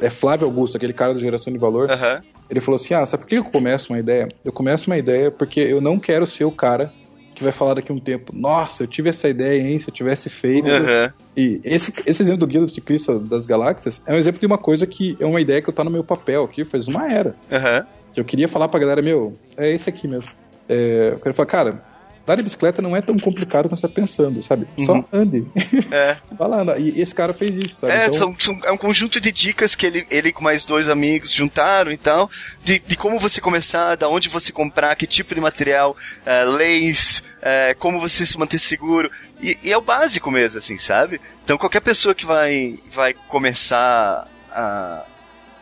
[0.01, 2.21] É Flávio Augusto, aquele cara da geração de valor, Aham.
[2.49, 4.27] ele falou assim: Ah, sabe por que eu começo uma ideia?
[4.43, 6.91] Eu começo uma ideia porque eu não quero ser o cara
[7.35, 9.79] que vai falar daqui a um tempo, nossa, eu tive essa ideia, hein?
[9.79, 10.67] Se eu tivesse feito.
[10.67, 11.13] Aham.
[11.37, 14.57] E esse, esse exemplo do Guia do Ciclista das Galáxias é um exemplo de uma
[14.57, 17.33] coisa que é uma ideia que eu tá no meu papel aqui faz uma era.
[17.49, 17.85] Aham.
[18.13, 20.31] Que eu queria falar pra galera, meu, é esse aqui mesmo.
[20.67, 21.81] É, eu quero falar, cara,
[22.29, 24.67] andar de bicicleta não é tão complicado quanto você tá pensando, sabe?
[24.85, 25.03] Só Uhum.
[25.11, 25.47] ande.
[25.91, 26.17] É.
[26.37, 26.77] Vai lá.
[26.77, 27.93] E esse cara fez isso, sabe?
[27.93, 30.87] É, Então, são, são- é um conjunto de dicas que ele, ele com mais dois
[30.87, 32.29] amigos juntaram e tal,
[32.63, 37.23] de, de como você começar, da onde você comprar, que tipo de material, é, leis,
[37.41, 39.09] é, como você se manter seguro.
[39.41, 41.19] E, e é o básico mesmo, assim, sabe?
[41.43, 45.03] Então qualquer pessoa que vai, vai começar a,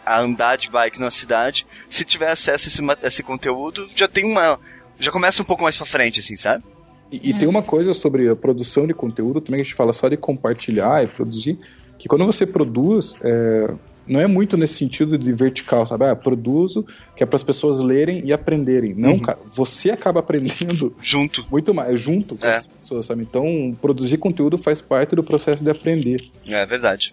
[0.05, 4.07] a andar de bike na cidade, se tiver acesso a esse, a esse conteúdo, já
[4.07, 4.59] tem uma.
[4.99, 6.63] Já começa um pouco mais pra frente, assim, sabe?
[7.11, 9.93] E, e tem uma coisa sobre a produção de conteúdo também, que a gente fala
[9.93, 11.57] só de compartilhar e produzir,
[11.97, 13.69] que quando você produz, é,
[14.05, 16.05] não é muito nesse sentido de vertical, sabe?
[16.05, 16.85] Ah, produzo,
[17.15, 18.93] que é para as pessoas lerem e aprenderem.
[18.93, 19.19] Não, Uhum.
[19.19, 21.45] cara, você acaba aprendendo Junto.
[21.49, 22.57] muito mais, junto com É.
[22.57, 23.21] as pessoas, sabe?
[23.21, 26.21] Então, produzir conteúdo faz parte do processo de aprender.
[26.49, 27.11] É verdade.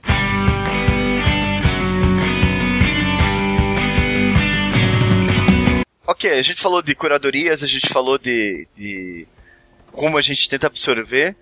[6.07, 9.26] Ok, a gente falou de curadorias, a gente falou de, de
[9.92, 11.34] como a gente tenta absorver.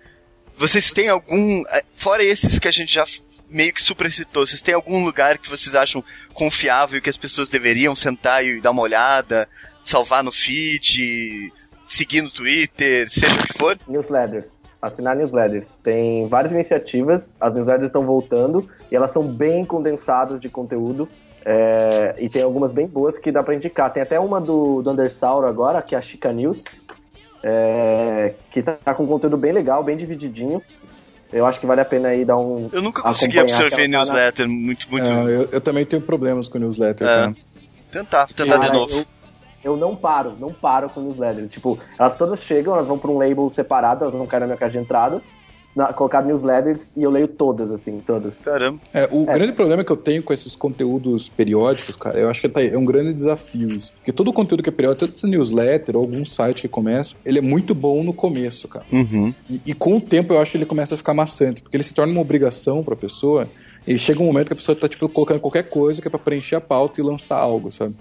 [0.57, 1.63] Vocês têm algum.
[1.69, 3.05] eh, Fora esses que a gente já
[3.49, 6.03] meio que supercitou, vocês têm algum lugar que vocês acham
[6.33, 9.47] confiável que as pessoas deveriam sentar e dar uma olhada,
[9.83, 11.51] salvar no feed,
[11.85, 13.77] seguir no Twitter, seja o que for?
[13.87, 14.45] Newsletters.
[14.81, 15.67] Assinar newsletters.
[15.83, 21.07] Tem várias iniciativas, as newsletters estão voltando e elas são bem condensadas de conteúdo.
[21.45, 23.91] É, e tem algumas bem boas que dá pra indicar.
[23.91, 26.63] Tem até uma do, do Undersauro agora, que é a Chica News,
[27.43, 30.61] é, que tá, tá com conteúdo bem legal, bem divididinho.
[31.31, 32.69] Eu acho que vale a pena aí dar um.
[32.71, 35.11] Eu nunca consegui absorver newsletter muito, muito.
[35.11, 37.09] É, eu, eu também tenho problemas com newsletter, É.
[37.09, 37.33] cara.
[37.91, 38.97] Tentar, tentar de Cara, novo.
[38.97, 39.05] Eu,
[39.63, 41.47] eu não paro, não paro com newsletter.
[41.47, 44.57] Tipo, elas todas chegam, elas vão pra um label separado, elas não caem na minha
[44.57, 45.21] caixa de entrada,
[45.75, 48.37] na, colocar newsletters e eu leio todas, assim, todas.
[48.37, 48.79] Caramba.
[48.93, 49.33] É, o É.
[49.33, 52.69] grande problema que eu tenho com esses conteúdos periódicos, cara, eu acho que tá aí,
[52.69, 53.65] é um grande desafio.
[53.67, 53.91] isso.
[53.95, 57.39] Porque todo conteúdo que é periódico, tanto essa newsletter ou algum site que começa, ele
[57.39, 58.85] é muito bom no começo, cara.
[58.91, 59.33] Uhum.
[59.49, 61.83] E, e com o tempo eu acho que ele começa a ficar maçante, porque ele
[61.83, 63.47] se torna uma obrigação pra pessoa,
[63.87, 66.19] e chega um momento que a pessoa tá, tipo, colocando qualquer coisa que é pra
[66.19, 67.95] preencher a pauta e lançar algo, sabe?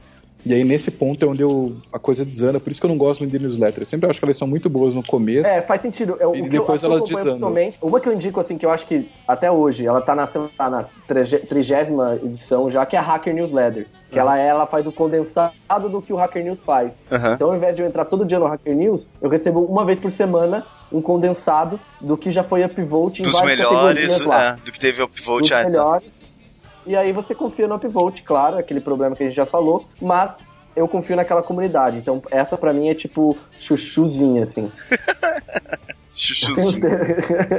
[0.45, 2.99] E aí nesse ponto é onde eu, a coisa desanda, por isso que eu não
[2.99, 3.83] gosto muito de newsletter.
[3.83, 5.47] Eu sempre acho que elas são muito boas no começo.
[5.47, 6.17] É, faz sentido.
[6.19, 7.55] Eu, E depois eu, elas desandam.
[7.81, 10.29] Uma que eu indico, assim, que eu acho que até hoje, ela tá na,
[10.59, 13.87] lá, na trige- trigésima edição já, que é a Hacker Newsletter.
[14.11, 16.91] Que ela, é, ela faz o condensado do que o Hacker News faz.
[17.11, 17.35] Aham.
[17.35, 19.99] Então, ao invés de eu entrar todo dia no Hacker News, eu recebo uma vez
[20.01, 23.79] por semana um condensado do que já foi upvote em Dos várias melhores,
[24.09, 24.45] categorias lá.
[24.49, 25.49] é, do que teve Dos upvote.
[25.51, 25.65] Tá.
[25.65, 26.05] melhores.
[26.87, 30.33] E aí você confia no upvote, claro, aquele problema que a gente já falou, mas
[30.75, 31.99] eu confio naquela comunidade.
[31.99, 34.71] Então, essa pra mim é tipo chuchuzinha, assim.
[36.15, 36.85] Chuchuzinho.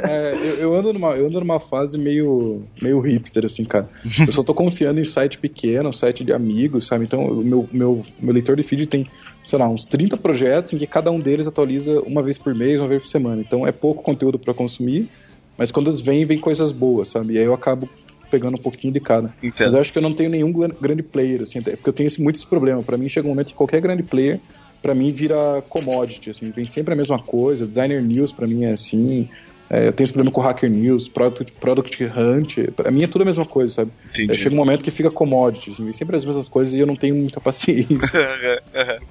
[0.04, 3.90] É, eu, eu ando numa, eu ando numa fase meio, meio hipster, assim, cara.
[4.20, 7.06] Eu só tô confiando em site pequeno, site de amigos, sabe?
[7.06, 9.06] Então, o meu, meu, meu leitor de feed tem,
[9.44, 12.80] sei lá, uns 30 projetos em que cada um deles atualiza uma vez por mês,
[12.80, 13.42] uma vez por semana.
[13.42, 15.10] Então, é pouco conteúdo pra consumir,
[15.58, 17.34] mas quando eles vêm, vem coisas boas, sabe?
[17.34, 17.88] E aí eu acabo
[18.32, 19.34] pegando um pouquinho de cada.
[19.42, 19.76] Mas Entendo.
[19.76, 22.22] eu acho que eu não tenho nenhum gran- grande player, assim, porque eu tenho esse,
[22.22, 22.82] muito esse problema.
[22.82, 24.40] Pra mim, chega um momento que qualquer grande player,
[24.82, 27.66] pra mim, vira commodity, assim, vem sempre a mesma coisa.
[27.68, 29.30] Designer News, pra mim, é assim.
[29.70, 32.58] É, eu tenho esse problema com Hacker News, Product, Product Hunt.
[32.76, 33.92] Pra mim é tudo a mesma coisa, sabe?
[34.30, 36.86] É, chega um momento que fica commodity, assim, vem sempre as mesmas coisas e eu
[36.86, 37.98] não tenho muita paciência.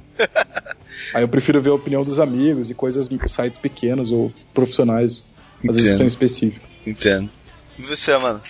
[1.14, 5.24] Aí eu prefiro ver a opinião dos amigos e coisas, sites pequenos ou profissionais,
[5.68, 6.68] às vezes são específicos.
[6.86, 7.30] Entendo.
[7.78, 8.40] E você, mano?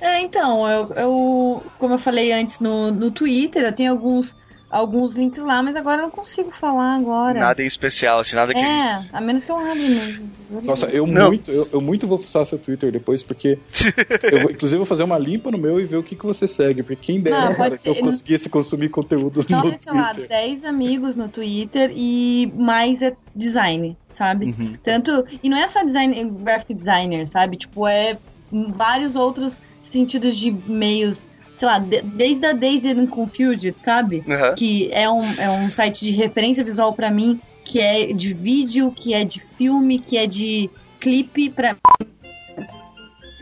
[0.00, 4.34] É, então, eu, eu como eu falei antes no, no Twitter, eu tenho alguns,
[4.70, 7.40] alguns links lá, mas agora eu não consigo falar agora.
[7.40, 8.60] Nada em especial, assim, nada que.
[8.60, 10.30] É, a menos que eu abra mesmo.
[10.64, 11.28] Nossa, eu Não.
[11.28, 13.58] muito, eu, eu muito vou fuçar seu Twitter depois, porque
[14.30, 16.46] eu vou, inclusive, vou fazer uma limpa no meu e ver o que, que você
[16.46, 20.14] segue, porque quem dera Não, cara, que eu conseguisse consumir conteúdo Só no sei lá,
[20.14, 20.28] Twitter.
[20.28, 24.54] 10 amigos no Twitter e mais é design, sabe?
[24.58, 24.76] Uhum.
[24.82, 25.24] Tanto.
[25.42, 27.56] E não é só design, graphic designer, sabe?
[27.56, 28.16] Tipo, é
[28.52, 31.26] vários outros sentidos de meios,
[31.60, 34.24] sei lá, de- desde a Daisy and Confused, sabe?
[34.26, 34.54] Aham.
[34.54, 38.90] Que é um, é um site de referência visual pra mim, que é de vídeo,
[38.90, 41.76] que é de filme, que é de clipe pra.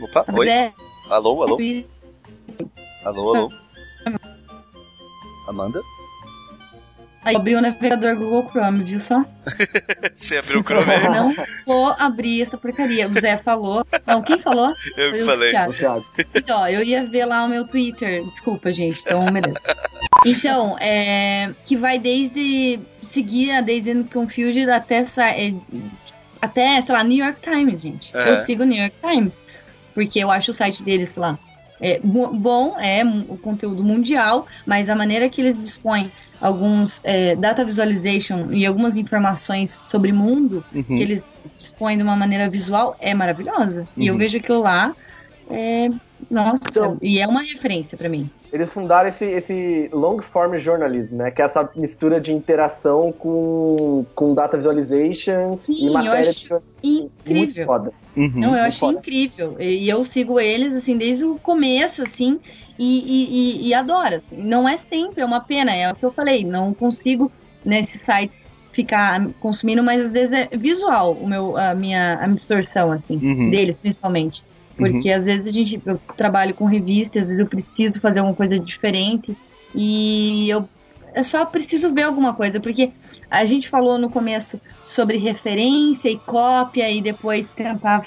[0.01, 0.49] Opa, Mas oi.
[0.49, 0.73] é
[1.09, 1.57] Alô, alô,
[3.05, 3.49] alô, alô.
[5.47, 5.81] Amanda?
[7.23, 9.23] Aí eu abri o navegador Google Chrome, viu só?
[10.15, 11.03] Você abriu o Chrome aí?
[11.03, 11.35] Não
[11.65, 13.07] vou abrir essa porcaria.
[13.09, 13.85] O Zé falou.
[14.07, 14.73] Não, quem falou?
[14.95, 15.49] Eu Foi que o falei.
[15.49, 15.71] Thiago.
[15.71, 16.05] O Thiago.
[16.33, 18.23] Então, eu ia ver lá o meu Twitter.
[18.23, 19.01] Desculpa, gente.
[19.01, 19.59] Então, beleza.
[20.25, 25.53] Então, é, que vai desde seguir a Daisy Confused até, é,
[26.41, 28.15] até, sei lá, New York Times, gente.
[28.15, 28.29] Aham.
[28.29, 29.43] Eu sigo o New York Times,
[29.93, 31.37] porque eu acho o site deles lá
[31.81, 37.35] é, bo- bom, é o conteúdo mundial, mas a maneira que eles dispõem alguns é,
[37.35, 40.83] data visualization e algumas informações sobre o mundo Uhum.
[40.83, 41.23] que eles
[41.57, 43.87] dispõem de uma maneira visual é maravilhosa.
[43.97, 44.19] E eu Uhum.
[44.19, 44.91] vejo aquilo lá,
[45.51, 45.87] é,
[46.29, 48.29] nossa, Então- e é uma referência pra mim.
[48.51, 51.31] Eles fundaram esse, esse long form journalism, né?
[51.31, 56.47] Que é essa mistura de interação com, com data visualization Sim, e eu matéria acho
[56.47, 56.53] de
[56.89, 57.65] muito Incrível.
[57.65, 57.91] foda.
[58.17, 58.31] Uhum.
[58.35, 58.99] Não, eu achei foda.
[58.99, 59.55] incrível.
[59.59, 62.39] E e eu sigo eles, assim, desde o começo, assim,
[62.77, 64.15] e, e, e- e adoro.
[64.15, 64.35] assim.
[64.37, 66.43] Não é sempre, é uma pena, é o que eu falei.
[66.43, 67.31] Não consigo,
[67.63, 68.39] nesses sites,
[68.71, 73.49] ficar consumindo, mas às vezes é visual o meu, a minha absorção, assim, Uhum.
[73.49, 74.43] deles, principalmente.
[74.79, 78.35] Porque às vezes a gente, eu trabalho com revista, às vezes eu preciso fazer alguma
[78.35, 79.37] coisa diferente
[79.75, 80.67] e eu,
[81.13, 82.91] eu só preciso ver alguma coisa, porque
[83.29, 88.01] a gente falou no começo sobre referência e cópia e depois tentar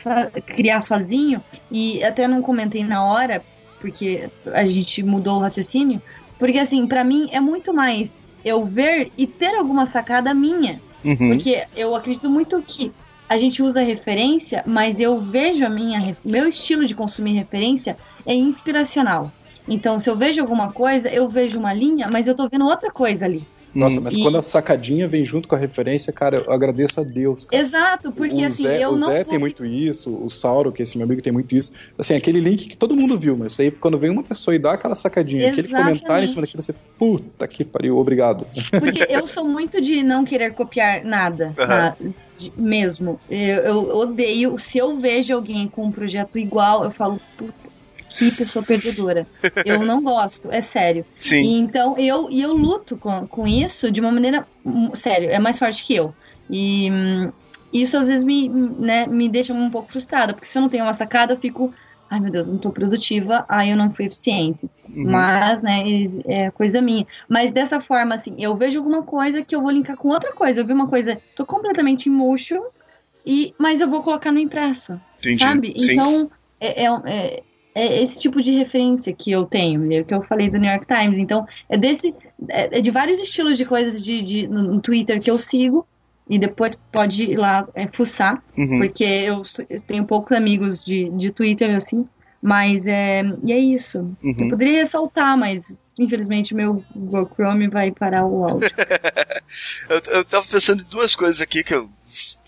[0.47, 3.44] criar sozinho e até não comentei na hora,
[3.78, 6.01] porque a gente mudou o raciocínio,
[6.39, 10.81] porque assim, pra mim é muito mais eu ver e ter alguma sacada minha.
[11.05, 11.16] Uhum.
[11.16, 12.93] Porque eu acredito muito que
[13.28, 17.97] a gente usa referência, mas eu vejo a minha meu estilo de consumir referência
[18.27, 19.32] é inspiracional.
[19.69, 22.90] Então, se eu vejo alguma coisa, eu vejo uma linha, mas eu tô vendo outra
[22.90, 23.43] coisa ali.
[23.74, 24.03] Nossa, Uhum.
[24.03, 27.47] mas E- quando a sacadinha vem junto com a referência, cara, eu agradeço a Deus.
[27.47, 27.62] cara.
[27.62, 30.70] Exato, porque o assim, Zé, eu o não Zé vou- tem muito isso, o Sauro,
[30.73, 31.73] que é esse meu amigo, tem muito isso.
[31.97, 34.73] Assim, aquele link que todo mundo viu, mas aí quando vem uma pessoa e dá
[34.73, 36.01] aquela sacadinha, aquele Exatamente.
[36.01, 38.44] comentário em cima daquilo, você, puta que pariu, obrigado.
[38.78, 41.66] Porque eu sou muito de não querer copiar nada, Aham.
[41.66, 41.97] tá?
[42.51, 43.19] De- mesmo.
[43.31, 44.59] Eu, eu odeio.
[44.59, 47.70] Se eu vejo alguém com um projeto igual, eu falo, puta,
[48.10, 49.27] que pessoa perdedora.
[49.64, 51.05] Eu não gosto, é sério.
[51.19, 51.43] Sim.
[51.43, 54.47] E então eu, e eu luto com, com isso de uma maneira.
[54.64, 56.14] hum, Sério, é mais forte que eu.
[56.51, 57.32] E hum,
[57.73, 60.85] isso às vezes me, né, me deixa um pouco frustrada, porque se eu não tenho
[60.85, 61.73] uma sacada, eu fico.
[62.13, 64.69] Ai meu Deus, eu não tô produtiva, ai eu não fui eficiente.
[64.95, 65.11] Uhum.
[65.11, 65.83] Mas, né,
[66.27, 67.07] é coisa minha.
[67.27, 70.61] Mas dessa forma, assim, eu vejo alguma coisa que eu vou linkar com outra coisa.
[70.61, 72.63] Eu vi uma coisa, tô completamente murcho,
[73.25, 75.01] e, mas eu vou colocar no impresso.
[75.21, 75.39] Entendi.
[75.39, 75.75] Sabe?
[75.81, 75.93] Sim.
[75.93, 76.31] Então,
[76.61, 77.43] é, é, é-
[77.75, 80.69] é esse tipo de referência que eu tenho, é o que eu falei do New
[80.71, 81.17] York Times.
[81.17, 82.15] Então, é desse.
[82.51, 85.87] É, é de vários estilos de coisas de, de- no, no Twitter que eu sigo.
[86.28, 88.78] E depois pode ir lá é, fuçar, Uhum.
[88.78, 92.07] porque eu, eu tenho poucos amigos de, de Twitter, assim.
[92.40, 93.23] Mas é.
[93.44, 93.99] E é isso.
[93.99, 94.49] Eu Uhum.
[94.51, 98.69] poderia ressaltar, mas infelizmente meu Google Chrome vai parar o áudio.
[99.89, 101.89] Eu, eu tava pensando em duas coisas aqui que eu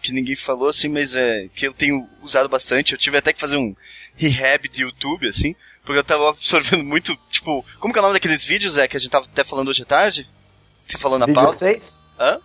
[0.02, 2.92] que ninguém falou, assim, mas é que eu tenho usado bastante.
[2.92, 3.74] Eu tive até que fazer um
[4.14, 8.14] rehab de YouTube, assim, porque eu tava absorvendo muito, tipo, como que é o nome
[8.14, 10.28] daqueles vídeos, é, que a gente tava até falando hoje à tarde?
[10.86, 11.66] Você falou na Vídeo pauta?
[11.66, 11.80] E6?
[12.20, 12.38] Hã?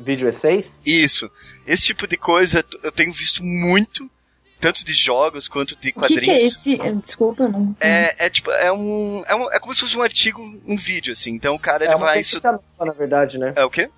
[0.00, 0.66] Vídeo E6?
[0.84, 1.30] Isso.
[1.66, 4.10] Esse tipo de coisa eu tenho visto muito,
[4.58, 6.24] tanto de jogos quanto de O que, quadrinhos.
[6.24, 6.80] que é esse?
[6.80, 7.74] é, Desculpa, não.
[7.80, 9.50] É, é tipo, é um, é um.
[9.52, 11.30] É como se fosse um artigo, um vídeo, assim.
[11.32, 12.20] Então o cara ele É uma vai.
[12.20, 12.40] Isso...
[12.42, 13.52] na verdade, né?
[13.56, 13.88] É o quê?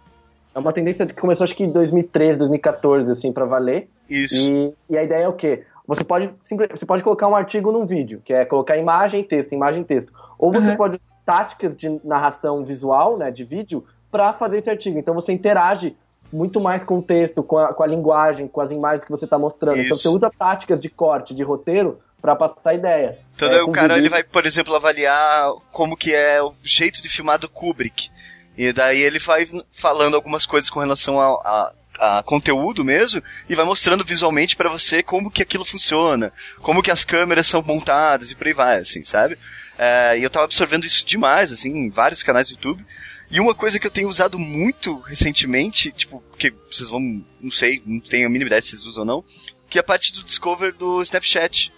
[0.55, 3.89] É uma tendência que começou acho que em 2013, 2014, assim, pra valer.
[4.09, 4.51] Isso.
[4.51, 5.65] E, e a ideia é o quê?
[5.87, 6.31] Você pode,
[6.71, 9.85] você pode colocar um artigo num vídeo, que é colocar imagem e texto, imagem e
[9.85, 10.13] texto.
[10.39, 10.77] Ou você Uhum.
[10.77, 14.99] pode usar táticas de narração visual, né, de vídeo, pra fazer esse artigo.
[14.99, 15.97] Então você interage
[16.33, 19.25] muito mais com o texto, com a, com a linguagem, com as imagens que você
[19.25, 19.79] está mostrando.
[19.81, 20.03] Então Isso.
[20.09, 23.19] você usa táticas de corte, de roteiro, pra passar a ideia.
[23.35, 26.55] Então É, daí o cara vídeo- ele vai, por exemplo, avaliar como que é o
[26.63, 28.09] jeito de filmar do Kubrick.
[28.57, 33.55] E daí ele vai falando algumas coisas com relação ao- a, a conteúdo mesmo e
[33.55, 38.31] vai mostrando visualmente pra você como que aquilo funciona, como que as câmeras são montadas
[38.31, 39.37] e por aí vai, assim, sabe?
[39.79, 42.85] É, e eu tava absorvendo isso demais, assim, em vários canais do YouTube.
[43.33, 47.83] E uma coisa que eu tenho usado muito recentemente, tipo, que vocês vão, não sei,
[47.87, 49.25] não tenho a mínima ideia se vocês usam ou não,
[49.71, 51.73] que é a parte do Discover do Snapchat.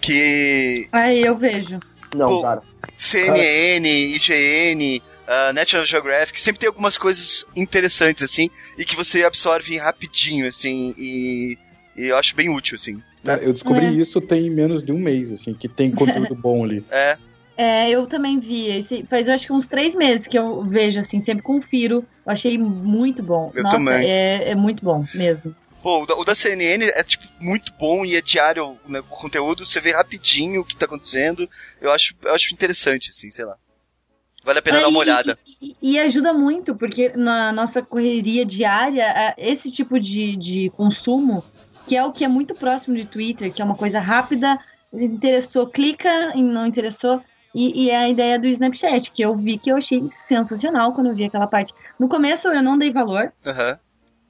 [0.00, 1.80] Que Aí eu vejo.
[2.14, 2.42] Não, Pô.
[2.42, 2.62] cara.
[2.94, 9.76] CNN, IGN, ah, National Geographic, sempre tem algumas coisas interessantes, assim, e que você absorve
[9.78, 11.58] rapidinho, assim, e,
[11.96, 13.02] e eu acho bem útil, assim.
[13.24, 13.90] É, eu descobri É.
[13.90, 16.84] isso tem menos de um mês, assim, que tem conteúdo bom ali.
[16.90, 17.16] É,
[17.56, 18.68] É, eu também vi.
[18.68, 22.04] Esse, faz eu acho que uns três meses que eu vejo, assim, sempre confiro.
[22.26, 23.52] Eu achei muito bom.
[23.54, 24.08] Eu Nossa, também.
[24.08, 25.54] É, é muito bom mesmo.
[25.82, 29.80] pô, o da, CNN é, tipo, muito bom e é diário né, o conteúdo, você
[29.80, 31.48] vê rapidinho o que tá acontecendo,
[31.80, 33.56] eu acho, eu acho interessante, assim, sei lá.
[34.42, 35.38] Vale a pena É, dar uma e- olhada.
[35.60, 41.44] E, e ajuda muito, porque na nossa correria diária, esse tipo de, de consumo,
[41.86, 44.58] que é o que é muito próximo de Twitter, que é uma coisa rápida,
[44.92, 47.22] interessou, clica e não interessou.
[47.54, 51.08] E, e é a ideia do Snapchat, que eu vi que eu achei sensacional quando
[51.08, 51.72] eu vi aquela parte.
[51.98, 53.78] No começo eu não dei valor, Aham.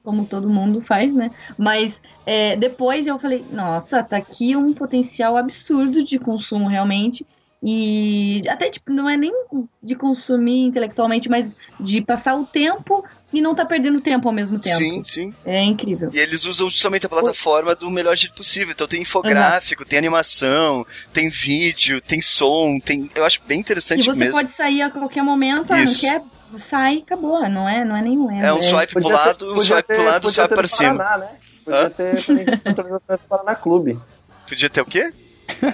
[0.03, 1.31] como todo mundo faz, né?
[1.57, 7.25] Mas é, depois eu falei, nossa, tá aqui um potencial absurdo de consumo realmente.
[7.63, 9.33] E até, tipo, não é nem
[9.81, 13.03] de consumir intelectualmente, mas de passar o tempo
[13.39, 14.77] e não tá perdendo tempo ao mesmo tempo.
[14.77, 15.33] Sim, sim.
[15.45, 16.09] É incrível.
[16.13, 18.71] E eles usam justamente a plataforma do melhor jeito possível.
[18.71, 23.09] Então tem infográfico, tem animação, tem vídeo, tem som, tem.
[23.15, 24.33] Eu acho bem E interessante você mesmo.
[24.33, 26.21] pode sair a qualquer momento, ah, não quer?
[26.57, 27.47] Sai, acabou.
[27.49, 28.45] Não é, não é nenhum erro.
[28.45, 30.95] É um swipe pro lado, um swipe pro lado, um swipe do cima.
[30.95, 31.37] Paraná, né?
[31.65, 31.89] Podia Hã?
[31.89, 33.99] ter Paraná Clube.
[34.47, 35.11] Podia ter o quê?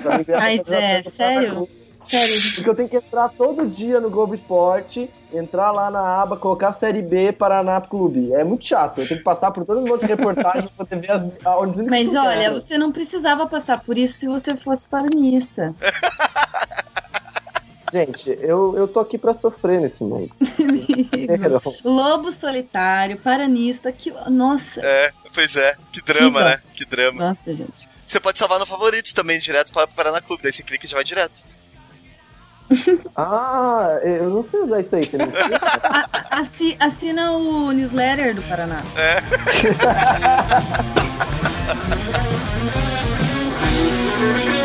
[0.02, 1.70] Pra mim ver as Ai, atualizações Zé, do Paraná sério?
[2.04, 2.36] Sério.
[2.56, 6.74] Porque eu tenho que entrar todo dia no Globo Esporte, entrar lá na aba, colocar
[6.74, 8.34] Série B Paraná Clube.
[8.34, 9.00] É muito chato.
[9.02, 11.88] Eu tenho que passar por todas as outras reportagens pra poder ver as, aonde os
[11.88, 12.54] Mas olha, quero.
[12.60, 15.76] você não precisava passar por isso se você fosse paranista.
[17.94, 20.34] Gente, eu, eu tô aqui pra sofrer nesse mundo.
[21.84, 24.12] Lobo solitário, paranista, que.
[24.30, 24.80] Nossa!
[24.82, 25.76] É, pois é.
[25.92, 26.62] Que drama, Que né?
[26.78, 27.20] Que drama.
[27.30, 27.90] Nossa, gente.
[28.08, 30.42] Você pode salvar no favoritos também, direto para Paraná Clube.
[30.42, 31.42] Daí você clica e já vai direto.
[33.16, 35.18] Ah, eu não sei usar isso aí, você
[35.84, 36.08] a,
[36.40, 38.82] assi, Assina o newsletter do Paraná.
[38.96, 39.22] É.